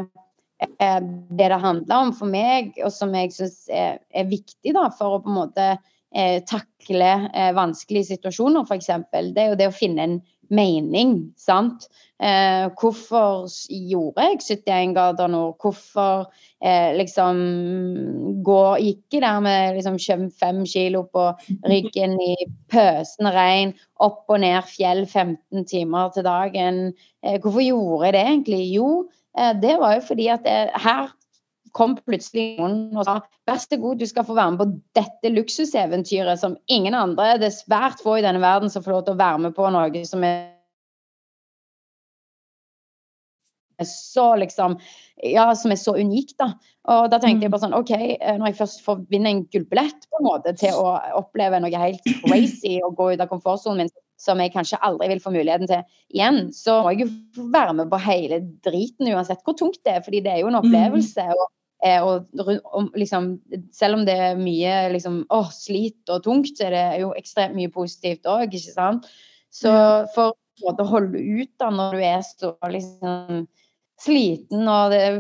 eh, 0.68 1.00
det 1.32 1.50
det 1.54 1.62
handler 1.64 2.08
om 2.08 2.12
for 2.18 2.28
meg, 2.32 2.74
og 2.84 2.92
som 2.94 3.16
jeg 3.16 3.32
syns 3.36 3.64
er, 3.72 4.02
er, 4.12 4.28
viktig 4.28 4.76
da, 4.76 4.90
for 4.98 5.18
å 5.18 5.24
på 5.24 5.32
en 5.32 5.40
måte 5.40 5.70
eh, 6.16 6.42
takle 6.48 7.14
eh, 7.34 7.52
vanskelige 7.58 8.14
situasjoner, 8.16 8.68
f.eks., 8.68 8.92
det 9.34 9.44
er 9.44 9.52
jo 9.54 9.60
det 9.60 9.72
å 9.72 9.76
finne 9.76 10.08
en 10.08 10.22
mening. 10.52 11.32
sant? 11.40 11.88
Eh, 12.22 12.68
hvorfor 12.78 13.48
gjorde 13.72 14.26
jeg 14.28 14.42
71 14.68 14.94
grader 14.94 15.32
nord? 15.32 15.56
Hvorfor 15.64 16.28
eh, 16.62 16.92
liksom 17.00 17.40
gå, 18.46 18.60
gikk 18.84 19.16
jeg 19.16 19.24
der 19.24 19.40
med 19.42 19.80
liksom 19.80 19.98
fem 20.38 20.62
kilo 20.70 21.06
på 21.14 21.30
ryggen 21.72 22.18
i 22.22 22.36
pøsende 22.72 23.34
regn, 23.36 23.74
opp 24.04 24.30
og 24.30 24.44
ned 24.44 24.68
fjell 24.70 25.06
15 25.08 25.66
timer 25.72 26.12
til 26.14 26.28
dagen? 26.28 26.84
Eh, 27.24 27.40
hvorfor 27.40 27.64
gjorde 27.66 28.06
jeg 28.06 28.18
det 28.18 28.28
egentlig? 28.28 28.62
Jo, 28.76 28.92
eh, 29.38 29.56
det 29.64 29.80
var 29.82 29.98
jo 29.98 30.06
fordi 30.12 30.30
at 30.36 30.46
det, 30.46 30.60
her 30.84 31.10
kom 31.76 31.98
plutselig 32.00 32.56
noen 32.60 32.96
og 32.96 33.08
sa 33.08 33.20
vær 33.48 33.60
så 33.62 33.80
god, 33.82 34.00
du 34.00 34.08
skal 34.10 34.26
få 34.28 34.38
være 34.38 34.54
med 34.54 34.62
på 34.62 34.70
dette 35.00 35.34
luksuseventyret 35.34 36.40
som 36.42 36.58
ingen 36.72 36.96
andre 36.98 37.36
Det 37.42 37.50
er 37.50 37.60
svært 37.60 38.02
få 38.04 38.20
i 38.20 38.26
denne 38.26 38.44
verden 38.44 38.72
som 38.72 38.84
får 38.86 38.98
lov 38.98 39.06
til 39.08 39.16
å 39.16 39.22
være 39.22 39.46
med 39.48 39.56
på 39.58 39.70
noe 39.74 40.04
som 40.08 40.26
er 40.28 40.50
så 43.86 44.36
liksom 44.36 44.80
Ja, 45.24 45.56
som 45.56 45.72
er 45.72 45.78
så 45.78 45.94
unikt, 45.98 46.34
da. 46.42 46.48
Og 46.90 47.12
da 47.14 47.20
tenkte 47.22 47.46
jeg 47.46 47.54
bare 47.54 47.62
sånn 47.62 47.76
OK, 47.78 47.92
eh, 47.94 48.38
når 48.40 48.50
jeg 48.50 48.58
først 48.58 48.80
får 48.86 49.04
vinne 49.12 49.30
en 49.30 49.44
gullbillett 49.54 50.08
på 50.10 50.18
en 50.18 50.26
måte 50.26 50.54
til 50.58 50.74
å 50.74 50.96
oppleve 51.20 51.60
noe 51.62 51.82
helt 51.84 52.08
crazy 52.24 52.80
og 52.82 52.96
gå 52.98 53.12
ut 53.14 53.22
av 53.22 53.30
komfortsonen 53.30 53.84
min, 53.84 53.92
som 54.22 54.42
jeg 54.42 54.54
kanskje 54.56 54.82
aldri 54.82 55.12
vil 55.12 55.22
få 55.22 55.34
muligheten 55.34 55.70
til 55.70 55.84
igjen, 56.14 56.48
så 56.58 56.80
må 56.82 56.96
jeg 56.96 57.06
jo 57.06 57.46
være 57.54 57.78
med 57.78 57.92
på 57.94 58.02
hele 58.02 58.42
driten 58.66 59.14
uansett 59.14 59.46
hvor 59.46 59.58
tungt 59.58 59.78
det 59.86 60.00
er, 60.00 60.06
fordi 60.06 60.24
det 60.26 60.34
er 60.34 60.42
jo 60.42 60.50
en 60.50 60.58
opplevelse. 60.62 61.28
og 61.38 61.46
og, 61.82 62.28
og, 62.38 62.92
liksom, 63.00 63.34
selv 63.74 63.98
om 63.98 64.06
det 64.06 64.14
er 64.14 64.38
mye 64.38 64.76
liksom, 64.94 65.24
å, 65.34 65.42
slit 65.56 66.12
og 66.14 66.22
tungt, 66.28 66.54
så 66.58 66.68
er 66.70 66.76
det 66.76 66.86
jo 67.02 67.14
ekstremt 67.18 67.58
mye 67.58 67.72
positivt 67.74 68.30
òg, 68.30 68.52
ikke 68.52 68.76
sant. 68.76 69.10
Så 69.52 69.72
for 70.14 70.38
å 70.62 70.86
holde 70.88 71.18
ut 71.18 71.50
da 71.60 71.72
når 71.74 71.98
du 71.98 72.06
er 72.06 72.22
så 72.28 72.54
liksom 72.70 73.48
sliten, 74.02 74.66
og 74.66 74.94
det 74.94 75.00
er 75.06 75.18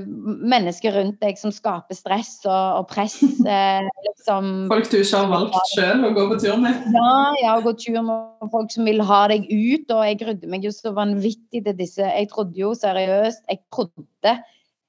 mennesker 0.53 0.95
rundt 0.95 1.19
deg 1.21 1.37
som 1.37 1.53
skaper 1.53 1.97
stress 1.97 2.39
og, 2.47 2.81
og 2.81 2.87
press. 2.91 3.19
Eh, 3.51 3.87
liksom. 4.05 4.67
Folk 4.69 4.87
du 4.91 4.99
ikke 5.01 5.17
har 5.17 5.29
valgt 5.31 5.71
sjøl 5.73 6.05
å 6.07 6.11
gå 6.15 6.25
på 6.29 6.37
tur 6.43 6.59
med? 6.61 6.85
Ja, 6.93 7.13
jeg 7.41 7.51
å 7.51 7.63
gå 7.65 7.73
tur 7.81 7.97
med 8.05 8.51
folk 8.53 8.71
som 8.73 8.87
vil 8.87 9.01
ha 9.05 9.21
deg 9.31 9.47
ut. 9.49 9.91
Og 9.91 10.03
jeg 10.05 10.19
grudde 10.21 10.49
meg 10.51 10.65
jo 10.65 10.71
så 10.75 10.93
vanvittig 10.95 11.63
til 11.65 11.77
disse. 11.77 12.05
Jeg 12.05 12.29
trodde 12.31 12.57
jo 12.57 12.71
seriøst 12.77 13.43
Jeg 13.49 13.63
trodde 13.73 14.35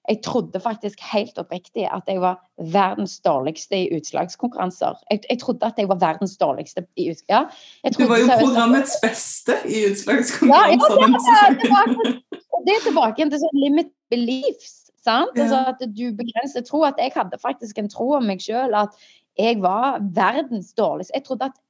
jeg 0.09 0.19
trodde 0.25 0.61
faktisk 0.61 1.01
helt 1.13 1.37
oppriktig 1.39 1.85
at 1.87 2.09
jeg 2.11 2.21
var 2.21 2.41
verdens 2.73 3.21
dårligste 3.23 3.77
i 3.85 3.91
utslagskonkurranser. 3.95 4.99
Jeg, 5.11 5.21
jeg 5.31 5.39
trodde 5.39 5.67
at 5.67 5.79
jeg 5.79 5.89
var 5.89 6.01
verdens 6.03 6.35
dårligste 6.37 6.85
i 6.97 7.11
utslag... 7.13 7.53
Ja, 7.85 7.91
du 7.95 8.07
var 8.11 8.19
jo 8.19 8.27
programmets 8.41 8.97
beste 9.03 9.61
i 9.69 9.85
utslagskonkurranser. 9.93 10.99
Ja, 10.99 11.07
ja, 11.07 11.55
det, 11.55 11.99
det, 12.03 12.43
det, 12.67 12.75
er 12.75 12.87
tilbake 12.89 13.21
igjen 13.21 13.31
til 13.31 13.43
sånn 13.45 13.63
limit 13.63 13.93
beliefs. 14.11 14.79
sant? 15.07 15.39
Altså 15.39 15.63
at 15.71 15.87
du 15.87 16.05
begrenser 16.19 16.67
tro. 16.67 16.83
At 16.89 16.99
jeg 16.99 17.15
hadde 17.15 17.39
faktisk 17.43 17.79
en 17.79 17.91
tro 17.93 18.11
om 18.19 18.27
meg 18.27 18.43
sjøl 18.43 18.75
at 18.75 18.99
jeg 19.39 19.63
var 19.63 20.03
verdens 20.19 20.75
dårligste. 20.75 21.15
Jeg 21.15 21.29
trodde 21.31 21.53
at 21.53 21.63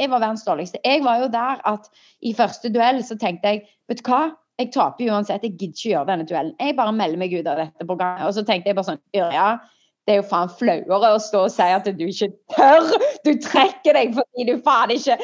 jeg 0.00 0.12
var 0.12 0.20
verdens 0.20 0.44
dårligste. 0.44 0.84
Jeg 0.84 1.04
var 1.04 1.24
jo 1.24 1.32
der 1.32 1.64
at 1.68 1.88
i 2.20 2.36
første 2.36 2.68
duell 2.72 3.00
så 3.04 3.16
tenkte 3.20 3.56
jeg 3.56 3.64
vet 3.88 4.04
du 4.04 4.08
hva, 4.08 4.22
jeg 4.60 4.72
taper 4.74 5.10
uansett. 5.10 5.44
Jeg 5.46 5.56
gidder 5.56 5.74
ikke 5.74 5.90
gjøre 5.94 6.08
denne 6.12 6.28
duellen. 6.28 6.54
Jeg 6.60 6.78
bare 6.78 6.96
melder 6.96 7.20
meg 7.20 7.34
ut 7.36 7.48
av 7.48 7.60
dette 7.64 7.86
programmet. 7.88 8.26
Og 8.28 8.34
så 8.36 8.46
tenkte 8.46 8.70
jeg 8.70 8.78
bare 8.78 8.92
sånn 8.92 9.04
Ja, 9.16 9.50
det 10.08 10.14
er 10.14 10.22
jo 10.22 10.28
faen 10.30 10.52
flauere 10.58 11.12
å 11.14 11.20
stå 11.22 11.44
og 11.46 11.52
si 11.54 11.66
at 11.66 11.86
du 11.86 12.06
ikke 12.06 12.30
tør. 12.54 12.90
Du 13.26 13.34
trekker 13.44 13.96
deg 13.96 14.16
fordi 14.16 14.46
du 14.48 14.56
faen 14.64 14.94
ikke 14.94 15.18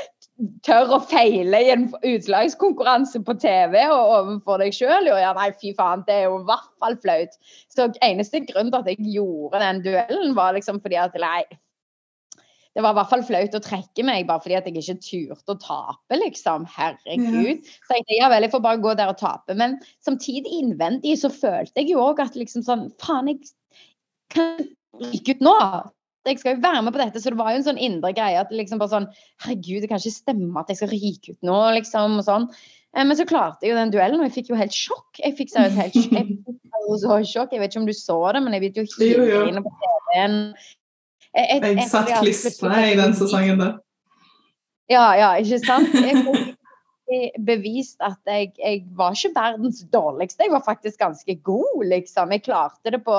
tør 0.66 0.90
å 0.98 0.98
feile 1.08 1.60
i 1.64 1.70
en 1.72 1.86
utslagskonkurranse 2.04 3.22
på 3.24 3.36
TV 3.40 3.78
og 3.86 4.12
overfor 4.18 4.60
deg 4.60 4.74
sjøl. 4.76 5.08
Ja, 5.08 5.32
nei, 5.36 5.48
fy 5.60 5.72
faen, 5.78 6.04
det 6.08 6.18
er 6.18 6.26
jo 6.28 6.40
i 6.42 6.48
hvert 6.50 6.72
fall 6.82 6.98
flaut. 7.04 7.38
Så 7.72 7.88
eneste 8.04 8.42
grunn 8.48 8.72
til 8.72 8.82
at 8.82 8.90
jeg 8.92 9.14
gjorde 9.14 9.62
den 9.64 9.80
duellen, 9.86 10.36
var 10.36 10.56
liksom 10.56 10.82
fordi 10.84 11.00
at 11.00 11.16
nei, 11.22 11.40
det 12.76 12.82
var 12.84 12.92
i 12.92 12.96
hvert 12.98 13.08
fall 13.08 13.24
flaut 13.24 13.54
å 13.56 13.62
trekke 13.64 14.04
meg 14.04 14.26
bare 14.28 14.42
fordi 14.44 14.56
at 14.58 14.66
jeg 14.68 14.82
ikke 14.82 14.98
turte 15.00 15.54
å 15.54 15.60
tape, 15.62 16.18
liksom. 16.20 16.66
Herregud. 16.68 17.62
Ja. 17.64 17.76
Så 17.88 17.96
jeg 17.96 18.04
tenkte 18.04 18.18
ja 18.18 18.28
vel, 18.28 18.44
jeg 18.44 18.52
får 18.52 18.64
bare 18.66 18.82
gå 18.84 18.92
der 18.98 19.12
og 19.14 19.16
tape. 19.16 19.56
Men 19.56 19.78
samtidig 20.04 20.52
innvendig 20.58 21.14
så 21.22 21.32
følte 21.32 21.80
jeg 21.80 21.94
jo 21.94 22.04
òg 22.04 22.20
at 22.26 22.36
liksom 22.36 22.66
sånn 22.66 22.90
Faen, 23.00 23.32
jeg 23.32 23.48
kan 24.34 24.60
ryke 25.00 25.38
ut 25.38 25.44
nå. 25.48 25.56
Jeg 26.28 26.42
skal 26.42 26.56
jo 26.56 26.64
være 26.66 26.84
med 26.84 26.92
på 26.92 27.00
dette, 27.00 27.22
så 27.22 27.32
det 27.32 27.40
var 27.40 27.54
jo 27.54 27.62
en 27.62 27.68
sånn 27.70 27.80
indre 27.80 28.12
greie 28.12 28.40
at 28.42 28.52
liksom 28.52 28.82
bare 28.82 28.92
sånn 28.92 29.10
Herregud, 29.46 29.80
det 29.80 29.88
kan 29.88 30.02
ikke 30.02 30.18
stemme 30.18 30.60
at 30.60 30.72
jeg 30.72 30.82
skal 30.82 30.92
ryke 30.92 31.32
ut 31.32 31.48
nå, 31.48 31.60
liksom. 31.78 32.20
og 32.20 32.28
sånn. 32.28 32.48
Eh, 32.92 33.04
men 33.06 33.16
så 33.16 33.24
klarte 33.28 33.64
jeg 33.64 33.72
jo 33.72 33.80
den 33.80 33.92
duellen, 33.94 34.20
og 34.20 34.28
jeg 34.28 34.36
fikk 34.40 34.52
jo 34.52 34.60
helt 34.60 34.76
sjokk. 34.76 35.22
Jeg 35.22 35.36
fikk 35.40 35.56
seriøst 35.56 35.80
helt 35.80 35.96
sjokk. 35.96 36.16
Jeg, 36.18 36.40
fikk 36.44 37.04
så 37.06 37.20
sjokk. 37.32 37.56
jeg 37.56 37.64
vet 37.64 37.72
ikke 37.72 37.86
om 37.86 37.88
du 37.88 37.96
så 37.96 38.18
det, 38.36 38.44
men 38.44 38.56
jeg 38.58 38.68
vet 38.68 38.82
jo 38.82 38.90
ikke 38.90 39.14
hive 39.14 39.64
på 39.64 39.78
TV-en. 39.80 40.42
Jeg, 41.36 41.60
jeg, 41.60 41.76
jeg 41.76 41.88
satt 41.90 42.12
klistra 42.22 42.78
i 42.88 42.96
den 42.96 43.12
sesongen 43.16 43.60
der. 43.60 43.74
Ja, 44.88 45.06
ja, 45.18 45.30
ikke 45.42 45.58
sant? 45.64 45.92
Jeg 47.06 47.30
bevist 47.46 48.00
at 48.02 48.18
jeg, 48.26 48.52
jeg, 48.58 48.82
var 48.98 49.14
ikke 49.14 49.34
verdens 49.36 49.82
dårligste. 49.92 50.46
Jeg 50.46 50.54
var 50.54 50.64
faktisk 50.66 50.98
ganske 51.02 51.36
god, 51.46 51.84
liksom. 51.92 52.32
Jeg 52.34 52.42
klarte 52.46 52.94
det 52.94 53.02
på 53.06 53.18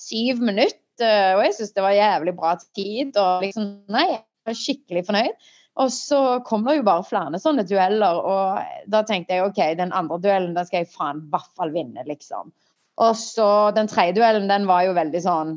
syv 0.00 0.42
minutter, 0.44 1.38
og 1.38 1.44
jeg 1.46 1.54
syns 1.56 1.72
det 1.76 1.84
var 1.84 1.96
jævlig 1.96 2.34
bra 2.36 2.52
tid. 2.76 3.16
Og 3.16 3.46
liksom, 3.46 3.70
nei, 3.92 4.06
jeg 4.10 4.50
var 4.50 4.58
skikkelig 4.58 5.04
fornøyd. 5.08 5.50
Og 5.80 5.88
så 5.94 6.20
kom 6.44 6.66
det 6.68 6.76
jo 6.76 6.84
bare 6.84 7.06
flere 7.08 7.40
sånne 7.40 7.64
dueller, 7.64 8.18
og 8.28 8.90
da 8.92 9.00
tenkte 9.08 9.38
jeg 9.38 9.46
OK, 9.46 9.60
den 9.78 9.94
andre 9.96 10.18
duellen 10.20 10.52
den 10.56 10.68
skal 10.68 10.82
jeg 10.82 10.92
faen 10.92 11.22
i 11.22 11.30
hvert 11.32 11.48
fall 11.56 11.72
vinne, 11.72 12.04
liksom. 12.08 12.52
Og 13.00 13.14
så 13.16 13.48
den 13.72 13.88
tredje 13.88 14.18
duellen, 14.18 14.50
den 14.52 14.68
var 14.68 14.84
jo 14.84 14.92
veldig 14.98 15.22
sånn 15.24 15.54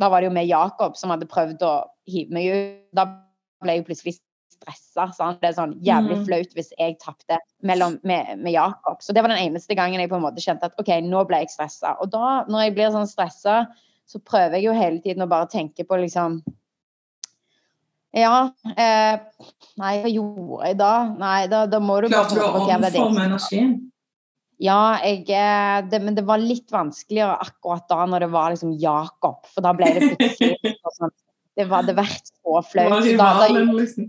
da 0.00 0.10
var 0.12 0.20
det 0.20 0.28
jo 0.30 0.36
med 0.36 0.48
Jakob 0.48 0.96
som 0.98 1.12
hadde 1.12 1.28
prøvd 1.30 1.62
å 1.64 1.74
hive 2.10 2.36
meg 2.36 2.48
ut. 2.52 2.80
Da 2.96 3.06
ble 3.64 3.78
jeg 3.78 3.86
plutselig 3.86 4.16
stressa. 4.56 5.08
Sant? 5.16 5.40
Det 5.42 5.50
er 5.50 5.56
sånn 5.56 5.76
jævlig 5.84 6.20
mm. 6.20 6.26
flaut 6.28 6.54
hvis 6.56 6.72
jeg 6.76 6.98
tapte 7.02 7.38
med, 7.66 7.82
med, 8.02 8.52
Jakob. 8.52 9.00
Så 9.04 9.16
det 9.16 9.24
var 9.24 9.32
den 9.32 9.42
eneste 9.42 9.76
gangen 9.78 10.02
jeg 10.02 10.12
på 10.12 10.18
en 10.18 10.26
måte 10.26 10.44
kjente 10.44 10.68
at 10.68 10.78
OK, 10.80 10.92
nå 11.06 11.24
ble 11.28 11.42
jeg 11.44 11.54
stressa. 11.54 11.96
Og 12.02 12.12
da, 12.12 12.44
når 12.50 12.66
jeg 12.66 12.76
blir 12.76 12.94
sånn 12.94 13.10
stressa, 13.10 13.64
så 14.06 14.22
prøver 14.22 14.58
jeg 14.58 14.68
jo 14.68 14.76
hele 14.76 15.02
tiden 15.02 15.24
å 15.24 15.30
bare 15.30 15.50
tenke 15.50 15.86
på 15.86 15.98
liksom 16.04 16.40
ja. 18.16 18.48
Eh, 18.64 19.16
nei, 19.76 19.90
hva 20.00 20.08
gjorde 20.08 20.70
jeg 20.70 20.78
da? 20.80 20.92
Nei, 21.20 21.40
da, 21.52 21.66
da 21.68 21.80
må 21.84 21.98
du 22.00 22.08
Klarte 22.08 22.38
du 22.38 22.40
å 22.40 22.52
omforme 22.62 23.26
energien? 23.26 23.74
Ja, 24.62 24.96
jeg, 25.04 25.26
eh, 25.28 25.78
det, 25.90 26.00
men 26.00 26.16
det 26.16 26.24
var 26.28 26.40
litt 26.40 26.70
vanskeligere 26.72 27.36
akkurat 27.44 27.84
da 27.90 28.06
når 28.08 28.24
det 28.24 28.28
var 28.32 28.54
liksom 28.54 28.72
Jakob. 28.80 29.42
For 29.52 29.64
da 29.64 29.74
ble 29.76 29.90
det 29.92 30.12
plutselig 30.14 30.76
sånn 31.00 31.12
Det 31.56 31.66
hadde 31.68 31.96
vært 31.96 32.30
så 32.30 32.62
flaut. 32.64 33.10
Da, 33.18 33.28
da, 33.42 33.50
liksom. 33.52 34.08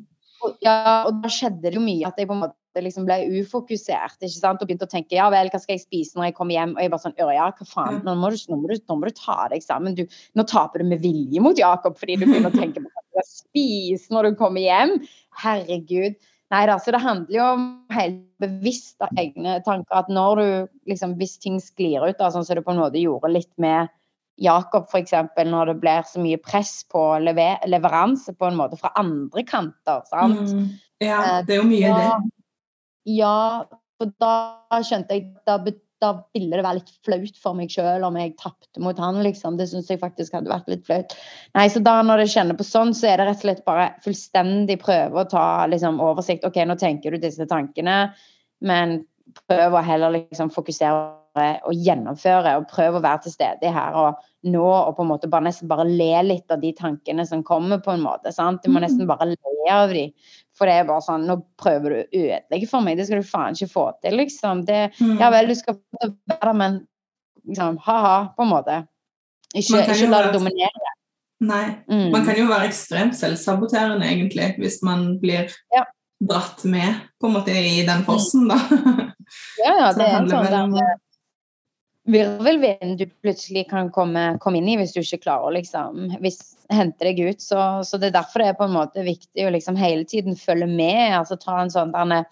ja, 0.64 0.78
og 1.08 1.20
da 1.24 1.32
skjedde 1.32 1.68
det 1.68 1.76
jo 1.76 1.84
mye 1.84 2.08
at 2.08 2.20
jeg 2.20 2.30
på 2.30 2.38
en 2.38 2.46
måte 2.46 2.84
liksom 2.84 3.08
ble 3.08 3.18
ufokusert 3.42 4.22
ikke 4.22 4.38
sant? 4.38 4.62
og 4.62 4.70
begynte 4.70 4.88
å 4.88 4.92
tenke 4.92 5.18
ja 5.18 5.28
vel, 5.34 5.50
hva 5.52 5.60
skal 5.60 5.76
jeg 5.76 5.84
spise 5.84 6.20
når 6.20 6.30
jeg 6.30 6.38
kommer 6.38 6.56
hjem? 6.56 6.78
Og 6.78 6.84
jeg 6.84 6.94
bare 6.94 7.04
sånn 7.04 7.18
ja, 7.20 7.50
hva 7.50 7.68
faen, 7.68 8.00
nå 8.06 8.16
må, 8.22 8.32
du, 8.32 8.40
nå, 8.48 8.62
må 8.62 8.72
du, 8.72 8.78
nå 8.80 9.00
må 9.02 9.12
du, 9.12 9.20
ta 9.20 9.50
deg 9.52 9.66
sammen. 9.66 9.98
Du, 10.00 10.06
nå 10.38 10.48
taper 10.48 10.84
du 10.84 10.92
med 10.94 11.04
vilje 11.04 11.44
mot 11.44 11.60
Jakob 11.60 12.00
fordi 12.00 12.22
du 12.22 12.28
begynner 12.30 12.56
å 12.56 12.56
tenke 12.56 12.80
på 12.80 12.88
hva 12.88 13.04
du 13.04 13.20
skal 13.20 13.30
spise 13.34 14.16
når 14.16 14.32
du 14.32 14.40
kommer 14.40 14.64
hjem. 14.64 14.96
Herregud. 15.44 16.16
Nei 16.54 16.64
altså 16.72 16.94
det 16.96 17.04
handler 17.04 17.34
jo 17.36 17.46
om 17.58 17.64
helt 17.92 18.22
bevisst 18.40 19.04
av 19.04 19.12
egne 19.20 19.58
tanker. 19.66 20.00
At 20.00 20.12
når 20.12 20.40
du 20.40 20.48
liksom, 20.94 21.18
hvis 21.20 21.36
ting 21.44 21.60
sklir 21.64 22.06
ut, 22.06 22.18
da, 22.20 22.30
sånn 22.32 22.46
som 22.48 22.56
det 22.56 22.64
på 22.64 22.72
en 22.72 22.80
måte 22.80 23.02
gjorde 23.02 23.34
litt 23.34 23.52
med 23.62 23.92
Jakob 24.40 24.86
f.eks., 24.88 25.16
når 25.50 25.74
det 25.74 25.78
blir 25.82 26.06
så 26.08 26.22
mye 26.22 26.40
press 26.40 26.80
på 26.92 27.02
lever 27.24 27.66
leveranse 27.68 28.36
på 28.38 28.48
en 28.48 28.60
måte 28.60 28.78
fra 28.80 28.94
andre 29.00 29.44
kanter, 29.48 30.06
sant. 30.12 30.54
Mm. 30.54 30.70
Ja, 31.04 31.20
eh, 31.24 31.42
det 31.48 31.58
er 31.58 31.62
jo 31.62 31.68
mye, 31.68 31.92
det. 31.98 32.32
Ja, 33.18 33.66
for 33.98 34.14
da 34.22 34.82
skjønte 34.86 35.18
jeg 35.18 35.32
da 35.48 35.58
da 36.04 36.12
ville 36.36 36.56
det 36.58 36.64
være 36.66 36.80
litt 36.80 36.94
flaut 37.06 37.40
for 37.42 37.58
meg 37.58 37.74
sjøl 37.74 38.06
om 38.06 38.18
jeg 38.20 38.36
tapte 38.40 38.82
mot 38.84 39.00
han, 39.02 39.20
liksom. 39.26 39.58
Det 39.60 39.70
syns 39.72 39.90
jeg 39.92 40.02
faktisk 40.02 40.38
hadde 40.38 40.52
vært 40.52 40.70
litt 40.72 40.86
flaut. 40.88 41.16
Nei, 41.58 41.68
så 41.74 41.82
da 41.84 41.98
når 42.06 42.26
jeg 42.26 42.34
kjenner 42.38 42.58
på 42.60 42.68
sånn, 42.68 42.94
så 42.98 43.12
er 43.12 43.22
det 43.22 43.30
rett 43.30 43.42
og 43.42 43.48
slett 43.48 43.66
bare 43.68 43.92
fullstendig 44.06 44.80
prøve 44.84 45.24
å 45.24 45.30
ta 45.30 45.46
liksom, 45.70 46.02
oversikt. 46.04 46.46
OK, 46.48 46.62
nå 46.70 46.78
tenker 46.80 47.14
du 47.14 47.22
disse 47.24 47.50
tankene, 47.50 48.00
men 48.66 49.00
prøv 49.48 49.76
å 49.76 49.86
heller 49.86 50.14
liksom 50.20 50.52
fokusere 50.54 51.16
og 51.38 51.74
gjennomføre, 51.86 52.56
og 52.58 52.70
prøv 52.72 52.98
å 52.98 53.04
være 53.04 53.28
til 53.28 53.36
stede 53.36 53.72
her 53.74 53.98
og 53.98 54.24
nå 54.48 54.66
og 54.66 54.96
på 54.98 55.04
en 55.04 55.12
måte 55.12 55.30
bare 55.30 55.50
nesten 55.50 55.70
bare 55.70 55.86
le 55.86 56.12
litt 56.26 56.54
av 56.54 56.62
de 56.64 56.72
tankene 56.78 57.26
som 57.30 57.44
kommer, 57.46 57.82
på 57.84 57.94
en 57.94 58.02
måte. 58.06 58.34
sant? 58.34 58.64
Du 58.64 58.72
må 58.74 58.82
nesten 58.82 59.06
mm. 59.06 59.12
bare 59.12 59.30
le 59.34 59.74
av 59.74 59.94
de. 59.94 60.08
For 60.58 60.70
det 60.70 60.76
er 60.80 60.88
bare 60.90 61.06
sånn 61.06 61.28
Nå 61.30 61.38
prøver 61.62 61.94
du 61.94 61.98
å 62.00 62.06
ødelegge 62.26 62.70
for 62.70 62.86
meg. 62.86 62.98
Det 62.98 63.08
skal 63.08 63.22
du 63.22 63.30
faen 63.30 63.58
ikke 63.58 63.72
få 63.72 63.88
til, 64.02 64.18
liksom. 64.18 64.66
Det, 64.68 64.84
mm. 64.98 65.18
ja 65.22 65.32
vel, 65.34 65.50
du 65.52 65.58
skal 65.60 65.80
være 66.02 66.14
der, 66.34 66.54
men 66.58 66.80
liksom, 67.48 67.82
ha-ha, 67.86 68.16
på 68.38 68.46
en 68.46 68.54
måte. 68.54 68.78
Ikke, 69.54 69.84
ikke 69.86 70.10
la 70.12 70.26
det 70.28 70.34
dominere. 70.36 70.94
Nei. 71.48 71.66
Mm. 71.92 72.10
Man 72.12 72.26
kan 72.26 72.40
jo 72.40 72.48
være 72.50 72.70
ekstremt 72.72 73.18
selvsaboterende, 73.18 74.08
egentlig, 74.10 74.56
hvis 74.62 74.82
man 74.86 75.20
blir 75.22 75.52
Ja. 75.74 75.86
dratt 76.20 76.64
med 76.66 76.96
på 77.22 77.30
en 77.30 77.36
måte 77.38 77.54
i 77.54 77.86
den 77.86 78.04
fossen, 78.08 78.48
da. 78.50 78.58
Ja, 79.62 79.74
ja, 79.74 79.92
det, 79.98 80.02
det 80.02 80.08
er 80.08 80.32
sånn 80.32 80.48
vel 80.48 80.58
om 80.64 80.74
der 80.80 80.88
eh, 80.88 81.04
virvelvind 82.08 82.98
du 83.00 83.06
plutselig 83.22 83.66
kan 83.70 83.92
komme, 83.92 84.38
komme 84.44 84.62
inn 84.62 84.70
i 84.72 84.78
hvis 84.80 84.94
du 84.96 85.02
ikke 85.02 85.26
klarer 85.26 85.50
å 85.50 85.56
liksom 85.58 86.06
hvis, 86.24 86.40
hente 86.74 87.04
deg 87.08 87.20
ut. 87.20 87.44
Så, 87.44 87.60
så 87.88 88.00
det 88.00 88.12
er 88.12 88.20
derfor 88.20 88.44
det 88.44 88.52
er 88.52 88.60
på 88.60 88.68
en 88.68 88.76
måte 88.78 89.06
viktig 89.06 89.48
å 89.48 89.54
liksom 89.54 89.80
hele 89.80 90.08
tiden 90.08 90.40
følge 90.40 90.70
med. 90.72 91.18
altså 91.20 91.38
Ta 91.42 91.60
en 91.62 91.74
sånn 91.74 91.94
derne 91.96 92.24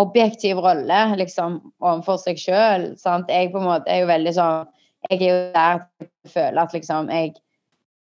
objektiv 0.00 0.60
rolle 0.62 1.02
liksom 1.18 1.60
overfor 1.82 2.20
seg 2.22 2.40
sjøl. 2.40 2.90
Jeg 2.96 3.52
på 3.52 3.60
en 3.60 3.68
måte 3.68 3.90
er 3.90 4.04
jo 4.04 4.10
veldig 4.12 4.34
sånn 4.36 4.68
Jeg 5.08 5.16
er 5.16 5.30
jo 5.30 5.36
der 5.54 5.78
jeg 6.02 6.32
føler 6.34 6.60
at 6.60 6.74
liksom 6.76 7.08
jeg 7.08 7.30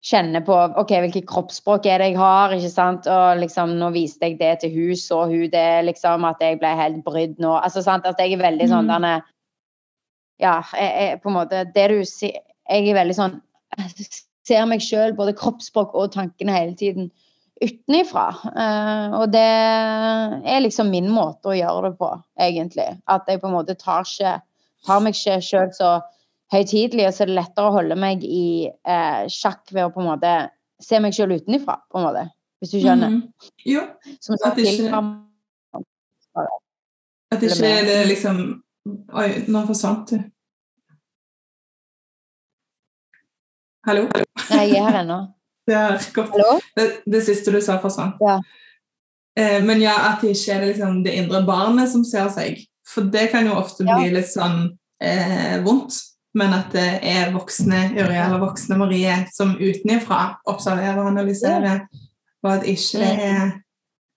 kjenner 0.03 0.41
på 0.43 0.55
ok, 0.81 0.91
hvilket 1.05 1.27
kroppsspråk 1.29 1.85
er 1.87 2.01
det 2.01 2.09
jeg 2.09 2.17
har, 2.19 2.51
ikke 2.55 2.71
sant, 2.73 3.05
og 3.07 3.37
liksom 3.39 3.75
nå 3.77 3.91
viste 3.93 4.27
jeg 4.27 4.39
det 4.39 4.55
til 4.63 4.73
hun, 4.73 4.95
så 4.97 5.21
hun 5.29 5.45
det, 5.53 5.85
liksom, 5.85 6.25
at 6.25 6.41
jeg 6.41 6.57
ble 6.59 6.71
helt 6.75 7.03
brydd 7.05 7.37
nå. 7.39 7.53
altså 7.61 7.83
sant, 7.85 8.07
at 8.09 8.19
jeg 8.19 8.33
er 8.33 8.41
veldig 8.41 8.67
sånn 8.71 8.89
Mm. 8.89 8.93
denne 8.95 9.13
ja, 10.41 10.57
jeg, 10.73 10.91
jeg, 10.97 11.21
på 11.23 11.29
en 11.31 11.37
måte 11.37 11.63
det 11.75 11.87
du 11.91 11.99
sier 12.07 12.39
Jeg 12.71 12.87
er 12.89 12.95
veldig 12.97 13.15
sånn 13.17 13.41
jeg 13.77 14.07
ser 14.47 14.65
meg 14.67 14.81
sjøl, 14.83 15.13
både 15.15 15.35
kroppsspråk 15.37 15.93
og 15.95 16.11
tankene, 16.15 16.53
hele 16.55 16.73
tiden 16.75 17.11
utenifra. 17.61 18.31
Uh, 18.55 19.19
og 19.21 19.27
det 19.33 19.43
er 19.43 20.63
liksom 20.63 20.89
min 20.91 21.07
måte 21.13 21.51
å 21.51 21.55
gjøre 21.55 21.91
det 21.91 21.99
på, 21.99 22.09
egentlig. 22.41 22.87
At 23.11 23.29
jeg 23.29 23.41
på 23.41 23.47
en 23.51 23.55
måte 23.55 23.77
tar, 23.79 24.07
ikke, 24.07 24.33
tar 24.87 25.03
meg 25.05 25.15
ikke 25.15 25.37
sjøl 25.45 25.69
så 25.77 25.91
høytidelig, 26.51 27.05
og 27.07 27.15
så 27.15 27.23
er 27.23 27.31
det 27.31 27.37
lettere 27.37 27.69
å 27.69 27.75
holde 27.77 27.99
meg 28.01 28.25
i 28.27 28.45
uh, 28.89 29.23
sjakk 29.31 29.71
ved 29.71 29.85
å 29.85 29.93
på 29.93 30.01
en 30.03 30.09
måte 30.09 30.33
se 30.81 30.99
meg 30.99 31.15
sjøl 31.15 31.37
utenifra, 31.37 31.77
på 31.91 32.01
en 32.01 32.07
måte. 32.09 32.25
Hvis 32.61 32.73
du 32.75 32.79
skjønner. 32.81 33.13
Mhm. 33.13 33.53
Jo, 33.69 33.85
Som 34.19 34.35
At 34.41 34.57
ikke- 34.57 34.89
til- 34.89 34.93
at 37.31 37.43
ikke 37.43 37.71
det 37.87 38.07
liksom 38.09 38.61
Oi, 38.89 39.27
nå 39.51 39.61
forsvant 39.67 40.09
du. 40.09 40.17
Hallo? 43.85 44.07
Nei, 44.49 44.65
jeg 44.71 44.79
er 44.81 44.89
her 44.89 44.99
ennå. 45.03 45.21
Det? 45.71 46.59
Det, 46.75 46.85
det 47.13 47.21
siste 47.23 47.53
du 47.53 47.59
sa, 47.63 47.77
forsvant. 47.79 48.17
Ja. 48.19 48.39
Eh, 49.39 49.59
men 49.63 49.79
ja, 49.79 49.93
at 50.09 50.23
det 50.25 50.33
ikke 50.33 50.55
er 50.57 50.65
liksom, 50.65 50.97
det 51.05 51.13
indre 51.15 51.43
barnet 51.47 51.91
som 51.91 52.03
ser 52.07 52.27
seg. 52.33 52.63
For 52.87 53.07
det 53.13 53.29
kan 53.31 53.47
jo 53.47 53.53
ofte 53.55 53.85
Ja. 53.87 53.99
bli 53.99 54.09
litt 54.17 54.27
sånn 54.31 54.65
eh, 54.99 55.61
vondt. 55.63 55.99
Men 56.35 56.53
at 56.55 56.71
det 56.73 56.87
er 57.07 57.31
voksne 57.33 57.89
Uri 57.91 58.15
eller 58.15 58.39
voksne 58.41 58.77
Marie 58.79 59.17
som 59.35 59.53
utenfra 59.59 60.37
observerer 60.47 61.01
og 61.01 61.09
analyserer, 61.11 61.81
og 62.39 62.51
at 62.53 62.67
ikke 62.71 63.01
det 63.01 63.09
er 63.25 63.49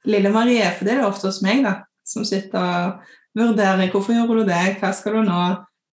lille 0.07 0.31
Marie, 0.31 0.69
for 0.77 0.87
det 0.87 0.95
er 0.95 1.01
det 1.03 1.09
ofte 1.09 1.27
hos 1.27 1.41
meg, 1.43 1.65
da, 1.67 1.73
som 2.07 2.23
sitter 2.29 2.62
og 2.62 3.03
vurderer 3.39 3.91
hvorfor 3.93 4.14
gjør 4.14 4.41
du 4.41 4.45
det, 4.51 4.62
hva 4.80 4.93
skal 4.95 5.18
du 5.18 5.24
nå, 5.26 5.41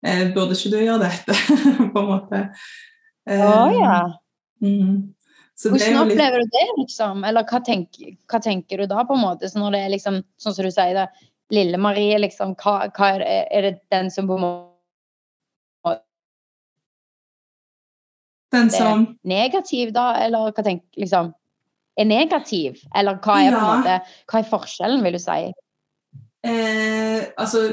eh, 0.07 0.26
burde 0.34 0.57
ikke 0.57 0.72
du 0.74 0.78
gjøre 0.80 1.01
dette, 1.07 1.36
på 1.95 2.03
en 2.03 2.11
måte. 2.11 2.43
Eh, 3.28 3.47
Å 3.47 3.64
ja. 3.76 3.97
Mm. 4.61 5.11
Hvordan 5.61 5.93
litt 5.93 6.01
opplever 6.01 6.41
du 6.41 6.55
det, 6.55 6.66
liksom? 6.78 7.24
Eller 7.28 7.45
hva, 7.49 7.61
tenk, 7.64 7.99
hva 8.30 8.41
tenker 8.41 8.80
du 8.80 8.88
da, 8.88 9.05
på 9.05 9.16
en 9.16 9.24
måte? 9.24 9.49
Så 9.49 9.61
når 9.61 9.76
det 9.76 9.82
er 9.84 9.95
liksom, 9.97 10.22
sånn 10.41 10.57
som 10.57 10.64
du 10.64 10.72
sier 10.72 10.97
det, 10.97 11.09
lille 11.53 11.80
Marie, 11.82 12.16
liksom, 12.22 12.55
hva, 12.62 12.86
hva 12.95 13.14
er, 13.16 13.24
det, 13.24 13.38
er 13.51 13.66
det 13.66 13.76
den 13.93 14.12
som 14.12 14.28
på 14.30 14.38
en 14.38 14.45
måte 14.47 14.70
den 18.51 18.70
er 18.74 19.03
negativ, 19.22 19.93
da? 19.95 20.12
Eller 20.24 20.51
hva 20.51 20.64
tenker 20.66 21.05
liksom 21.05 21.32
Er 21.99 22.07
negativ? 22.07 22.80
Eller 22.97 23.18
hva 23.22 23.36
er 23.43 23.53
Ja. 23.53 23.61
måte 23.61 23.97
Hva 24.30 24.38
er 24.41 24.49
forskjellen, 24.51 25.03
vil 25.05 25.12
du 25.12 25.18
si? 25.18 25.53
Eh, 26.47 27.22
altså, 27.36 27.66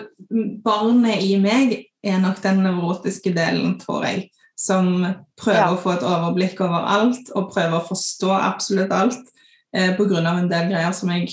barnet 0.63 1.23
i 1.23 1.37
meg 1.39 1.77
er 2.03 2.19
nok 2.19 2.41
den 2.43 2.63
nevrotiske 2.65 3.31
delen, 3.35 3.77
tror 3.79 4.05
jeg. 4.07 4.29
Som 4.57 5.05
prøver 5.37 5.67
Ja. 5.67 5.73
å 5.73 5.79
få 5.79 5.93
et 5.93 6.03
overblikk 6.03 6.61
over 6.61 6.87
alt 6.87 7.29
og 7.35 7.51
prøver 7.51 7.77
å 7.77 7.87
forstå 7.87 8.31
absolutt 8.33 8.91
alt 8.91 9.27
eh, 9.73 9.95
pga. 9.95 10.25
en 10.25 10.49
del 10.49 10.71
greier 10.71 10.91
som 10.91 11.09
jeg 11.09 11.29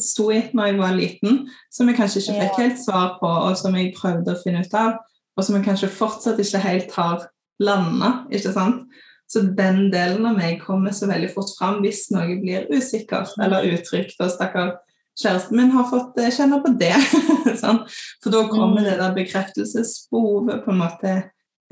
sto 0.00 0.30
i 0.30 0.42
når 0.52 0.66
jeg 0.66 0.78
var 0.78 0.94
liten, 0.96 1.48
som 1.70 1.88
jeg 1.88 1.96
kanskje 1.96 2.20
ikke 2.20 2.40
fikk 2.40 2.58
helt 2.58 2.78
svar 2.84 3.18
på, 3.20 3.28
og 3.28 3.56
som 3.56 3.74
jeg 3.76 3.94
prøvde 3.94 4.32
å 4.32 4.42
finne 4.42 4.64
ut 4.64 4.74
av, 4.74 4.96
og 5.36 5.44
som 5.44 5.56
jeg 5.56 5.64
kanskje 5.64 5.92
fortsatt 5.92 6.40
ikke 6.40 6.62
helt 6.64 6.92
har 6.92 7.26
landa. 7.60 8.26
Ikke 8.32 8.52
sant? 8.52 8.86
Så 9.30 9.42
den 9.56 9.90
delen 9.92 10.26
av 10.26 10.36
meg 10.36 10.60
kommer 10.62 10.92
så 10.94 11.08
veldig 11.10 11.30
fort 11.34 11.52
fram 11.58 11.80
hvis 11.82 12.10
noe 12.14 12.36
blir 12.40 12.68
usikkert 12.70 13.32
eller 13.40 13.66
utrygt. 13.72 14.18
Og 14.20 14.30
stakkar 14.30 14.76
kjæresten 15.20 15.56
min 15.56 15.70
har 15.74 15.86
fått 15.90 16.18
eh, 16.18 16.30
kjenne 16.34 16.58
på 16.64 16.72
det. 16.80 16.94
sånn. 17.62 17.82
For 18.22 18.30
da 18.34 18.44
kommer 18.50 18.80
Mm. 18.82 18.84
det 18.88 18.98
der 18.98 19.14
bekreftelsesbehovet 19.14 20.64
på 20.64 20.70
en 20.72 20.78
måte 20.80 21.12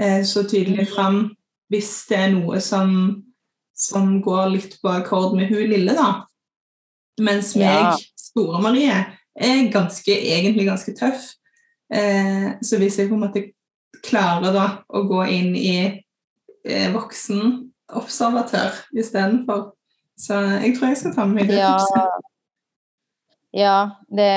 eh, 0.00 0.22
så 0.24 0.42
tydelig 0.48 0.88
fram 0.94 1.24
hvis 1.72 1.90
det 2.10 2.18
er 2.18 2.30
noe 2.34 2.60
som, 2.60 3.22
som 3.74 4.18
går 4.22 4.50
litt 4.52 4.74
på 4.82 4.90
akkord 4.92 5.34
med 5.38 5.48
hun 5.48 5.68
lille, 5.70 5.94
da. 5.96 6.26
Mens 7.20 7.54
meg, 7.56 7.64
Ja. 7.64 7.96
store 8.16 8.60
Marie, 8.62 8.98
er 9.36 9.70
ganske, 9.72 10.12
egentlig 10.12 10.66
ganske 10.68 10.92
tøff. 10.96 11.30
Eh, 11.92 12.52
så 12.62 12.76
hvis 12.78 12.98
jeg 12.98 13.08
på 13.08 13.14
en 13.16 13.24
måte 13.24 13.42
klarer 14.04 14.52
da 14.52 14.66
å 14.92 15.02
gå 15.08 15.24
inn 15.32 15.54
i 15.56 16.02
eh, 16.64 16.92
voksen 16.92 17.70
observatør 17.92 18.72
istedenfor 18.96 19.72
Så 20.16 20.36
jeg 20.62 20.76
tror 20.76 20.88
jeg 20.88 20.96
skal 21.00 21.14
ta 21.16 21.24
med 21.26 21.34
meg 21.40 21.48
det 21.48 21.56
Ja. 21.58 21.72
tipset. 21.78 22.31
Ja, 23.52 24.00
det, 24.08 24.30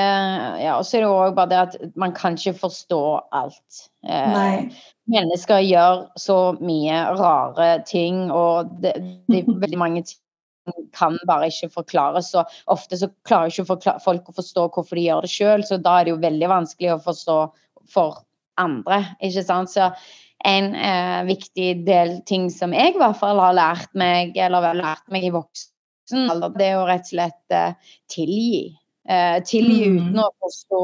ja, 0.60 0.74
og 0.76 0.84
så 0.84 0.98
er 0.98 1.06
det 1.06 1.08
òg 1.08 1.36
bare 1.38 1.48
det 1.48 1.60
at 1.62 1.96
man 1.96 2.12
kan 2.16 2.36
ikke 2.36 2.58
forstå 2.58 3.00
alt. 3.32 3.86
Eh, 4.04 4.68
mennesker 5.08 5.62
gjør 5.64 6.02
så 6.20 6.36
mye 6.60 6.98
rare 7.16 7.70
ting, 7.88 8.26
og 8.28 8.74
det, 8.82 8.92
det 9.30 9.40
er 9.40 9.60
veldig 9.64 9.80
mange 9.80 10.04
ting 10.04 10.20
kan 10.96 11.16
bare 11.28 11.48
ikke 11.48 11.70
forklares. 11.78 12.32
Og 12.36 12.52
ofte 12.74 12.98
så 13.00 13.08
klarer 13.26 13.52
ikke 13.52 13.98
folk 14.04 14.28
å 14.28 14.36
forstå 14.36 14.68
hvorfor 14.74 14.98
de 14.98 15.06
gjør 15.06 15.26
det 15.26 15.32
sjøl, 15.32 15.64
så 15.66 15.78
da 15.80 15.98
er 15.98 16.06
det 16.06 16.14
jo 16.14 16.22
veldig 16.24 16.50
vanskelig 16.52 16.94
å 16.94 17.02
forstå 17.06 17.38
for 17.92 18.20
andre. 18.60 19.02
ikke 19.20 19.44
sant? 19.46 19.72
Så 19.72 19.90
en 20.46 20.74
eh, 20.74 21.22
viktig 21.28 21.70
del 21.86 22.18
ting 22.28 22.50
som 22.52 22.74
jeg 22.76 22.94
i 22.94 23.00
hvert 23.00 23.18
fall 23.20 23.40
har 23.40 23.56
lært 23.56 23.92
meg, 23.96 24.36
eller 24.36 24.72
har 24.72 24.78
lært 24.78 25.06
meg 25.12 25.24
i 25.24 25.32
voksen 25.34 25.72
alder, 26.30 26.52
det 26.54 26.66
er 26.68 26.76
jo 26.76 26.84
rett 26.86 27.06
og 27.08 27.14
slett 27.14 27.54
eh, 27.54 27.94
tilgi. 28.12 28.66
Eh, 29.08 29.38
tilgi 29.46 29.86
Mm. 29.88 29.96
uten 30.08 30.18
å 30.24 30.30
forstå. 30.42 30.82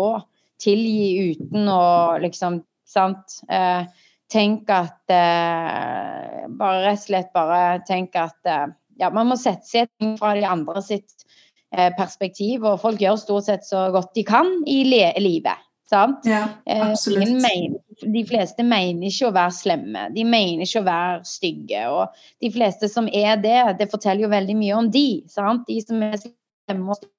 Tilgi 0.63 1.33
uten 1.33 1.69
å 1.69 2.19
liksom 2.23 2.63
Sant? 2.93 3.39
Eh, 3.49 3.85
tenk 4.29 4.69
at 4.71 5.09
eh, 5.09 6.47
Bare 6.49 6.83
rett 6.85 6.99
og 7.01 7.05
slett 7.07 7.33
bare 7.33 7.81
tenk 7.89 8.15
at 8.21 8.37
eh, 8.49 8.67
ja, 9.01 9.09
man 9.11 9.31
må 9.31 9.37
sette 9.41 9.65
seg 9.67 9.89
ting 9.99 10.17
fra 10.21 10.35
de 10.37 10.45
andre 10.45 10.83
sitt 10.85 11.25
eh, 11.73 11.91
perspektiv, 11.97 12.65
og 12.69 12.81
folk 12.83 13.01
gjør 13.01 13.17
stort 13.17 13.47
sett 13.49 13.65
så 13.65 13.87
godt 13.95 14.13
de 14.15 14.25
kan 14.29 14.51
i 14.69 14.83
livet. 14.85 15.57
Sant? 15.89 16.25
Ja, 16.29 16.45
Eh, 16.67 16.85
absolutt. 16.91 17.29
mener, 17.41 17.81
de 18.03 18.25
fleste 18.29 18.63
mener 18.65 19.09
ikke 19.09 19.29
å 19.31 19.35
være 19.35 19.53
slemme, 19.57 20.07
de 20.15 20.25
mener 20.25 20.65
ikke 20.65 20.81
å 20.85 20.87
være 20.87 21.25
stygge. 21.25 21.83
Og 21.89 22.09
de 22.41 22.51
fleste 22.53 22.89
som 22.93 23.09
er 23.13 23.37
det, 23.41 23.79
det 23.79 23.91
forteller 23.91 24.23
jo 24.27 24.29
veldig 24.33 24.57
mye 24.57 24.75
om 24.79 24.91
de. 24.91 25.23
Sant? 25.29 25.67
De 25.67 25.81
som 25.81 26.03
er 26.03 26.17
slemme 26.21 26.89
og 26.93 26.97
stygge 27.01 27.13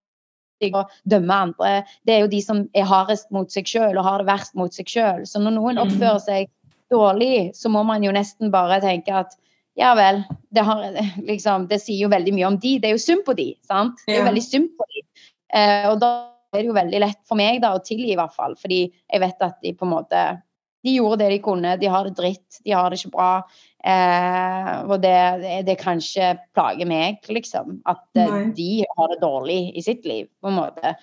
og 0.71 0.87
dømme 1.03 1.33
andre, 1.49 1.83
det 2.07 2.13
er 2.15 2.19
jo 2.23 2.27
de 2.31 2.39
som 2.41 2.69
er 2.73 2.87
hardest 2.87 3.27
mot 3.35 3.51
seg 3.51 3.65
sjøl 3.67 3.97
og 3.97 4.05
har 4.07 4.17
det 4.23 4.27
verst 4.31 4.55
mot 4.55 4.71
seg 4.71 4.87
sjøl. 4.87 5.25
Så 5.27 5.39
når 5.43 5.51
noen 5.57 5.75
Mm. 5.75 5.83
oppfører 5.83 6.21
seg 6.23 6.49
dårlig, 6.89 7.51
så 7.55 7.69
må 7.69 7.83
man 7.83 8.03
jo 8.03 8.11
nesten 8.11 8.51
bare 8.51 8.79
tenke 8.81 9.11
at 9.11 9.35
ja 9.75 9.95
vel, 9.95 10.23
det, 10.53 10.61
har, 10.63 10.83
liksom, 11.25 11.67
det 11.67 11.81
sier 11.81 12.05
jo 12.05 12.09
veldig 12.09 12.33
mye 12.33 12.45
om 12.47 12.57
de. 12.57 12.79
Det 12.79 12.87
er 12.87 12.93
jo 12.93 13.01
synd 13.01 13.25
på 13.25 13.33
de, 13.35 13.55
sant? 13.65 13.97
Det 14.05 14.13
er 14.15 14.19
jo 14.21 14.27
veldig 14.29 14.43
synd 14.45 14.69
på 14.77 14.85
de. 14.93 15.01
Eh, 15.53 15.89
og 15.89 15.99
da 15.99 16.29
er 16.53 16.61
det 16.61 16.67
jo 16.69 16.75
veldig 16.77 16.99
lett 17.01 17.19
for 17.25 17.35
meg 17.35 17.59
da, 17.63 17.73
å 17.73 17.81
tilgi, 17.81 18.11
i 18.13 18.15
hvert 18.19 18.35
fall. 18.35 18.53
Fordi 18.55 18.83
jeg 18.93 19.19
vet 19.23 19.41
at 19.41 19.57
de 19.65 19.73
på 19.73 19.85
en 19.87 19.95
måte 19.95 20.41
De 20.83 20.97
gjorde 20.97 21.19
det 21.23 21.29
de 21.31 21.39
kunne. 21.39 21.77
De 21.79 21.87
har 21.87 22.03
det 22.03 22.15
dritt. 22.17 22.59
De 22.65 22.71
har 22.75 22.89
det 22.91 22.99
ikke 22.99 23.13
bra. 23.15 23.43
Eh, 23.83 24.73
og 24.87 25.01
det, 25.03 25.15
det, 25.41 25.55
det 25.67 25.79
kanskje 25.81 26.33
plager 26.55 26.87
meg, 26.87 27.23
liksom. 27.27 27.81
At 27.89 28.05
eh, 28.15 28.29
Nei. 28.29 28.43
de 28.55 28.69
har 28.87 29.09
det 29.11 29.19
dårlig 29.23 29.61
i 29.75 29.83
sitt 29.83 30.07
liv, 30.07 30.29
på 30.41 30.51
en 30.51 30.59
måte. 30.61 30.95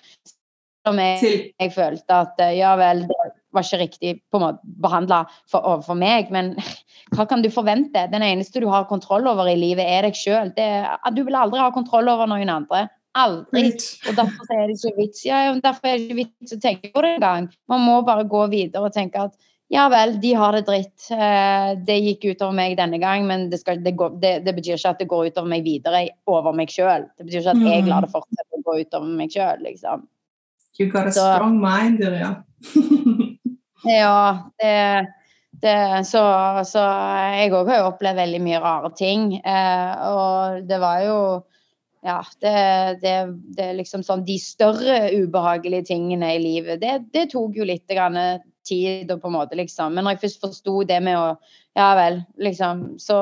Som 0.81 0.97
jeg, 0.97 1.51
jeg 1.61 1.73
følte 1.75 2.23
at 2.23 2.41
eh, 2.41 2.55
ja 2.57 2.73
vel, 2.79 3.03
det 3.05 3.19
var 3.53 3.67
ikke 3.67 3.81
riktig 3.83 4.15
på 4.33 4.39
en 4.39 4.47
måte 4.47 4.73
behandla 4.81 5.19
for, 5.45 5.61
overfor 5.61 5.99
meg, 5.99 6.31
men 6.33 6.55
hva 7.13 7.27
kan 7.29 7.45
du 7.45 7.51
forvente? 7.53 8.07
Den 8.09 8.25
eneste 8.25 8.63
du 8.63 8.69
har 8.71 8.89
kontroll 8.89 9.29
over 9.29 9.51
i 9.51 9.59
livet, 9.59 9.85
er 9.85 10.09
deg 10.09 10.17
sjøl. 10.17 10.49
Du 10.55 11.21
vil 11.27 11.37
aldri 11.37 11.61
ha 11.61 11.69
kontroll 11.75 12.09
over 12.09 12.29
noen 12.31 12.49
andre. 12.49 12.87
Aldri. 13.19 13.67
Og 14.07 14.15
derfor 14.15 14.53
er 14.55 14.69
det 14.69 14.77
ikke 14.77 14.95
vits 14.95 15.25
ja, 15.27 15.41
derfor 15.59 15.89
er 15.89 15.97
det 15.99 16.05
ikke 16.05 16.19
vits 16.21 16.53
å 16.55 16.59
tenke 16.63 16.91
på 16.95 17.03
det 17.03 17.17
engang. 17.17 17.49
Man 17.69 17.83
må 17.83 17.97
bare 18.07 18.23
gå 18.25 18.45
videre 18.53 18.87
og 18.87 18.95
tenke 18.95 19.27
at 19.27 19.35
ja 19.71 19.85
vel, 19.91 20.17
de 20.19 20.33
har 20.35 20.55
det 20.57 20.65
dritt. 20.67 21.05
Eh, 21.15 21.69
det 21.87 21.95
gikk 22.03 22.25
utover 22.33 22.55
meg 22.57 22.75
denne 22.79 22.99
gang, 22.99 23.23
men 23.27 23.45
det, 23.51 23.61
skal, 23.61 23.79
det, 23.83 23.93
går, 23.99 24.17
det, 24.19 24.33
det 24.43 24.53
betyr 24.57 24.75
ikke 24.75 24.91
at 24.91 24.99
det 25.03 25.07
går 25.13 25.29
utover 25.31 25.47
meg 25.53 25.63
videre 25.63 26.01
over 26.27 26.55
meg 26.55 26.73
sjøl. 26.73 27.07
Det 27.15 27.27
betyr 27.27 27.39
ikke 27.39 27.53
at 27.55 27.69
jeg 27.69 27.85
lar 27.87 28.03
det 28.03 28.11
fortsette 28.11 28.59
å 28.59 28.65
gå 28.65 28.81
utover 28.81 29.15
meg 29.21 29.31
sjøl, 29.31 29.63
liksom. 29.63 30.03
You 30.79 30.89
got 30.91 31.07
a 31.07 31.15
så, 31.15 31.29
strong 31.37 31.55
mind, 31.63 32.01
Dirja. 32.03 32.33
ja, 34.01 34.51
det, 34.59 34.75
det, 35.63 35.77
så, 36.09 36.25
så 36.67 36.83
jeg 37.37 37.55
òg 37.55 37.71
har 37.71 37.81
jo 37.81 37.89
opplevd 37.93 38.21
veldig 38.25 38.43
mye 38.43 38.61
rare 38.63 38.91
ting. 38.99 39.33
Eh, 39.39 40.05
og 40.11 40.67
det 40.67 40.83
var 40.83 41.07
jo 41.07 41.17
ja, 42.03 42.19
det, 42.41 42.53
det, 43.03 43.17
det, 43.55 43.65
er 43.69 43.75
liksom 43.77 44.01
sånn 44.01 44.23
De 44.25 44.39
større 44.41 45.11
ubehagelige 45.13 45.91
tingene 45.93 46.31
i 46.33 46.39
livet, 46.41 46.81
det, 46.81 46.95
det 47.13 47.29
tok 47.31 47.55
jo 47.55 47.67
litt 47.67 47.85
grann 47.87 48.17
tid 48.71 49.11
og 49.13 49.21
på 49.21 49.29
en 49.29 49.37
måte, 49.37 49.57
liksom. 49.59 49.93
Men 49.93 50.07
når 50.07 50.15
jeg 50.15 50.23
først 50.25 50.47
forsto 50.47 50.79
det 50.89 51.01
med 51.03 51.19
å 51.19 51.27
Ja 51.77 51.93
vel, 51.95 52.17
liksom, 52.43 52.81
så, 52.99 53.17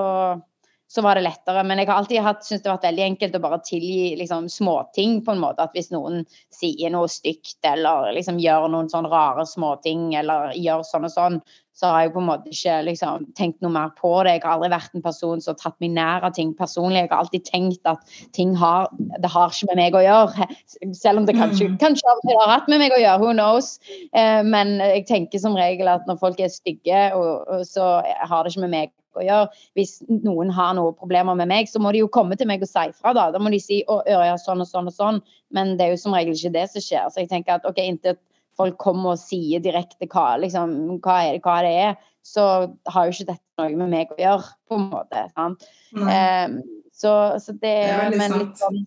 så 0.89 1.01
var 1.05 1.19
det 1.19 1.21
lettere. 1.27 1.61
Men 1.69 1.77
jeg 1.77 1.85
har 1.85 1.99
alltid 2.01 2.17
syntes 2.41 2.63
det 2.63 2.71
har 2.71 2.79
vært 2.79 2.87
veldig 2.87 3.03
enkelt 3.05 3.35
å 3.37 3.41
bare 3.43 3.59
tilgi 3.61 4.15
liksom, 4.17 4.47
småting, 4.49 5.19
på 5.25 5.35
en 5.35 5.43
måte. 5.43 5.67
At 5.67 5.77
hvis 5.77 5.91
noen 5.93 6.23
sier 6.55 6.89
noe 6.89 7.11
stygt 7.13 7.61
eller 7.69 8.09
liksom 8.17 8.41
gjør 8.41 8.65
noen 8.73 8.89
sånn 8.89 9.09
rare 9.11 9.45
småting 9.45 10.15
eller 10.17 10.55
gjør 10.57 10.81
sånn 10.87 11.05
og 11.05 11.13
sånn, 11.13 11.37
så 11.79 11.87
har 11.93 12.01
jeg 12.03 12.11
på 12.11 12.19
en 12.19 12.27
måte 12.27 12.51
ikke 12.51 12.75
liksom, 12.89 13.27
tenkt 13.39 13.61
noe 13.63 13.71
mer 13.71 13.93
på 13.95 14.11
det. 14.27 14.35
Jeg 14.35 14.43
har 14.43 14.57
aldri 14.57 14.71
vært 14.73 14.97
en 14.97 15.05
person 15.05 15.39
som 15.43 15.53
har 15.53 15.61
tatt 15.61 15.77
meg 15.79 15.93
nær 15.95 16.25
av 16.27 16.35
ting 16.35 16.51
personlig. 16.57 17.05
Jeg 17.05 17.11
har 17.13 17.23
alltid 17.23 17.45
tenkt 17.47 17.87
at 17.87 18.17
ting 18.35 18.51
har, 18.59 18.89
det 19.23 19.31
har 19.31 19.53
ikke 19.53 19.69
med 19.71 19.79
meg 19.79 19.95
å 19.95 20.03
gjøre. 20.03 20.49
Selv 21.03 21.21
om 21.21 21.29
det 21.29 21.37
kanskje, 21.39 21.71
mm. 21.71 21.79
kanskje 21.79 22.11
av 22.11 22.23
har 22.33 22.53
hatt 22.57 22.67
med 22.71 22.83
meg 22.83 22.95
å 22.95 22.99
gjøre, 22.99 23.23
who 23.23 23.31
knows. 23.31 23.77
Eh, 24.11 24.41
men 24.43 24.77
jeg 24.83 25.07
tenker 25.07 25.39
som 25.39 25.55
regel 25.55 25.87
at 25.91 26.07
når 26.09 26.19
folk 26.19 26.43
er 26.43 26.51
stygge, 26.51 27.09
og, 27.15 27.47
og 27.47 27.67
så 27.69 27.99
har 28.03 28.43
det 28.43 28.51
ikke 28.51 28.67
med 28.67 28.75
meg 28.75 28.95
å 29.15 29.25
gjøre. 29.25 29.49
Hvis 29.79 29.97
noen 30.09 30.51
har 30.53 30.75
noen 30.77 30.97
problemer 30.99 31.37
med 31.39 31.49
meg, 31.51 31.69
så 31.71 31.81
må 31.81 31.93
de 31.95 32.03
jo 32.03 32.11
komme 32.11 32.35
til 32.39 32.49
meg 32.49 32.63
og 32.65 32.71
si 32.71 32.89
fra. 32.97 33.15
Da 33.15 33.29
Da 33.31 33.39
må 33.39 33.51
de 33.53 33.61
si 33.63 33.81
å, 33.87 34.01
ja, 34.07 34.35
sånn 34.41 34.63
og 34.63 34.69
sånn 34.69 34.91
og 34.91 34.95
sånn. 34.95 35.21
Men 35.55 35.77
det 35.79 35.87
er 35.87 35.95
jo 35.95 36.03
som 36.03 36.15
regel 36.17 36.35
ikke 36.35 36.55
det 36.55 36.67
som 36.73 36.83
skjer. 36.83 37.07
Så 37.07 37.23
jeg 37.23 37.31
tenker 37.31 37.57
at 37.57 37.67
ok, 37.69 37.79
intet 37.79 38.19
folk 38.59 38.77
kommer 38.81 39.15
og 39.15 39.21
sier 39.21 39.63
direkte 39.63 40.09
hva, 40.11 40.33
liksom, 40.41 40.75
hva, 40.99 41.17
er 41.23 41.37
det, 41.37 41.43
hva 41.45 41.57
det 41.65 41.73
er, 41.87 41.97
så 42.25 42.45
har 42.91 43.07
jo 43.07 43.15
ikke 43.15 43.31
dette 43.31 43.61
noe 43.61 43.75
med 43.79 43.93
meg 43.93 44.13
å 44.13 44.19
gjøre, 44.19 44.53
på 44.67 44.77
en 44.77 44.87
måte. 44.91 45.25
Um, 45.39 46.59
så, 46.93 47.13
så, 47.39 47.55
det, 47.55 47.75
det 47.87 48.19
men 48.19 48.35
litt 48.35 48.59
sånn, 48.59 48.81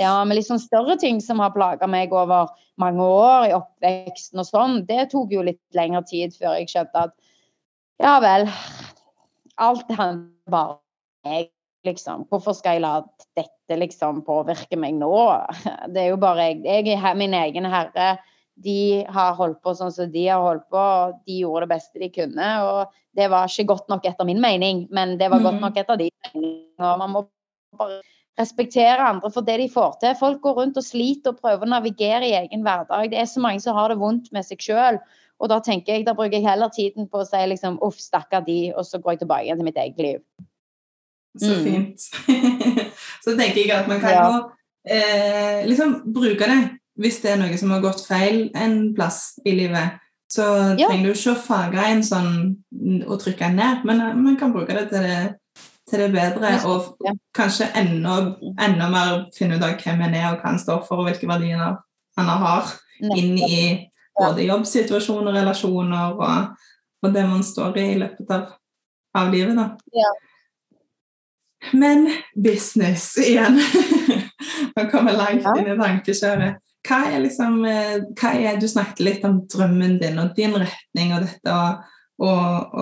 ja, 0.00 0.12
men 0.26 0.38
litt 0.38 0.48
sånn 0.48 0.62
større 0.62 0.98
ting 1.00 1.20
som 1.22 1.42
har 1.42 1.54
plaga 1.54 1.86
meg 1.90 2.14
over 2.14 2.50
mange 2.82 3.06
år 3.06 3.48
i 3.48 3.54
oppveksten 3.54 4.42
og 4.42 4.48
sånn, 4.48 4.80
det 4.88 5.08
tok 5.14 5.32
jo 5.34 5.44
litt 5.46 5.62
lengre 5.78 6.02
tid 6.08 6.34
før 6.34 6.58
jeg 6.58 6.72
skjønte 6.72 7.06
at 7.08 7.14
ja 8.02 8.16
vel, 8.22 8.48
alt 9.62 9.90
handler 9.94 10.50
bare 10.50 10.74
om 10.74 11.30
meg, 11.30 11.52
liksom. 11.86 12.24
Hvorfor 12.26 12.56
skal 12.58 12.80
jeg 12.80 12.82
la 12.82 12.94
dette 13.38 13.78
liksom 13.78 14.24
påvirke 14.26 14.78
meg 14.80 14.98
nå? 14.98 15.14
Det 15.94 16.02
er 16.02 16.10
jo 16.10 16.18
bare 16.20 16.50
jeg. 16.50 16.64
Jeg 16.66 16.98
er 16.98 17.18
min 17.18 17.36
egen 17.38 17.70
herre 17.70 18.16
de 18.62 19.04
har 19.10 19.34
holdt 19.38 19.60
på 19.64 19.74
sånn 19.74 19.92
som 19.92 20.10
de 20.12 20.26
har 20.28 20.42
holdt 20.42 20.66
på, 20.70 20.78
og 20.78 21.20
de 21.26 21.40
gjorde 21.42 21.66
det 21.66 21.72
beste 21.74 22.02
de 22.02 22.10
kunne. 22.14 22.50
Og 22.68 22.98
det 23.18 23.28
var 23.32 23.50
ikke 23.50 23.68
godt 23.72 23.90
nok 23.90 24.06
etter 24.06 24.28
min 24.28 24.42
mening, 24.42 24.84
men 24.94 25.16
det 25.18 25.30
var 25.32 25.42
godt 25.42 25.58
mhm. 25.58 25.64
nok 25.66 25.80
etter 25.82 26.00
de 26.00 26.10
Og 26.78 26.98
man 27.00 27.14
må 27.14 27.24
bare 27.78 28.02
respektere 28.38 29.02
andre 29.06 29.30
for 29.30 29.46
det 29.46 29.58
de 29.60 29.68
får 29.70 29.98
til. 30.02 30.16
Folk 30.18 30.40
går 30.42 30.56
rundt 30.58 30.78
og 30.78 30.86
sliter 30.86 31.34
og 31.34 31.42
prøver 31.42 31.66
å 31.66 31.70
navigere 31.70 32.26
i 32.26 32.34
egen 32.40 32.64
hverdag. 32.66 33.10
Det 33.12 33.20
er 33.20 33.28
så 33.30 33.42
mange 33.42 33.62
som 33.62 33.76
har 33.78 33.92
det 33.92 34.00
vondt 34.00 34.32
med 34.34 34.46
seg 34.46 34.62
sjøl. 34.62 34.98
Og 35.42 35.50
da 35.50 35.60
tenker 35.62 35.94
jeg, 35.94 36.06
da 36.06 36.14
bruker 36.14 36.38
jeg 36.38 36.46
heller 36.46 36.70
tiden 36.74 37.08
på 37.10 37.22
å 37.22 37.26
si 37.26 37.42
liksom 37.50 37.78
uff, 37.82 37.98
stakkar 38.02 38.44
de, 38.46 38.72
og 38.74 38.86
så 38.86 39.00
går 39.02 39.14
jeg 39.14 39.24
tilbake 39.24 39.46
igjen 39.46 39.60
til 39.60 39.68
mitt 39.68 39.80
eget 39.82 40.02
liv. 40.02 40.20
Så 41.42 41.50
mm. 41.50 41.64
fint. 41.66 42.06
så 43.24 43.34
tenker 43.34 43.60
jeg 43.64 43.74
at 43.74 43.90
man 43.90 44.02
kan 44.02 44.14
jo 44.14 44.42
eh, 44.86 45.62
liksom 45.66 45.96
bruke 46.14 46.50
det 46.50 46.60
hvis 47.00 47.20
det 47.22 47.32
er 47.32 47.40
noe 47.40 47.58
som 47.58 47.72
har 47.74 47.82
gått 47.82 48.04
feil 48.06 48.48
en 48.54 48.92
plass 48.94 49.34
i 49.46 49.54
livet, 49.56 50.00
så 50.30 50.44
ja. 50.78 50.88
trenger 50.88 51.10
du 51.10 51.14
ikke 51.14 51.34
å 51.34 51.42
fage 51.46 51.86
en 51.86 52.02
sånn 52.06 52.34
og 53.06 53.18
trykke 53.22 53.48
en 53.48 53.58
ned, 53.60 53.86
men 53.86 54.02
eh, 54.02 54.14
man 54.18 54.38
kan 54.40 54.54
bruke 54.54 54.74
det 54.74 54.88
til 54.90 55.04
det, 55.06 55.18
til 55.90 56.04
det 56.04 56.10
bedre. 56.14 56.54
Og 56.70 57.14
kanskje 57.36 57.70
enda, 57.78 58.16
enda, 58.62 58.88
mer 58.90 59.26
finne 59.36 59.58
ut 59.58 59.66
av 59.66 59.76
hvem 59.78 60.06
en 60.06 60.16
er 60.18 60.30
og 60.32 60.40
hva 60.40 60.54
en 60.54 60.62
står 60.62 60.82
for, 60.88 61.02
og 61.02 61.10
hvilke 61.10 61.28
verdier 61.30 61.76
han 62.18 62.30
har 62.44 62.72
inn 63.14 63.38
i 63.42 63.58
både 64.14 64.46
jobbsituasjoner, 64.46 65.34
relasjoner 65.34 66.14
og, 66.14 66.52
og, 67.02 67.08
det 67.14 67.24
man 67.28 67.42
står 67.46 67.78
i 67.78 67.88
i 67.92 67.98
løpet 68.02 68.30
av, 68.30 68.52
av 69.18 69.32
livet. 69.34 69.58
da. 69.58 69.70
Ja. 69.94 70.12
Men 71.72 72.06
business 72.34 73.16
igjen. 73.18 73.60
Man 74.76 74.90
kommer 74.90 75.16
langt 75.16 75.46
inn 75.56 75.70
i 75.70 75.76
tankekjøret. 75.78 76.63
Hva 76.84 77.00
er 77.08 77.22
liksom 77.24 77.62
eh, 77.68 78.02
hva 78.18 78.34
er, 78.36 78.58
Du 78.60 78.68
snakket 78.68 79.04
litt 79.04 79.24
om 79.26 79.40
drømmen 79.50 79.98
din 80.02 80.20
og 80.20 80.34
din 80.36 80.56
retning 80.56 81.14
og 81.16 81.24
dette 81.24 81.54
å, 82.20 82.32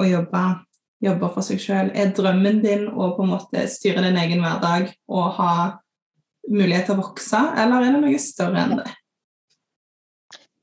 jobbe, 0.04 0.40
jobbe, 1.02 1.28
for 1.34 1.46
seg 1.46 1.62
sjøl. 1.62 1.92
Er 1.94 2.10
drømmen 2.16 2.60
din 2.64 2.88
å 2.90 3.12
på 3.16 3.24
en 3.24 3.32
måte 3.36 3.66
styre 3.70 4.04
din 4.04 4.18
egen 4.20 4.42
hverdag 4.44 4.90
og 5.08 5.30
ha 5.38 5.54
mulighet 6.50 6.88
til 6.88 6.98
å 6.98 7.04
vokse, 7.04 7.38
eller 7.62 7.86
er 7.86 7.94
det 7.94 8.02
noe 8.02 8.20
større 8.20 8.64
enn 8.64 8.76
det? 8.80 8.90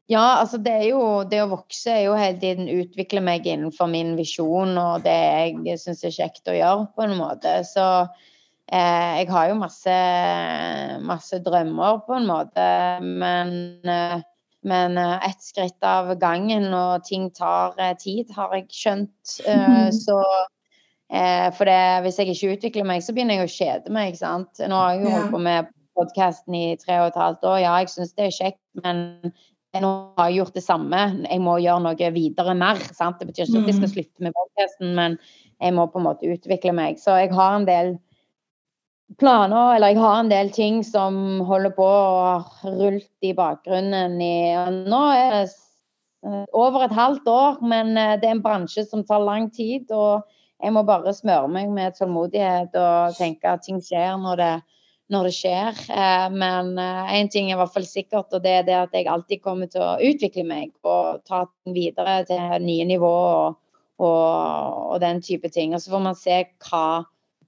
Ja, 0.09 0.39
altså 0.41 0.57
det 0.57 0.87
jo 0.87 1.01
Det 1.29 1.37
å 1.43 1.51
vokse 1.51 1.91
er 1.93 2.07
jo 2.07 2.15
hele 2.17 2.39
tiden 2.41 2.69
utvikle 2.73 3.21
meg 3.21 3.45
innenfor 3.45 3.91
min 3.91 4.15
visjon 4.17 4.73
og 4.81 5.05
det 5.05 5.13
jeg 5.13 5.77
syns 5.83 6.01
er 6.07 6.15
kjekt 6.15 6.49
å 6.49 6.57
gjøre, 6.57 6.87
på 6.97 7.05
en 7.05 7.15
måte. 7.19 7.59
Så 7.69 7.85
jeg 8.69 9.29
har 9.33 9.49
jo 9.49 9.57
masse, 9.57 9.95
masse, 11.01 11.39
drømmer, 11.45 12.03
på 12.05 12.19
en 12.19 12.27
måte, 12.29 12.67
men, 13.01 13.51
eh, 13.87 14.19
men 14.69 14.97
eh, 15.01 15.25
ett 15.29 15.41
skritt 15.41 15.81
av 15.85 16.11
gangen, 16.21 16.67
og 16.73 17.05
ting 17.07 17.29
tar 17.33 17.73
tid, 18.01 18.29
har 18.35 18.53
jeg 18.57 18.69
skjønt. 18.69 19.35
Så 20.05 20.21
For 21.09 21.65
det, 21.65 21.81
hvis 22.05 22.19
jeg 22.21 22.29
ikke 22.29 22.53
utvikler 22.53 22.85
meg, 22.85 23.01
så 23.01 23.15
begynner 23.17 23.39
jeg 23.39 23.47
å 23.47 23.53
kjede 23.53 23.93
meg. 23.93 24.11
ikke 24.11 24.21
sant? 24.21 24.59
Nå 24.61 24.77
har 24.77 24.91
jeg 24.93 25.07
jo 25.07 25.13
holdt 25.15 25.31
på 25.33 25.39
med 25.41 25.71
podkasten 25.97 26.53
i 26.53 26.65
tre 26.77 26.99
og 27.01 27.09
et 27.09 27.17
halvt 27.17 27.47
år. 27.49 27.55
Ja, 27.63 27.71
jeg 27.81 27.89
syns 27.89 28.13
det 28.13 28.27
er 28.27 28.35
kjekt, 28.35 28.61
men 28.83 28.99
nå 29.77 29.89
har 30.17 30.29
jeg 30.29 30.39
gjort 30.39 30.59
det 30.59 30.63
samme. 30.65 31.01
Jeg 31.25 31.41
må 31.45 31.57
gjøre 31.61 31.85
noe 31.87 32.11
videre 32.13 32.55
mer. 32.57 32.77
sant? 32.93 33.17
Det 33.17 33.29
betyr 33.29 33.47
ikke 33.47 33.63
at 33.63 33.71
jeg 33.71 33.79
skal 33.79 33.89
mm. 33.89 33.95
slutte 33.95 34.27
med 34.27 34.37
podkasten, 34.37 34.93
men 34.97 35.17
jeg 35.59 35.75
må 35.77 35.87
på 35.89 35.99
en 35.99 36.07
måte 36.07 36.29
utvikle 36.29 36.73
meg. 36.77 37.01
Så 37.01 37.17
jeg 37.19 37.33
har 37.35 37.57
en 37.57 37.67
del 37.67 37.97
planer, 39.17 39.75
eller 39.75 39.93
jeg 39.93 40.01
har 40.03 40.19
en 40.19 40.29
del 40.29 40.51
ting 40.53 40.81
som 40.85 41.41
holder 41.47 41.73
på 41.73 41.85
å 41.85 42.35
rulle 42.67 43.01
i 43.25 43.33
bakgrunnen 43.35 44.19
i 44.21 44.33
Nå 44.85 45.01
er 45.15 45.31
det 45.33 45.45
eh, 46.27 46.43
over 46.53 46.85
et 46.85 46.95
halvt 46.95 47.29
år, 47.31 47.61
men 47.65 47.95
eh, 47.97 48.17
det 48.19 48.29
er 48.29 48.37
en 48.37 48.43
bransje 48.45 48.85
som 48.85 49.05
tar 49.07 49.23
lang 49.25 49.49
tid. 49.55 49.89
Og 49.89 50.21
jeg 50.61 50.75
må 50.75 50.83
bare 50.85 51.15
smøre 51.15 51.49
meg 51.51 51.71
med 51.73 51.97
tålmodighet 51.97 52.75
og 52.77 53.17
tenke 53.17 53.55
at 53.55 53.65
ting 53.65 53.79
skjer 53.81 54.19
når 54.21 54.43
det, 54.43 54.51
når 55.09 55.29
det 55.29 55.35
skjer. 55.39 55.83
Eh, 55.89 56.27
men 56.35 56.75
én 56.77 57.31
ting 57.33 57.49
er 57.49 57.57
i 57.57 57.61
hvert 57.63 57.73
fall 57.73 57.87
sikkert, 57.89 58.29
og 58.35 58.43
det 58.45 58.57
er 58.59 58.67
det 58.67 58.77
at 58.83 58.93
jeg 58.93 59.09
alltid 59.09 59.41
kommer 59.41 59.71
til 59.71 59.85
å 59.85 59.95
utvikle 60.11 60.45
meg 60.45 60.75
og 60.83 61.23
ta 61.25 61.47
den 61.65 61.77
videre 61.77 62.21
til 62.29 62.59
nye 62.61 62.85
nivåer 62.91 63.47
og, 63.47 63.63
og, 63.99 64.83
og 64.93 64.99
den 65.01 65.23
type 65.25 65.49
ting. 65.49 65.73
Og 65.73 65.81
så 65.81 65.95
får 65.95 66.05
man 66.11 66.19
se 66.19 66.43
hva 66.67 67.07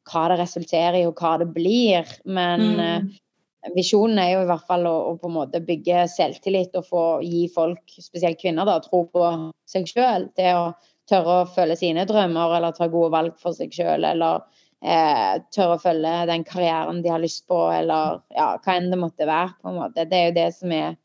hva 0.09 0.27
det 0.31 0.39
resulterer 0.41 1.01
i, 1.01 1.07
og 1.09 1.19
hva 1.19 1.35
det 1.41 1.49
blir. 1.53 2.07
Men 2.25 2.63
mm. 2.77 2.79
uh, 2.81 3.73
visjonen 3.75 4.21
er 4.21 4.31
jo 4.35 4.45
i 4.45 4.49
hvert 4.49 4.65
fall 4.69 4.87
å, 4.89 4.95
å, 5.11 5.17
på 5.21 5.29
en 5.29 5.37
måte 5.37 5.61
bygge 5.65 6.07
selvtillit 6.13 6.77
og 6.79 6.87
få 6.87 7.03
gi 7.25 7.45
folk, 7.53 7.83
spesielt 7.99 8.39
kvinner, 8.41 8.65
da, 8.69 8.79
tro 8.83 9.05
på 9.11 9.27
seg 9.69 9.89
sjøl. 9.89 10.29
Det 10.37 10.55
å 10.57 10.71
tørre 11.11 11.41
å 11.41 11.51
følge 11.51 11.77
sine 11.79 12.05
drømmer 12.09 12.57
eller 12.57 12.75
ta 12.75 12.87
gode 12.91 13.11
valg 13.13 13.37
for 13.41 13.55
seg 13.57 13.73
sjøl. 13.75 14.05
Eller 14.07 14.41
eh, 14.81 15.41
tørre 15.53 15.77
å 15.77 15.83
følge 15.83 16.25
den 16.29 16.45
karrieren 16.47 17.01
de 17.03 17.13
har 17.13 17.21
lyst 17.23 17.47
på, 17.49 17.59
eller 17.73 18.21
ja, 18.35 18.53
hva 18.63 18.77
enn 18.77 18.91
det 18.93 18.99
måtte 19.01 19.29
være. 19.29 19.55
på 19.61 19.71
en 19.71 19.79
måte. 19.81 20.07
Det 20.09 20.17
er 20.17 20.29
jo 20.29 20.37
det 20.39 20.49
som 20.57 20.75
er 20.75 20.97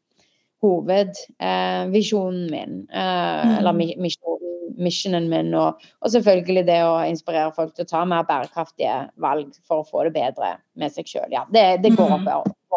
hovedvisjonen 0.64 2.44
eh, 2.46 2.52
min. 2.54 2.78
Eh, 2.88 3.42
mm. 3.46 3.56
Eller 3.58 3.72
misjonen 4.06 4.45
missionen 4.76 5.28
min, 5.32 5.54
og, 5.56 5.82
og, 6.00 6.10
selvfølgelig 6.12 6.66
det 6.68 6.78
å 6.84 6.98
inspirere 7.08 7.54
folk 7.56 7.74
til 7.76 7.86
å 7.86 7.90
ta 7.90 8.04
mer 8.08 8.26
bærekraftige 8.28 9.06
valg 9.22 9.54
for 9.66 9.82
å 9.82 9.88
få 9.88 10.06
det 10.08 10.14
bedre 10.18 10.56
med 10.78 10.94
seg 10.94 11.08
sjøl. 11.10 11.32
Ja, 11.32 11.46
det, 11.52 11.66
det, 11.84 11.94
går 11.96 12.18
opp 12.18 12.28
i 12.28 12.36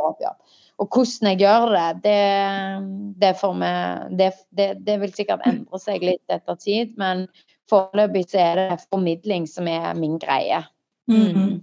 opp, 0.10 0.24
ja. 0.24 0.34
Og 0.80 0.88
hvordan 0.96 1.34
jeg 1.34 1.42
gjør 1.44 1.74
det, 1.74 1.88
det, 2.06 2.20
det, 3.20 3.32
meg, 3.60 4.14
det, 4.16 4.68
det, 4.86 4.96
vil 5.02 5.16
sikkert 5.16 5.44
endre 5.48 5.80
seg 5.82 6.06
litt 6.08 6.32
etter 6.32 6.60
tid, 6.62 6.94
men 7.00 7.26
foreløpig 7.70 8.30
så 8.32 8.40
er 8.46 8.62
det 8.62 8.80
formidling 8.88 9.48
som 9.50 9.68
er 9.68 9.92
min 10.00 10.16
greie. 10.22 10.64
Mm. 11.12 11.26
Mm. 11.36 11.58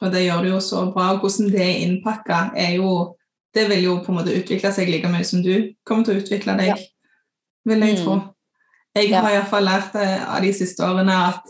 Og 0.00 0.12
det 0.12 0.24
gjør 0.24 0.44
det 0.44 0.52
jo 0.52 0.62
så 0.62 0.84
bra. 0.94 1.10
Hvordan 1.18 1.50
det 1.50 1.62
er 1.64 1.82
innpakka, 1.86 2.48
er 2.56 2.78
jo 2.78 3.14
Det 3.54 3.68
vil 3.70 3.84
jo 3.84 3.92
på 4.02 4.10
en 4.10 4.16
måte 4.18 4.32
utvikle 4.34 4.72
seg 4.74 4.88
like 4.90 5.06
mye 5.06 5.22
som 5.22 5.38
du 5.38 5.68
kommer 5.86 6.02
til 6.02 6.16
å 6.16 6.22
utvikle 6.24 6.56
deg, 6.58 6.72
ja. 6.72 6.74
vil 7.70 7.84
jeg 7.86 8.00
mm. 8.00 8.00
Jeg 8.96 9.10
Ja. 9.10 9.20
har 9.20 9.30
iallfall 9.30 9.64
lært 9.66 9.94
eh, 9.98 10.22
av 10.36 10.42
de 10.42 10.52
siste 10.52 10.82
årene 10.86 11.14
at 11.28 11.42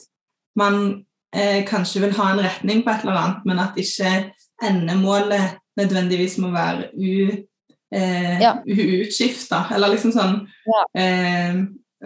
man 0.56 1.04
eh, 1.34 1.64
kanskje 1.66 2.00
vil 2.00 2.12
ha 2.16 2.30
en 2.32 2.40
retning 2.44 2.82
på 2.84 2.90
et 2.90 3.00
eller 3.04 3.18
annet, 3.20 3.44
men 3.46 3.58
at 3.58 3.76
ikke 3.76 4.30
endemålet 4.62 5.56
nødvendigvis 5.76 6.38
må 6.38 6.50
være 6.54 6.88
u, 6.94 7.44
eh, 7.92 8.40
Ja. 8.40 8.52
uutskifta. 8.66 9.64
Eller 9.74 9.88
liksom 9.88 10.12
sånn 10.12 10.46
Ja. 10.66 10.84
eh, 11.00 11.54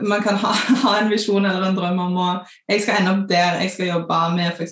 Man 0.00 0.22
kan 0.22 0.36
ha, 0.36 0.52
ha 0.84 0.98
en 1.00 1.10
visjon 1.10 1.44
eller 1.44 1.62
en 1.68 1.74
drøm 1.76 1.98
om 1.98 2.16
å 2.16 2.46
Jeg 2.70 2.82
skal 2.82 2.94
ende 3.00 3.10
opp 3.10 3.28
der 3.28 3.58
jeg 3.60 3.70
skal 3.70 3.86
jobbe 3.86 4.18
med 4.36 4.52
f.eks. 4.52 4.70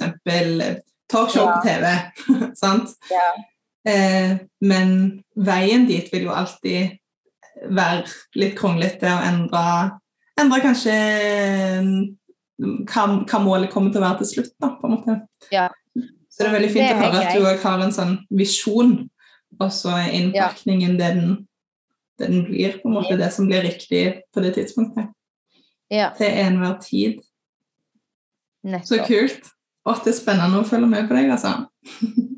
talkshow 1.10 1.44
Ja. 1.46 1.52
på 1.56 1.62
TV. 1.66 2.12
sant? 2.62 2.88
Ja. 3.10 3.32
Eh, 3.92 4.38
men 4.60 5.22
veien 5.36 5.86
dit 5.86 6.08
vil 6.12 6.22
jo 6.24 6.30
alltid 6.30 6.96
være 7.70 8.04
litt 8.36 8.56
kronglete 8.58 9.06
og 9.06 9.26
endre, 9.26 9.98
endre 10.40 10.60
kanskje 10.64 10.94
mm, 11.86 11.98
hva, 12.88 13.06
hva 13.24 13.40
målet 13.42 13.72
kommer 13.72 13.92
til 13.92 14.02
å 14.02 14.06
være 14.06 14.22
til 14.22 14.32
slutt. 14.34 14.54
Da, 14.62 14.72
på 14.78 14.88
en 14.88 14.96
måte. 14.96 15.18
Ja. 15.54 15.68
Så 15.96 16.42
det 16.42 16.48
er 16.50 16.56
veldig 16.58 16.72
fint 16.74 16.88
er 16.90 16.96
å 16.96 17.00
høre 17.00 17.20
at 17.22 17.36
du 17.36 17.48
òg 17.48 17.62
har 17.64 17.84
en 17.84 17.94
sånn 17.96 18.16
visjon, 18.36 18.96
og 19.56 19.70
så 19.72 19.94
er 19.96 20.14
innpakningen 20.18 20.98
det, 21.00 21.12
den, 21.16 21.34
det 22.20 22.28
den 22.28 22.44
blir, 22.48 22.76
på 22.82 22.90
en 22.90 22.96
måte, 22.98 23.16
det 23.16 23.30
som 23.32 23.48
blir 23.48 23.64
riktig 23.64 24.04
på 24.34 24.44
det 24.44 24.52
tidspunktet. 24.58 25.12
ja. 25.92 26.10
Til 26.18 26.28
enhver 26.28 26.76
tid. 26.82 27.22
Så 28.84 28.98
kult. 29.06 29.52
Og 29.86 30.00
det 30.02 30.10
er 30.10 30.18
spennende 30.18 30.60
å 30.60 30.66
følge 30.66 30.88
med 30.90 31.06
på 31.08 31.14
deg, 31.14 31.30
altså. 31.30 31.68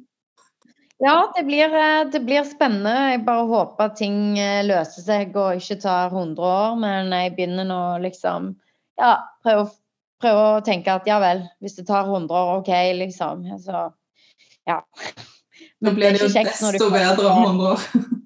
Ja, 0.98 1.32
det 1.36 1.42
blir, 1.46 1.74
eh, 1.74 2.04
det 2.12 2.20
blir 2.26 2.44
spennende. 2.44 2.94
Jeg 3.12 3.24
bare 3.26 3.44
håper 3.46 3.84
at 3.84 3.96
ting 4.00 4.38
eh, 4.38 4.64
løser 4.66 5.04
seg 5.04 5.36
og 5.38 5.60
ikke 5.60 5.76
tar 5.84 6.10
100 6.10 6.42
år. 6.42 6.78
Men 6.82 7.12
jeg 7.14 7.36
begynner 7.36 7.68
nå 7.68 7.82
liksom 8.02 8.54
Ja, 8.98 9.12
prøve, 9.46 9.68
å- 9.68 9.76
prøve 10.20 10.46
å 10.58 10.64
tenke 10.66 10.90
at 10.90 11.06
ja 11.06 11.20
vel, 11.22 11.44
hvis 11.62 11.76
det 11.78 11.86
tar 11.86 12.08
100 12.10 12.34
år, 12.34 12.58
OK, 12.58 12.70
liksom. 12.98 13.44
Så 13.62 13.84
ja. 14.66 14.80
Nå 15.80 15.92
Men 15.92 15.94
blir 15.94 16.10
det 16.12 16.18
det 16.18 16.26
jo 16.26 16.42
desto 16.42 16.90
bedre 16.90 17.30
om 17.30 17.44
100 17.44 17.72
år. 17.76 17.78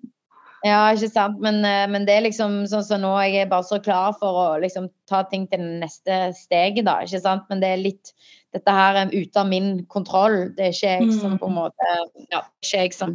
Ja, 0.64 0.92
ikke 0.94 1.08
sant. 1.10 1.40
Men, 1.42 1.56
eh, 1.66 1.88
men 1.90 2.04
det 2.06 2.14
er 2.14 2.22
liksom 2.22 2.60
sånn 2.70 2.84
som 2.86 3.00
nå, 3.02 3.10
jeg 3.26 3.40
er 3.42 3.48
bare 3.50 3.66
så 3.66 3.80
klar 3.82 4.12
for 4.14 4.36
å 4.44 4.60
liksom 4.62 4.84
ta 5.10 5.24
ting 5.26 5.48
til 5.50 5.58
det 5.58 5.80
neste 5.80 6.18
steget, 6.38 6.84
da. 6.86 7.00
Ikke 7.02 7.18
sant. 7.20 7.42
Men 7.50 7.58
det 7.60 7.68
er 7.74 7.82
litt 7.82 8.12
Dette 8.52 8.72
her 8.76 8.98
er 9.00 9.12
ute 9.14 9.40
av 9.40 9.48
min 9.48 9.84
kontroll. 9.88 10.50
Det 10.56 10.66
er 10.66 10.74
ikke 10.74 10.90
jeg 10.98 11.14
som 11.20 11.38
på 11.40 11.48
en 11.48 11.54
måte 11.56 11.86
Ja, 12.30 12.42
det 12.42 12.66
er 12.66 12.66
ikke 12.66 12.82
jeg 12.82 12.92
som 12.96 13.14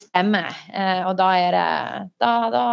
bestemmer. 0.00 0.52
Eh, 0.72 1.02
og 1.08 1.16
da 1.18 1.30
er 1.38 1.56
det 1.56 1.66
da, 2.22 2.32
da 2.54 2.64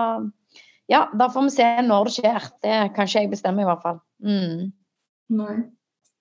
Ja, 0.90 1.04
da 1.14 1.28
får 1.34 1.48
vi 1.50 1.56
se 1.58 1.68
når 1.86 2.10
det 2.10 2.14
skjer. 2.20 2.48
Det 2.66 2.78
kan 2.96 3.08
ikke 3.10 3.20
jeg 3.24 3.30
bestemme, 3.34 3.62
i 3.62 3.70
hvert 3.70 3.84
fall. 3.86 4.00
Mm. 4.26 4.72
Nei. 5.38 5.58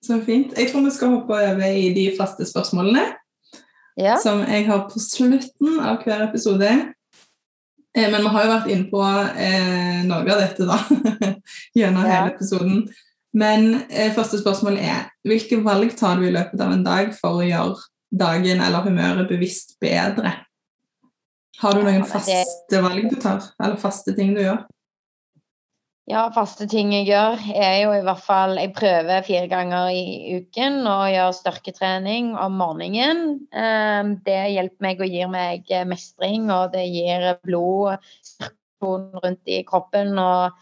Så 0.05 0.19
fint. 0.23 0.53
Jeg 0.57 0.69
tror 0.71 0.85
vi 0.85 0.91
skal 0.95 1.09
hoppe 1.17 1.33
over 1.35 1.65
i 1.73 1.89
de 1.93 2.05
faste 2.17 2.45
spørsmålene. 2.47 3.07
Ja. 3.99 4.13
som 4.23 4.39
jeg 4.47 4.63
har 4.69 4.85
på 4.87 4.99
slutten 5.03 5.79
av 5.83 5.97
hver 6.05 6.21
episode. 6.29 6.69
Eh, 7.97 8.05
men 8.11 8.21
vi 8.23 8.29
har 8.31 8.45
jo 8.45 8.51
vært 8.53 8.69
inne 8.71 8.85
på 8.87 9.01
eh, 9.03 9.97
noe 10.07 10.21
av 10.23 10.39
dette 10.39 10.63
da, 10.69 10.77
gjennom 11.79 12.05
Ja. 12.07 12.13
hele 12.13 12.31
episoden. 12.31 12.85
Men 13.37 13.83
eh, 13.89 14.09
første 14.15 14.39
spørsmål 14.41 14.79
er 14.81 15.09
hvilke 15.27 15.59
valg 15.65 15.93
tar 15.99 16.17
du 16.17 16.25
i 16.25 16.33
løpet 16.33 16.61
av 16.63 16.73
en 16.73 16.85
dag 16.85 17.13
for 17.17 17.39
å 17.39 17.45
gjøre 17.45 17.77
dagen 18.09 18.63
eller 18.65 18.85
humøret 18.87 19.29
bevisst 19.29 19.77
bedre? 19.81 20.33
Har 21.59 21.75
du 21.75 21.83
noen 21.83 22.05
faste 22.07 22.81
valg 22.81 23.09
du 23.11 23.17
tar, 23.19 23.43
eller 23.59 23.79
faste 23.81 24.15
ting 24.17 24.33
du 24.33 24.41
gjør? 24.41 24.63
Ja, 26.09 26.23
faste 26.33 26.65
ting 26.65 26.89
jeg 26.95 27.05
gjør, 27.11 27.35
er 27.53 27.75
jo 27.83 27.91
i 27.93 28.01
hvert 28.01 28.23
fall 28.25 28.55
Jeg 28.57 28.71
prøver 28.73 29.27
fire 29.27 29.45
ganger 29.51 29.91
i 29.93 30.39
uken 30.39 30.79
å 30.89 31.03
gjøre 31.05 31.35
styrketrening 31.37 32.31
om 32.33 32.55
morgenen. 32.57 33.43
Eh, 33.53 34.15
Det 34.25 34.39
hjelper 34.55 34.87
meg 34.87 35.03
og 35.05 35.13
gir 35.13 35.29
meg 35.29 35.69
mestring, 35.85 36.49
og 36.49 36.73
det 36.73 36.87
gir 36.89 37.27
blod 37.45 38.01
rundt 38.81 39.53
i 39.53 39.61
kroppen. 39.67 40.17
Og 40.17 40.55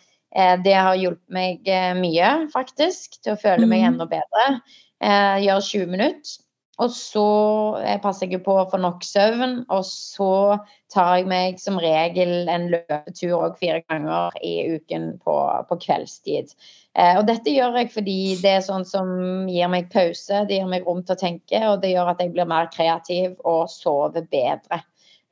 det 0.64 0.74
har 0.76 0.96
hjulpet 1.00 1.30
meg 1.34 1.68
eh, 1.72 1.94
mye, 1.98 2.48
faktisk, 2.54 3.22
til 3.24 3.34
å 3.36 3.40
føle 3.42 3.66
meg 3.68 3.82
Mhm. 3.82 3.94
enda 3.94 4.06
bedre. 4.06 4.62
Eh, 5.02 5.38
Gjør 5.46 5.62
20 5.62 5.88
minutter. 5.88 6.44
Og 6.80 6.92
så 6.94 7.82
eh, 7.82 7.98
passer 8.00 8.28
jeg 8.30 8.44
på 8.46 8.54
å 8.54 8.70
få 8.70 8.78
nok 8.78 9.02
søvn, 9.02 9.66
og 9.74 9.82
så 9.84 10.60
tar 10.94 11.16
jeg 11.18 11.26
meg 11.28 11.60
som 11.60 11.80
regel 11.82 12.48
en 12.48 12.68
løpetur 12.70 13.34
òg 13.34 13.56
fire 13.58 13.82
ganger 13.90 14.30
i 14.46 14.76
uken 14.76 15.18
på, 15.26 15.66
på 15.70 15.78
kveldstid. 15.82 16.54
Eh, 16.94 17.18
og 17.18 17.26
dette 17.26 17.50
gjør 17.50 17.80
jeg 17.82 17.90
fordi 17.96 18.36
det 18.44 18.52
er 18.60 18.62
sånn 18.62 18.86
som 18.86 19.48
gir 19.50 19.68
meg 19.74 19.90
pause, 19.90 20.44
det 20.46 20.60
gir 20.60 20.70
meg 20.70 20.86
rom 20.86 21.02
til 21.02 21.16
å 21.16 21.20
tenke, 21.20 21.64
og 21.66 21.82
det 21.82 21.96
gjør 21.96 22.12
at 22.14 22.20
jeg 22.22 22.34
blir 22.36 22.46
mer 22.46 22.70
kreativ 22.70 23.34
og 23.44 23.66
sover 23.74 24.22
bedre. 24.30 24.84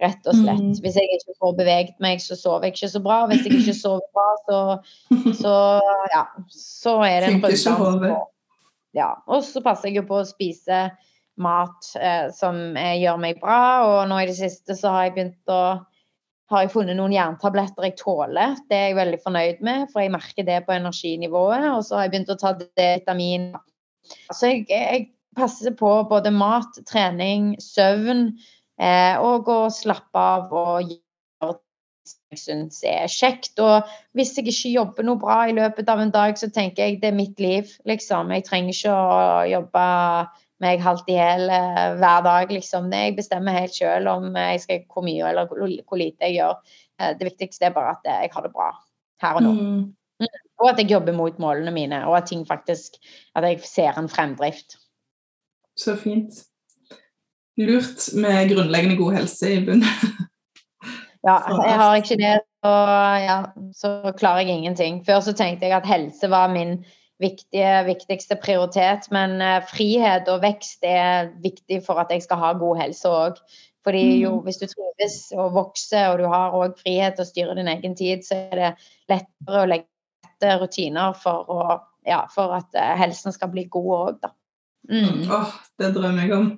Rett 0.03 0.27
og 0.27 0.35
slett. 0.35 0.59
Mm. 0.59 0.73
Hvis 0.83 0.95
jeg 0.99 1.07
ikke 1.15 1.33
får 1.39 1.53
beveget 1.55 1.99
meg, 2.03 2.19
så 2.19 2.35
sover 2.35 2.67
jeg 2.67 2.73
ikke 2.75 2.89
så 2.91 2.99
bra. 3.03 3.21
Hvis 3.31 3.45
jeg 3.47 3.61
ikke 3.61 3.75
sover 3.79 4.03
bra, 4.15 4.25
så, 4.49 4.59
så 5.39 5.53
ja, 6.11 6.23
så 6.51 6.97
er 7.07 7.21
det 7.23 7.29
en 7.29 7.41
på- 7.41 7.51
Ja. 8.95 9.09
Og 9.27 9.43
så 9.47 9.63
passer 9.63 9.89
jeg 9.89 10.01
jo 10.01 10.07
på 10.09 10.19
å 10.21 10.27
spise 10.27 10.89
mat 11.37 11.89
eh, 11.99 12.29
som 12.35 12.77
eh, 12.79 12.95
gjør 13.01 13.17
meg 13.19 13.39
bra, 13.41 13.57
og 13.87 14.09
nå 14.11 14.19
i 14.23 14.27
det 14.29 14.37
siste 14.37 14.75
så 14.75 14.91
har 14.93 15.07
jeg 15.09 15.15
begynt 15.17 15.51
å 15.51 15.61
har 16.51 16.61
jeg 16.61 16.69
funnet 16.75 16.93
noen 16.99 17.11
jerntabletter 17.15 17.87
jeg 17.87 17.95
tåler. 17.97 18.53
Det 18.69 18.77
er 18.77 18.83
jeg 18.91 18.97
veldig 18.99 19.17
fornøyd 19.23 19.63
med, 19.65 19.87
for 19.89 20.03
jeg 20.03 20.11
merker 20.13 20.45
det 20.45 20.59
på 20.67 20.75
energinivået. 20.75 21.63
Og 21.73 21.81
så 21.87 21.95
har 21.97 22.03
jeg 22.05 22.11
begynt 22.13 22.29
å 22.29 22.37
ta 22.37 22.51
D-vitamin. 22.59 23.47
Så 24.29 24.51
jeg, 24.51 24.67
jeg 24.69 25.07
passer 25.35 25.73
på 25.73 25.89
både 26.05 26.29
mat, 26.29 26.77
trening, 26.85 27.55
søvn 27.57 28.27
eh, 28.79 29.15
og 29.21 29.49
å 29.51 29.59
slappe 29.73 30.27
av 30.35 30.53
og 30.53 30.89
gjøre 30.89 31.01
ting 32.05 32.25
jeg 32.35 32.41
syns 32.41 32.81
er 32.85 33.09
kjekt. 33.11 33.57
Og 33.63 33.85
hvis 34.17 34.35
jeg 34.37 34.49
ikke 34.51 34.73
jobber 34.73 35.07
noe 35.07 35.21
bra 35.21 35.39
i 35.49 35.55
løpet 35.57 35.89
av 35.89 36.01
en 36.03 36.13
dag, 36.13 36.37
så 36.37 36.49
tenker 36.53 36.85
jeg 36.85 37.01
det 37.01 37.11
er 37.11 37.17
mitt 37.17 37.39
liv, 37.41 37.71
liksom. 37.89 38.33
Jeg 38.35 38.45
trenger 38.47 38.75
ikke 38.75 38.95
å 38.95 39.43
jobbe 39.49 39.85
meg 40.63 40.83
halvt 40.83 41.11
i 41.11 41.17
hjel 41.17 41.51
eh, 41.51 41.97
hver 41.99 42.23
dag, 42.25 42.53
liksom. 42.53 42.89
Jeg 42.93 43.17
bestemmer 43.17 43.57
helt 43.57 43.75
selv 43.75 44.13
om 44.13 44.29
jeg 44.37 44.63
skal 44.63 44.87
hvor 44.91 45.05
mye 45.05 45.29
eller 45.31 45.49
hvor 45.49 45.99
lite 45.99 46.29
jeg 46.29 46.39
gjør. 46.39 46.79
Eh, 47.01 47.13
Det 47.19 47.29
viktigste 47.31 47.69
er 47.69 47.75
bare 47.75 47.97
at 47.97 48.09
jeg 48.11 48.33
har 48.33 48.47
det 48.47 48.55
bra 48.55 48.71
her 49.23 49.39
og 49.39 49.45
nå. 49.45 49.53
Mm. 49.55 49.85
Og 50.63 50.69
at 50.69 50.79
jeg 50.79 50.93
jobber 50.93 51.15
mot 51.15 51.39
målene 51.43 51.73
mine, 51.75 51.97
og 52.07 52.15
at 52.15 52.29
ting 52.31 52.45
faktisk 52.47 52.95
At 53.35 53.43
jeg 53.43 53.59
ser 53.67 53.97
en 53.99 54.07
fremdrift. 54.07 54.77
Så 55.75 55.97
fint. 55.99 56.45
Lurt 57.57 58.09
med 58.19 58.49
grunnleggende 58.51 58.97
god 58.99 59.13
helse 59.19 59.53
i 59.53 59.61
bunnen. 59.65 59.87
Ja, 61.25 61.39
jeg 61.69 61.79
har 61.79 61.95
ikke 61.95 62.17
det, 62.19 62.35
så, 62.63 62.73
ja, 63.23 63.37
så 63.73 63.95
klarer 64.17 64.43
jeg 64.43 64.59
ingenting. 64.59 65.01
Før 65.07 65.23
så 65.23 65.33
tenkte 65.33 65.65
jeg 65.69 65.77
at 65.77 65.87
helse 65.89 66.29
var 66.29 66.51
min 66.53 66.79
viktige, 67.23 67.85
viktigste 67.87 68.35
prioritet, 68.43 69.07
men 69.15 69.39
eh, 69.41 69.61
frihet 69.69 70.27
og 70.27 70.41
vekst 70.43 70.83
er 70.83 71.31
viktig 71.43 71.79
for 71.85 72.01
at 72.03 72.11
jeg 72.11 72.25
skal 72.25 72.41
ha 72.41 72.51
god 72.59 72.81
helse 72.83 73.07
òg. 73.07 73.39
Fordi 73.85 74.19
jo, 74.19 74.31
Mm. 74.39 74.43
hvis 74.43 74.57
du 74.57 74.65
trives 74.65 75.31
og 75.37 75.53
vokser, 75.53 76.07
og 76.09 76.19
du 76.19 76.25
har 76.25 76.55
òg 76.57 76.73
frihet 76.81 77.15
til 77.15 77.23
å 77.23 77.29
styre 77.29 77.55
din 77.55 77.67
egen 77.69 77.95
tid, 77.95 78.25
så 78.25 78.35
er 78.51 78.55
det 78.55 78.71
lettere 79.09 79.61
å 79.61 79.69
legge 79.69 80.57
rutiner 80.59 81.13
for, 81.13 81.45
å, 81.47 81.79
ja, 82.05 82.25
for 82.33 82.57
at 82.57 82.73
eh, 82.73 82.95
helsen 82.97 83.31
skal 83.31 83.53
bli 83.53 83.67
god 83.69 83.91
òg, 83.99 84.17
da. 84.25 84.33
Mm. 84.89 85.29
Oh, 85.31 85.53
det 85.79 85.93
drømmer 85.95 86.25
jeg 86.25 86.33
om. 86.33 86.49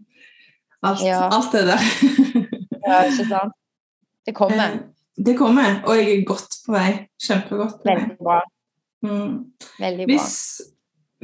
Alt, 0.83 1.01
Ja. 1.05 1.29
alt 1.33 1.51
det 1.51 1.65
der. 1.67 1.81
Ja, 2.87 3.01
ikke 3.03 3.25
sant? 3.27 3.53
Det 4.25 4.33
kommer. 4.35 4.63
Eh, 4.63 4.79
Det 5.25 5.33
kommer, 5.37 5.81
og 5.87 5.97
jeg 5.97 6.11
er 6.13 6.25
godt 6.29 6.53
på 6.65 6.71
vei. 6.75 6.91
Kjempegodt 7.19 7.79
på 7.81 7.89
vei. 7.89 7.95
Veldig 7.95 8.17
bra. 8.21 8.35
Mm. 9.03 9.31
Veldig 9.79 10.05
bra. 10.05 10.13
Hvis, 10.13 10.61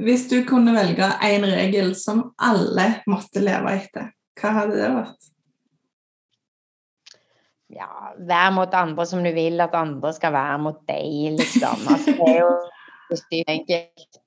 hvis 0.02 0.24
du 0.32 0.40
kunne 0.50 0.74
velge 0.74 1.08
én 1.30 1.46
regel 1.46 1.94
som 1.96 2.24
alle 2.42 2.88
måtte 3.08 3.44
leve 3.46 3.76
etter, 3.78 4.10
hva 4.42 4.52
hadde 4.58 4.80
det 4.82 4.90
vært? 4.96 5.30
ja, 7.74 7.88
vær 8.20 8.52
mot 8.54 8.74
andre 8.78 9.06
som 9.10 9.24
du 9.26 9.32
vil 9.34 9.62
at 9.64 9.74
andre 9.78 10.12
skal 10.14 10.34
være 10.36 10.58
mot 10.62 10.82
deg, 10.90 11.38
liksom. 11.40 11.88
Altså, 11.90 12.14
det 12.18 12.28
er 12.30 12.42
jo 12.44 13.48
enkelt. 13.56 14.20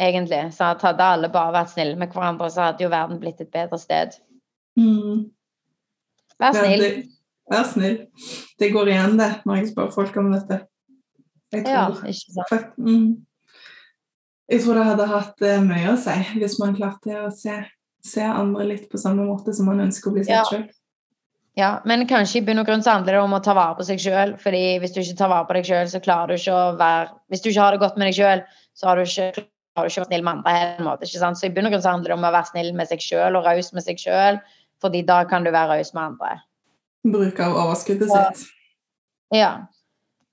Egentlig. 0.00 0.52
Så 0.56 0.64
hadde 0.80 1.04
alle 1.04 1.28
bare 1.28 1.52
vært 1.52 1.72
snille 1.74 1.96
med 2.00 2.12
hverandre, 2.14 2.48
så 2.50 2.68
hadde 2.70 2.80
jo 2.86 2.88
verden 2.92 3.18
blitt 3.20 3.40
et 3.44 3.50
bedre 3.52 3.78
sted. 3.78 4.14
Mm. 4.78 5.26
Vær 6.40 6.52
snill. 6.56 6.80
Det- 6.80 7.08
Vær 7.50 7.64
snill. 7.68 8.06
Det 8.58 8.70
går 8.72 8.88
igjen, 8.88 9.18
det, 9.18 9.30
når 9.44 9.56
jeg 9.56 9.66
spør 9.74 9.92
folk 9.92 10.16
om 10.16 10.30
dette. 10.32 10.60
Jeg 11.52 11.66
Ja, 11.66 11.86
tror, 11.90 12.06
ikke 12.08 12.32
sant. 12.32 12.48
fakt- 12.48 12.78
mm. 12.78 13.16
jeg 14.48 14.60
tror 14.62 14.74
det 14.74 14.84
hadde 14.86 15.06
hatt 15.08 15.42
eh, 15.42 15.60
mye 15.60 15.92
å 15.92 15.96
si 15.98 16.38
hvis 16.38 16.58
man 16.60 16.74
klarte 16.74 17.26
å 17.26 17.30
se, 17.32 17.58
se 18.02 18.22
andre 18.22 18.64
litt 18.64 18.88
på 18.90 18.96
samme 18.98 19.26
måte 19.26 19.52
som 19.54 19.66
man 19.66 19.80
ønsker 19.80 20.08
å 20.10 20.14
bli 20.14 20.24
sett 20.24 20.30
Ja. 20.34 20.44
selv. 20.44 20.70
Ja, 21.54 21.80
men 21.84 22.06
kanskje 22.08 22.36
i 22.40 22.40
bunn 22.46 22.58
og 22.60 22.66
grunn 22.66 22.80
så 22.82 22.92
handler 22.94 23.12
det 23.12 23.20
om 23.20 23.34
å 23.34 23.42
ta 23.42 23.52
vare 23.52 23.74
på 23.76 23.84
seg 23.84 23.98
sjøl. 23.98 24.38
fordi 24.40 24.78
hvis 24.80 24.94
du 24.94 25.00
ikke 25.00 25.18
tar 25.18 25.28
vare 25.28 25.44
på 25.46 25.52
deg 25.52 25.64
sjøl, 25.66 25.86
så 25.90 26.00
klarer 26.00 26.28
du 26.28 26.34
ikke 26.34 26.52
å 26.56 26.78
være 26.78 27.10
Hvis 27.30 27.42
du 27.42 27.50
ikke 27.50 27.60
har 27.60 27.70
det 27.72 27.80
godt 27.80 27.98
med 27.98 28.06
deg 28.06 28.14
sjøl, 28.14 28.44
så 28.74 28.86
har 28.86 28.96
du 28.96 29.02
ikke 29.02 29.46
klarer 29.72 29.88
du 29.88 29.92
ikke 29.92 30.02
å 30.02 30.04
være 30.04 30.10
snill 30.10 30.24
med 30.26 30.32
andre. 30.32 30.52
På 30.52 30.82
en 30.82 30.88
måte, 30.88 31.08
ikke 31.08 31.22
sant? 31.22 31.40
Så 31.40 31.48
i 31.48 31.52
bunn 31.54 31.68
og 31.68 31.74
grunn 31.74 31.84
så 31.84 31.94
handler 31.94 32.12
det 32.12 32.18
om 32.18 32.26
å 32.28 32.32
være 32.34 32.50
snill 32.50 32.72
med 32.78 32.90
seg 32.90 33.04
sjøl 33.04 33.38
og 33.38 33.46
raus 33.48 33.72
med 33.76 33.86
seg 33.86 34.00
sjøl, 34.00 34.40
fordi 34.82 35.02
da 35.08 35.22
kan 35.30 35.46
du 35.46 35.52
være 35.52 35.78
raus 35.78 35.92
med 35.96 36.04
andre. 36.04 36.34
Bruk 37.12 37.40
av 37.42 37.56
overskuddet 37.64 38.12
sitt. 38.12 38.44
Ja. 39.34 39.52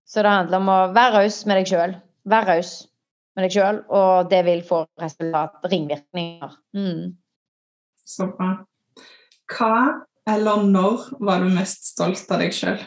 Så 0.10 0.24
det 0.26 0.34
handler 0.34 0.62
om 0.62 0.70
å 0.74 0.80
være 0.96 1.24
raus 1.24 1.42
med 1.50 1.62
deg 1.62 1.72
sjøl. 1.72 1.96
Vær 2.30 2.48
raus 2.50 2.74
med 3.38 3.46
deg 3.46 3.56
sjøl, 3.56 3.82
og 3.94 4.30
det 4.32 4.44
vil 4.48 4.62
få 4.66 4.84
resultat, 5.02 5.60
ringvirkninger. 5.72 6.56
Mm. 6.76 7.16
Så 8.10 8.30
bra. 8.34 8.54
Hva 9.50 9.74
eller 10.30 10.66
når 10.66 11.08
var 11.26 11.42
du 11.42 11.50
mest 11.54 11.88
stolt 11.94 12.30
av 12.30 12.42
deg 12.44 12.54
sjøl? 12.54 12.82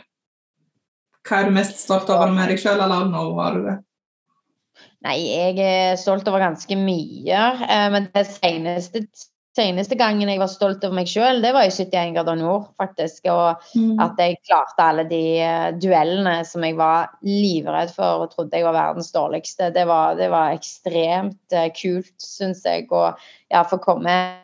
Hva 1.27 1.41
er 1.41 1.49
du 1.49 1.55
mest 1.55 1.81
stolt 1.81 2.11
over 2.11 2.31
med 2.35 2.51
deg 2.53 2.61
sjøl, 2.61 2.83
eller 2.83 3.09
når 3.11 3.33
var 3.39 3.57
du 3.57 3.67
det? 3.67 3.77
Nei, 5.03 5.19
jeg 5.27 5.59
er 5.59 5.97
stolt 5.99 6.29
over 6.31 6.39
ganske 6.45 6.77
mye. 6.79 7.43
Eh, 7.67 7.87
men 7.91 8.05
det 8.15 8.23
seneste, 8.29 9.01
seneste 9.57 9.97
gangen 9.99 10.31
jeg 10.31 10.39
var 10.41 10.49
stolt 10.49 10.85
over 10.87 10.95
meg 11.01 11.09
sjøl, 11.11 11.41
det 11.43 11.51
var 11.57 11.67
i 11.67 11.73
71 11.75 12.15
grader 12.15 12.39
nord, 12.39 12.69
faktisk. 12.81 13.27
Og 13.33 13.59
Mm. 13.75 13.99
at 14.01 14.15
jeg 14.23 14.39
klarte 14.47 14.79
alle 14.87 15.05
de 15.11 15.23
eh, 15.43 15.73
duellene 15.83 16.45
som 16.47 16.63
jeg 16.65 16.77
var 16.79 17.11
livredd 17.27 17.91
for 17.97 18.23
og 18.27 18.31
trodde 18.37 18.55
jeg 18.57 18.65
var 18.65 18.79
verdens 18.79 19.11
dårligste. 19.13 19.73
Det 19.75 19.87
var, 19.91 20.15
det 20.15 20.31
var 20.31 20.55
ekstremt 20.55 21.53
eh, 21.53 21.69
kult, 21.75 22.15
syns 22.23 22.63
jeg, 22.65 22.87
å 22.93 23.11
ja, 23.51 23.63
få 23.65 23.79
komme 23.83 24.39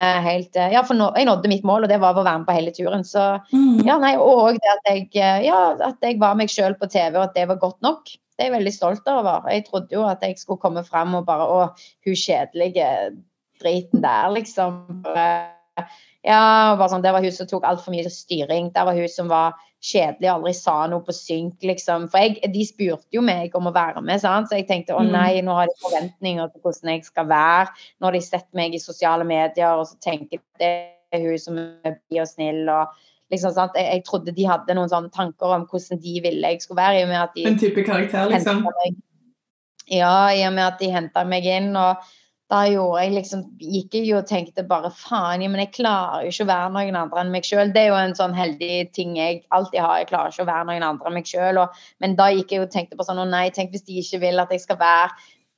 helt 0.00 0.54
Ja, 0.54 0.82
for 0.84 0.92
nå, 0.94 1.06
jeg 1.16 1.24
nådde 1.26 1.48
mitt 1.48 1.64
mål, 1.64 1.84
og 1.86 1.88
det 1.88 1.96
var 2.02 2.14
å 2.14 2.22
være 2.22 2.38
med 2.42 2.46
på 2.46 2.52
hele 2.52 2.70
turen. 2.76 3.02
Så 3.04 3.40
Mm. 3.52 3.80
ja, 3.86 3.96
nei, 3.98 4.14
og 4.16 4.52
det 4.54 4.70
at 4.74 4.92
jeg, 4.92 5.08
ja, 5.46 5.74
at 5.80 5.96
jeg 6.02 6.18
var 6.20 6.34
meg 6.36 6.48
sjøl 6.52 6.74
på 6.78 6.86
TV, 6.88 7.16
og 7.16 7.22
at 7.30 7.34
det 7.34 7.48
var 7.48 7.56
godt 7.56 7.80
nok. 7.82 8.04
Det 8.36 8.44
er 8.44 8.50
jeg 8.50 8.58
veldig 8.58 8.74
stolt 8.74 9.06
over. 9.08 9.46
Jeg 9.48 9.64
trodde 9.64 9.96
jo 9.96 10.02
at 10.04 10.22
jeg 10.22 10.36
skulle 10.38 10.60
komme 10.60 10.84
fram 10.84 11.14
og 11.16 11.24
bare 11.28 11.46
Å, 11.48 11.60
hun 12.04 12.18
kjedelige 12.20 12.88
driten 13.62 14.02
der, 14.04 14.28
liksom. 14.34 14.82
Ja, 16.26 16.72
og 16.72 16.80
bare 16.80 16.90
sånn, 16.92 17.04
Det 17.04 17.12
var 17.14 17.24
hun 17.24 17.32
som 17.32 17.48
tok 17.48 17.64
altfor 17.68 17.94
mye 17.94 18.10
styring. 18.12 18.72
Der 18.74 18.84
var 18.88 18.96
hun 18.96 19.08
som 19.08 19.28
var 19.32 19.56
kjedelig 19.86 20.28
og 20.28 20.34
aldri 20.40 20.52
sa 20.56 20.76
noe 20.90 21.04
på 21.04 21.14
synk, 21.14 21.62
liksom. 21.64 22.08
For 22.12 22.24
jeg, 22.24 22.52
de 22.52 22.64
spurte 22.66 23.14
jo 23.14 23.22
meg 23.24 23.54
om 23.56 23.68
å 23.70 23.74
være 23.74 24.02
med, 24.04 24.20
sant? 24.20 24.50
så 24.50 24.58
jeg 24.58 24.68
tenkte 24.68 24.96
å 24.96 25.04
Mm. 25.04 25.12
nei, 25.12 25.40
nå 25.40 25.54
har 25.54 25.66
de 25.66 25.80
forventninger 25.80 26.52
til 26.52 26.60
hvordan 26.60 26.92
jeg 26.92 27.04
skal 27.04 27.26
være. 27.26 27.68
Nå 28.00 28.08
har 28.08 28.12
de 28.12 28.20
sett 28.20 28.48
meg 28.52 28.74
i 28.74 28.82
sosiale 28.82 29.24
medier, 29.24 29.76
og 29.76 29.86
så 29.86 29.96
tenker 30.00 30.28
de 30.30 30.36
at 30.36 30.58
det 30.58 30.72
er 31.12 31.28
hun 31.28 31.38
som 31.38 31.58
er 31.58 31.96
blid 32.08 32.20
og 32.20 32.28
snill. 32.28 32.68
og 32.68 32.88
liksom, 33.32 33.54
sant? 33.56 33.78
Jeg, 33.78 33.88
jeg 33.98 34.04
trodde 34.08 34.34
de 34.36 34.46
hadde 34.48 34.76
noen 34.78 34.92
sånne 34.92 35.12
tanker 35.14 35.56
om 35.56 35.66
hvordan 35.70 36.02
de 36.02 36.20
ville 36.24 36.52
jeg 36.54 36.62
skulle 36.64 36.82
være. 36.82 37.00
i 37.00 37.06
og 37.06 37.10
med 37.12 37.22
at 37.22 37.34
de 37.36 37.48
En 37.50 37.58
type 37.60 37.86
karakter, 37.86 38.30
liksom? 38.32 38.62
meg. 38.66 39.00
Ja, 39.90 40.30
i 40.34 40.46
og 40.46 40.54
med 40.56 40.66
at 40.66 40.80
de 40.82 40.92
henta 40.92 41.24
meg 41.26 41.46
inn. 41.46 41.72
Og 41.78 42.02
da 42.50 42.60
gjorde 42.70 43.02
jeg 43.02 43.14
liksom 43.16 43.40
Gikk 43.58 43.94
jeg 43.98 44.06
jo 44.06 44.18
og 44.20 44.28
tenkte 44.30 44.62
bare 44.66 44.92
faen, 44.94 45.42
men 45.50 45.62
jeg 45.64 45.72
klarer 45.80 46.26
jo 46.26 46.30
ikke 46.34 46.46
å 46.46 46.50
være 46.52 46.72
noen 46.74 46.98
andre 47.00 47.22
enn 47.24 47.32
meg 47.34 47.46
sjøl. 47.46 47.72
Det 47.74 47.82
er 47.82 47.88
jo 47.90 47.98
en 47.98 48.18
sånn 48.18 48.36
heldig 48.36 48.74
ting 48.94 49.16
jeg 49.18 49.40
alltid 49.54 49.82
har. 49.82 50.02
Jeg 50.02 50.10
klarer 50.12 50.34
ikke 50.34 50.46
å 50.46 50.50
være 50.52 50.68
noen 50.70 50.86
andre 50.86 51.10
enn 51.10 51.18
meg 51.18 51.30
sjøl. 51.30 51.62
Men 52.02 52.18
da 52.18 52.28
gikk 52.34 52.54
jeg 52.54 52.66
og 52.66 52.70
tenkte 52.74 52.98
på 52.98 53.06
sånn 53.06 53.22
å 53.22 53.26
nei, 53.30 53.48
tenk 53.54 53.74
hvis 53.74 53.86
de 53.88 53.98
ikke 54.02 54.22
vil 54.28 54.42
at 54.42 54.54
jeg 54.54 54.62
skal 54.62 54.78
være 54.82 55.10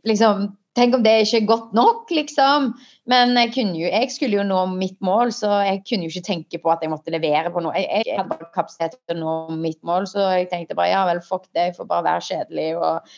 liksom 0.07 0.49
Tenk 0.79 0.95
om 0.95 1.03
det 1.03 1.15
ikke 1.25 1.39
er 1.41 1.47
godt 1.49 1.73
nok, 1.75 2.11
liksom. 2.15 2.69
Men 3.11 3.33
jeg, 3.35 3.51
kunne 3.57 3.79
jo, 3.81 3.89
jeg 3.89 4.11
skulle 4.15 4.37
jo 4.37 4.45
nå 4.47 4.61
mitt 4.77 4.99
mål, 5.03 5.33
så 5.35 5.63
jeg 5.67 5.81
kunne 5.89 6.07
jo 6.07 6.13
ikke 6.13 6.29
tenke 6.29 6.61
på 6.63 6.71
at 6.71 6.85
jeg 6.85 6.93
måtte 6.93 7.11
levere 7.11 7.51
på 7.51 7.63
noe. 7.65 7.73
Jeg, 7.75 8.05
jeg 8.07 8.19
hadde 8.19 8.31
bare 8.31 8.51
kapasitet 8.55 8.95
til 9.01 9.17
å 9.17 9.19
nå 9.19 9.57
mitt 9.59 9.81
mål, 9.89 10.07
så 10.11 10.29
jeg 10.37 10.47
tenkte 10.53 10.77
bare 10.79 10.93
ja 10.93 11.01
vel, 11.09 11.23
fuck 11.25 11.49
det, 11.49 11.71
jeg 11.71 11.77
får 11.79 11.89
bare 11.91 12.07
være 12.07 12.27
kjedelig. 12.29 12.69
Og... 12.79 13.17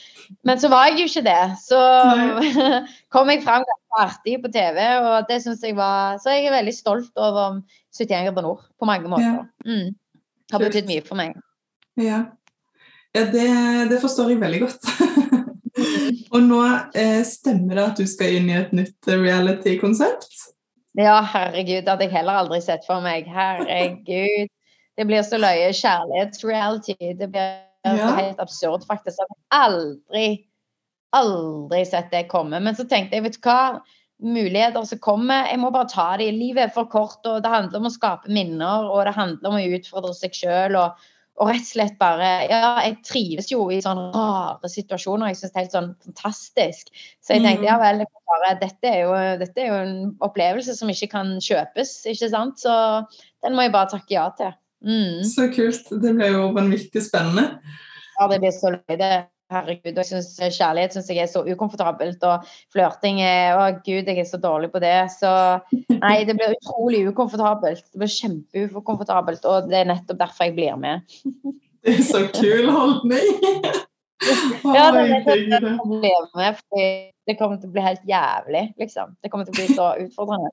Men 0.48 0.62
så 0.62 0.70
var 0.72 0.88
jeg 0.88 1.02
jo 1.02 1.08
ikke 1.10 1.26
det. 1.26 1.44
Så 1.60 1.80
kom 3.12 3.32
jeg 3.34 3.44
fram 3.44 3.66
ganske 3.68 4.04
artig 4.06 4.38
på 4.40 4.52
TV, 4.56 4.80
og 5.04 5.28
det 5.28 5.40
syns 5.44 5.66
jeg 5.66 5.76
var 5.76 6.20
Så 6.22 6.36
jeg 6.36 6.48
er 6.48 6.56
veldig 6.56 6.76
stolt 6.76 7.12
over 7.20 7.60
71 7.92 8.30
grader 8.30 8.46
nord 8.46 8.64
på 8.80 8.88
mange 8.88 9.10
måter. 9.10 9.42
Mm. 9.66 9.98
Har 10.54 10.64
betydd 10.64 10.88
mye 10.88 11.04
for 11.04 11.20
meg. 11.20 11.36
Ja, 12.00 12.24
ja 13.12 13.26
det, 13.34 13.50
det 13.92 14.00
forstår 14.00 14.32
jeg 14.32 14.40
veldig 14.40 14.64
godt. 14.64 14.94
Og 16.30 16.44
nå 16.46 16.60
eh, 16.94 17.20
stemmer 17.26 17.74
det 17.74 17.84
at 17.88 18.00
du 18.00 18.06
skal 18.06 18.36
inn 18.38 18.50
i 18.52 18.58
et 18.60 18.72
nytt 18.76 19.08
reality-konsept? 19.10 20.30
Ja, 20.98 21.20
herregud, 21.22 21.84
det 21.86 21.90
hadde 21.90 22.06
jeg 22.06 22.14
heller 22.14 22.42
aldri 22.42 22.60
sett 22.62 22.86
for 22.86 23.02
meg. 23.02 23.26
Herregud. 23.30 24.50
Det 24.98 25.06
blir 25.08 25.22
så 25.26 25.38
løye 25.40 25.70
kjærlighetsreality. 25.74 26.96
Det 27.18 27.30
blir 27.32 27.50
så 27.86 27.96
Ja. 27.96 28.10
helt 28.16 28.40
absurd, 28.42 28.84
faktisk. 28.86 29.18
Jeg 29.18 29.26
har 29.52 29.70
aldri, 29.70 30.46
aldri 31.16 31.84
sett 31.86 32.10
det 32.10 32.28
komme. 32.28 32.60
Men 32.60 32.74
så 32.74 32.84
tenkte 32.88 33.16
jeg, 33.16 33.22
vet 33.24 33.38
du 33.38 33.48
hva, 33.48 33.80
muligheter 34.20 34.84
som 34.84 34.98
kommer, 34.98 35.46
jeg 35.48 35.58
må 35.58 35.70
bare 35.72 35.88
ta 35.88 36.16
det. 36.20 36.32
Livet 36.34 36.66
er 36.66 36.74
for 36.74 36.84
kort, 36.84 37.24
og 37.24 37.42
det 37.42 37.50
handler 37.50 37.80
om 37.80 37.88
å 37.88 37.94
skape 37.94 38.28
minner, 38.28 38.90
og 38.90 39.06
det 39.08 39.14
handler 39.16 39.48
om 39.48 39.56
å 39.56 39.78
utfordre 39.78 40.12
seg 40.14 40.36
sjøl. 40.36 40.76
Og, 40.76 41.08
og 41.40 41.48
rett 41.48 41.64
og 41.64 41.70
slett 41.70 41.96
bare 42.00 42.30
Ja, 42.50 42.74
jeg 42.84 42.98
trives 43.06 43.48
jo 43.50 43.64
i 43.72 43.80
sånne 43.80 44.10
rare 44.12 44.68
situasjoner. 44.68 45.30
Jeg 45.30 45.40
syns 45.40 45.52
det 45.52 45.56
er 45.58 45.64
helt 45.64 45.76
sånn 45.76 45.92
fantastisk. 46.04 46.90
Så 47.24 47.36
jeg 47.36 47.44
tenkte 47.46 47.64
Mm. 47.64 47.68
ja 47.70 47.78
vel, 47.80 48.04
bare, 48.30 48.60
dette, 48.60 48.84
er 48.86 49.00
jo, 49.06 49.14
dette 49.40 49.58
er 49.58 49.68
jo 49.70 49.78
en 49.80 50.16
opplevelse 50.20 50.76
som 50.76 50.92
ikke 50.92 51.10
kan 51.10 51.38
kjøpes, 51.40 52.06
ikke 52.12 52.30
sant. 52.30 52.60
Så 52.60 52.74
den 53.42 53.56
må 53.56 53.64
jeg 53.64 53.72
bare 53.72 53.90
takke 53.90 54.14
ja 54.14 54.28
til. 54.36 54.52
Mm. 54.84 55.24
Så 55.24 55.48
kult. 55.52 55.88
Det 55.90 56.14
ble 56.16 56.28
jo 56.32 56.52
vanvittig 56.56 57.02
spennende. 57.04 57.60
Ja, 58.18 58.28
det 58.28 58.40
blir 58.40 58.52
så 58.52 58.76
løye. 58.76 59.10
Det. 59.50 59.56
Herregud, 59.56 59.92
og 59.92 60.00
jeg 60.00 60.08
synes 60.10 60.56
Kjærlighet 60.56 60.94
syns 60.94 61.10
jeg 61.10 61.22
er 61.24 61.30
så 61.30 61.42
ukomfortabelt, 61.44 62.22
og 62.26 62.46
flørting 62.72 63.20
er 63.24 63.58
Å, 63.58 63.66
gud, 63.82 64.06
jeg 64.06 64.22
er 64.22 64.28
så 64.28 64.40
dårlig 64.40 64.70
på 64.72 64.82
det. 64.82 64.94
Så 65.16 65.30
nei, 65.98 66.20
det 66.28 66.36
blir 66.38 66.54
utrolig 66.56 67.02
ukomfortabelt. 67.10 67.84
Det 67.90 68.02
blir 68.02 68.14
kjempeukomfortabelt, 68.14 69.46
og 69.50 69.70
det 69.70 69.82
er 69.82 69.90
nettopp 69.90 70.20
derfor 70.22 70.48
jeg 70.48 70.56
blir 70.58 70.78
med. 70.80 71.02
Det 71.80 71.94
er 71.96 72.02
så 72.04 72.18
kul 72.34 72.66
holdning! 72.68 73.30
Oh, 74.60 74.74
Ja, 74.76 74.90
det 74.92 75.06
det. 75.08 75.20
blir 75.24 76.26
med, 76.36 76.58
det 77.24 77.38
kommer 77.38 77.56
til 77.56 77.70
å 77.70 77.72
bli 77.72 77.84
helt 77.86 78.02
jævlig, 78.04 78.66
liksom. 78.82 79.14
Det 79.24 79.30
kommer 79.32 79.48
til 79.48 79.54
å 79.54 79.60
bli 79.62 79.76
så 79.78 79.86
utfordrende. 80.02 80.50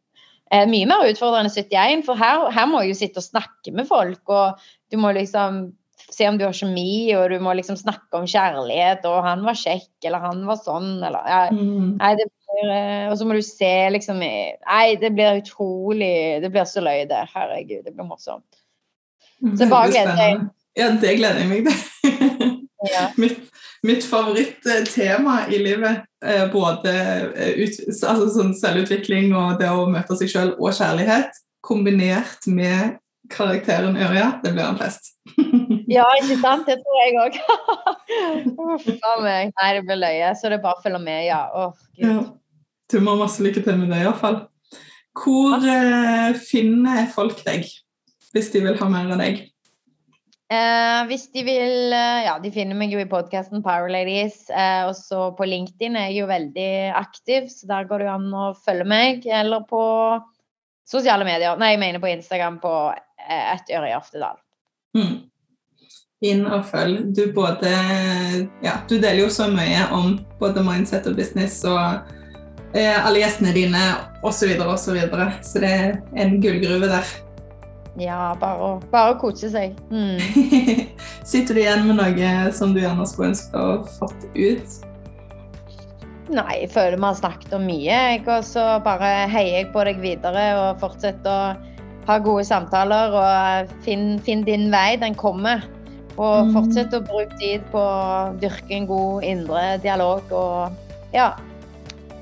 Eh, 0.55 0.63
mye 0.71 0.87
mer 0.87 1.03
utfordrende 1.09 1.49
enn 1.51 1.65
71, 1.67 2.05
for 2.07 2.15
her, 2.15 2.45
her 2.55 2.69
må 2.71 2.79
jeg 2.85 2.93
jo 2.93 2.99
sitte 3.01 3.19
og 3.19 3.27
snakke 3.27 3.73
med 3.75 3.89
folk, 3.89 4.21
og 4.31 4.63
du 4.87 4.95
må 5.03 5.11
liksom 5.17 5.65
se 6.11 6.27
om 6.29 6.37
du 6.39 6.45
har 6.45 6.55
kjemi, 6.55 7.13
og 7.17 7.29
du 7.31 7.37
må 7.43 7.53
liksom 7.57 7.77
snakke 7.79 8.19
om 8.19 8.27
kjærlighet, 8.29 9.05
og 9.09 9.25
han 9.25 9.43
var 9.45 9.57
kjekk, 9.59 9.89
eller 10.07 10.23
han 10.23 10.45
var 10.47 10.59
sånn, 10.61 10.97
eller 11.03 11.27
ja, 11.27 11.41
Mm. 11.51 11.97
Nei, 11.99 12.11
det 12.19 12.27
blir 12.27 12.71
eh, 12.73 13.07
Og 13.11 13.17
så 13.17 13.25
må 13.27 13.35
du 13.37 13.41
se 13.45 13.71
liksom 13.93 14.19
Nei, 14.19 14.95
det 14.99 15.11
blir 15.15 15.39
utrolig 15.39 16.41
Det 16.43 16.49
blir 16.51 16.65
så 16.67 16.83
løye, 16.83 17.05
det. 17.09 17.23
Herregud, 17.33 17.83
det 17.85 17.93
blir 17.93 18.07
morsomt. 18.07 18.59
Så 19.57 19.67
bare 19.69 19.91
gleder 19.91 20.17
jeg. 20.17 20.39
Ja, 20.77 20.89
det 21.01 21.17
gleder 21.19 21.43
jeg 21.43 21.49
meg 21.49 21.67
til. 21.67 22.57
Ja. 22.87 23.07
mitt, 23.21 23.39
mitt 23.85 24.05
favorittema 24.05 25.39
i 25.49 25.59
livet, 25.61 26.05
eh, 26.25 26.45
både 26.51 26.93
eh, 27.35 27.63
ut, 27.63 27.79
altså 27.93 28.29
sånn 28.33 28.53
selvutvikling 28.57 29.33
og 29.37 29.61
det 29.61 29.69
å 29.73 29.87
møte 29.89 30.17
seg 30.19 30.33
selv 30.33 30.61
og 30.61 30.75
kjærlighet, 30.77 31.37
kombinert 31.65 32.47
med 32.49 32.97
karakteren 33.33 33.97
Ørja, 33.97 34.37
det 34.43 34.53
blir 34.55 34.67
en 34.67 34.79
fest. 34.79 35.13
Ja, 35.88 36.03
ikke 36.19 36.35
sant? 36.41 36.67
Det 36.67 36.81
tror 36.83 36.97
jeg 36.99 37.17
òg. 37.21 37.38
Uff 38.73 38.88
a 38.91 39.13
meg. 39.23 39.53
Nei, 39.55 39.69
det 39.77 39.85
blir 39.88 39.99
løye. 40.01 40.33
Så 40.35 40.51
det 40.51 40.59
er 40.59 40.65
bare 40.65 40.79
å 40.79 40.83
følge 40.83 41.01
med, 41.03 41.23
ja. 41.29 41.41
Åh, 41.55 41.88
Ja. 42.01 42.19
Du 42.88 43.01
må 43.03 43.17
ha 43.17 43.25
masse 43.25 43.43
lykke 43.43 43.63
til 43.65 43.75
med 43.81 43.91
det, 43.91 43.99
iallfall. 44.05 44.45
Hvor 45.17 45.63
eh, 45.67 46.38
finner 46.39 47.07
folk 47.11 47.41
deg, 47.43 47.65
hvis 48.31 48.51
de 48.53 48.61
vil 48.63 48.77
ha 48.79 48.88
mer 48.91 49.09
av 49.11 49.19
deg? 49.19 49.41
Eh, 50.47 51.01
hvis 51.09 51.25
de 51.33 51.41
vil 51.43 51.91
eh, 51.91 52.21
Ja, 52.23 52.38
de 52.39 52.51
finner 52.55 52.77
meg 52.79 52.93
jo 52.95 53.01
i 53.01 53.09
podkasten 53.09 53.63
Power 53.65 53.91
Ladies. 53.91 54.45
Eh, 54.47 54.85
og 54.88 54.95
så 54.95 55.29
på 55.35 55.47
LinkedIn 55.49 55.97
er 55.99 56.11
jeg 56.11 56.21
jo 56.21 56.29
veldig 56.31 56.71
aktiv, 56.95 57.49
så 57.51 57.67
der 57.67 57.89
går 57.89 58.03
det 58.03 58.07
jo 58.07 58.13
an 58.13 58.29
å 58.31 58.45
følge 58.55 58.88
meg. 58.88 59.27
Eller 59.27 59.67
på 59.67 59.83
sosiale 60.88 61.27
medier. 61.27 61.59
Nei, 61.59 61.73
jeg 61.73 61.83
mener 61.83 62.03
på 62.03 62.11
Instagram 62.13 62.61
på 62.63 62.73
eh, 62.93 63.49
ett 63.57 63.73
øre 63.75 63.91
i 63.91 63.97
Oftedal. 63.97 64.39
Mm. 64.95 65.27
Inn 66.26 66.47
og 66.49 66.63
følg. 66.65 67.11
Du 67.13 67.28
både 67.34 67.70
Ja, 68.65 68.80
du 68.89 68.95
deler 68.97 69.22
jo 69.22 69.30
så 69.30 69.45
mye 69.53 69.86
om 69.93 70.15
både 70.39 70.63
mindset 70.65 71.05
og 71.05 71.18
business 71.20 71.59
og 71.68 72.09
eh, 72.74 72.97
alle 72.97 73.22
gjestene 73.22 73.53
dine 73.53 73.84
osv. 74.24 74.39
Så, 74.39 74.49
videre, 74.49 74.72
og 74.74 74.80
så, 74.82 74.95
så 75.45 75.61
det 75.61 75.70
er 75.70 75.99
en 76.18 76.39
gullgruve 76.41 76.89
der. 76.89 77.13
Ja, 78.01 78.34
bare 78.38 78.57
å, 78.61 78.72
bare 78.89 79.13
å 79.13 79.20
kose 79.22 79.51
seg. 79.53 79.78
Mm. 79.93 80.18
Sitter 81.32 81.53
du 81.53 81.61
igjen 81.61 81.86
med 81.86 82.01
noe 82.01 82.34
som 82.53 82.74
du 82.74 82.82
gjerne 82.82 83.05
skulle 83.09 83.32
ønske 83.36 83.61
å 83.61 83.80
fått 83.99 84.28
ut? 84.34 84.82
Nei, 86.34 86.63
jeg 86.63 86.74
føler 86.74 86.97
vi 86.97 87.07
har 87.07 87.22
snakket 87.22 87.57
om 87.57 87.65
mye. 87.70 88.03
Og 88.26 88.45
så 88.45 88.65
bare 88.86 89.30
heier 89.30 89.61
jeg 89.61 89.72
på 89.74 89.86
deg 89.86 90.01
videre 90.01 90.49
og 90.63 90.82
fortsetter 90.82 91.30
å 91.30 91.74
ha 92.09 92.20
gode 92.24 92.45
samtaler 92.47 93.13
og 93.22 93.74
finn, 93.86 94.15
finn 94.26 94.45
din 94.47 94.72
vei. 94.74 94.95
Den 94.97 95.18
kommer. 95.18 95.65
Og 96.18 96.49
fortsette 96.49 96.53
fortsett 96.55 96.95
å 96.97 97.03
bruke 97.05 97.38
tid 97.38 97.65
på 97.72 97.82
å 97.82 98.34
dyrke 98.41 98.74
en 98.74 98.88
god 98.89 99.26
indre 99.28 99.65
dialog 99.84 100.32
og 100.34 101.13
ja, 101.13 101.32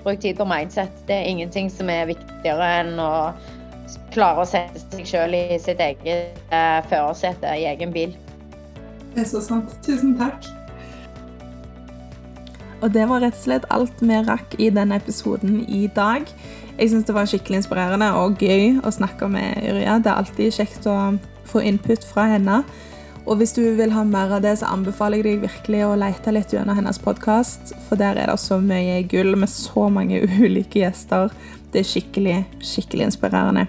bruk 0.03 0.19
tid 0.19 0.35
på 0.37 0.47
mindset. 0.49 0.91
Det 1.07 1.15
er 1.15 1.29
ingenting 1.31 1.71
som 1.71 1.89
er 1.89 2.09
viktigere 2.11 2.67
enn 2.81 2.99
å 2.99 3.13
klare 4.11 4.43
å 4.43 4.49
sette 4.49 4.83
seg 4.91 5.07
sjøl 5.07 5.35
i 5.37 5.57
sitt 5.61 5.79
eget 5.79 6.37
eh, 6.51 6.79
førersete 6.89 7.55
i 7.55 7.65
egen 7.71 7.95
bil. 7.95 8.13
Det 9.15 9.23
er 9.23 9.29
så 9.31 9.41
sant. 9.43 9.71
Tusen 9.85 10.15
takk. 10.19 10.43
Og 12.83 12.91
det 12.93 13.05
var 13.09 13.23
rett 13.23 13.37
og 13.37 13.45
slett 13.45 13.67
alt 13.73 14.01
vi 14.03 14.17
rakk 14.27 14.57
i 14.59 14.69
denne 14.73 14.99
episoden 14.99 15.61
i 15.71 15.85
dag. 15.95 16.27
Jeg 16.75 16.91
syns 16.91 17.07
det 17.07 17.15
var 17.15 17.29
skikkelig 17.29 17.61
inspirerende 17.61 18.09
og 18.19 18.41
gøy 18.43 18.81
å 18.83 18.91
snakke 18.91 19.29
med 19.31 19.63
Yrja. 19.63 19.95
Det 20.03 20.11
er 20.11 20.19
alltid 20.19 20.57
kjekt 20.59 20.89
å 20.91 20.97
få 21.47 21.63
input 21.63 22.03
fra 22.03 22.27
henne. 22.35 22.59
Og 23.25 23.39
hvis 23.39 23.55
du 23.57 23.63
vil 23.73 23.89
ha 23.95 24.03
mer 24.05 24.35
av 24.37 24.43
det, 24.45 24.51
så 24.59 24.69
anbefaler 24.69 25.17
jeg 25.17 25.25
deg 25.25 25.45
virkelig 25.47 25.79
å 25.87 25.95
lete 25.97 26.33
litt 26.33 26.51
gjennom 26.53 26.77
hennes 26.77 26.99
podkast, 27.01 27.71
for 27.87 27.97
der 27.97 28.19
er 28.21 28.29
det 28.29 28.37
så 28.37 28.59
mye 28.61 28.99
gull 29.09 29.33
med 29.33 29.49
så 29.49 29.87
mange 29.89 30.19
ulike 30.45 30.83
gjester. 30.83 31.33
Det 31.73 31.81
er 31.81 31.87
skikkelig, 31.89 32.35
skikkelig 32.61 33.07
inspirerende. 33.09 33.65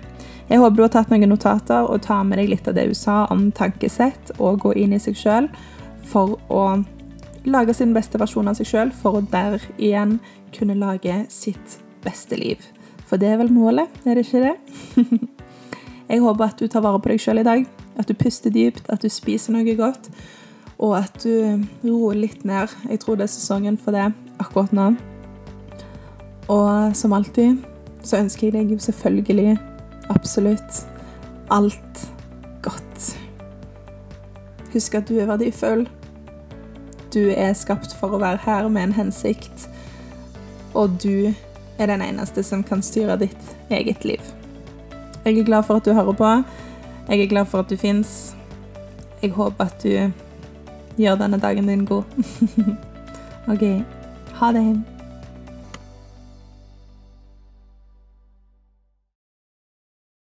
Jeg 0.50 0.60
håper 0.60 0.76
du 0.76 0.82
har 0.84 0.92
tatt 0.92 1.08
noen 1.10 1.24
notater 1.32 1.88
og 1.88 2.04
tar 2.04 2.26
med 2.28 2.38
deg 2.38 2.52
litt 2.52 2.68
av 2.68 2.76
det 2.76 2.84
hun 2.86 2.98
sa 2.98 3.16
om 3.32 3.48
tankesett 3.56 4.36
og 4.36 4.60
gå 4.62 4.74
inn 4.78 4.92
i 4.94 5.00
seg 5.02 5.16
sjøl 5.18 5.48
for 6.06 6.36
å 6.52 6.60
lage 7.48 7.74
sin 7.74 7.96
beste 7.96 8.20
versjon 8.20 8.52
av 8.52 8.58
seg 8.58 8.68
sjøl, 8.68 8.92
for 8.92 9.18
å 9.18 9.24
der 9.32 9.56
igjen 9.78 10.18
kunne 10.54 10.76
lage 10.78 11.22
sitt 11.32 11.78
beste 12.04 12.36
liv. 12.38 12.60
For 13.08 13.18
det 13.18 13.32
er 13.32 13.40
vel 13.40 13.50
målet, 13.54 13.88
er 14.04 14.18
det 14.18 14.26
ikke 14.26 14.44
det? 14.44 15.16
Jeg 16.12 16.22
håper 16.22 16.46
at 16.46 16.60
du 16.60 16.68
tar 16.70 16.84
vare 16.84 17.00
på 17.02 17.10
deg 17.10 17.22
sjøl 17.22 17.40
i 17.42 17.46
dag, 17.46 17.66
at 17.96 18.08
du 18.08 18.14
puster 18.14 18.52
dypt, 18.52 18.88
at 18.92 19.02
du 19.02 19.08
spiser 19.12 19.54
noe 19.54 19.76
godt, 19.76 20.10
og 20.78 20.98
at 20.98 21.14
du 21.24 21.62
roer 21.84 22.18
litt 22.20 22.44
ned. 22.44 22.72
Jeg 22.90 23.00
tror 23.00 23.16
det 23.16 23.26
er 23.26 23.32
sesongen 23.32 23.78
for 23.80 23.96
det 23.96 24.10
akkurat 24.42 24.74
nå. 24.76 24.90
Og 26.52 26.96
som 26.96 27.14
alltid 27.16 27.64
så 28.06 28.20
ønsker 28.20 28.46
jeg 28.46 28.54
deg 28.54 28.74
jo 28.76 28.78
selvfølgelig 28.82 29.56
absolutt 30.12 30.82
alt 31.50 32.02
godt. 32.62 33.16
Husk 34.72 34.94
at 34.94 35.08
du 35.08 35.16
er 35.18 35.30
verdifull. 35.30 35.86
Du 37.14 37.30
er 37.32 37.56
skapt 37.56 37.96
for 37.96 38.12
å 38.12 38.20
være 38.20 38.42
her 38.44 38.68
med 38.68 38.90
en 38.90 38.96
hensikt, 38.98 39.68
og 40.76 40.98
du 41.02 41.32
er 41.78 41.88
den 41.88 42.02
eneste 42.04 42.42
som 42.44 42.64
kan 42.66 42.82
styre 42.84 43.16
ditt 43.20 43.56
eget 43.72 44.04
liv. 44.04 44.20
Jeg 45.24 45.38
er 45.38 45.46
glad 45.48 45.64
for 45.66 45.80
at 45.80 45.86
du 45.86 45.94
hører 45.96 46.12
på. 46.12 46.32
Jeg 47.08 47.20
er 47.20 47.26
glad 47.26 47.44
for 47.46 47.58
at 47.58 47.70
du 47.70 47.76
fins. 47.76 48.36
Jeg 49.22 49.30
håper 49.30 49.64
at 49.64 49.82
du 49.82 50.12
gjør 50.98 51.14
denne 51.20 51.38
dagen 51.40 51.68
din 51.68 51.84
god. 51.84 52.02
OK. 53.52 53.62
Ha 54.40 54.52
det. 54.52 54.95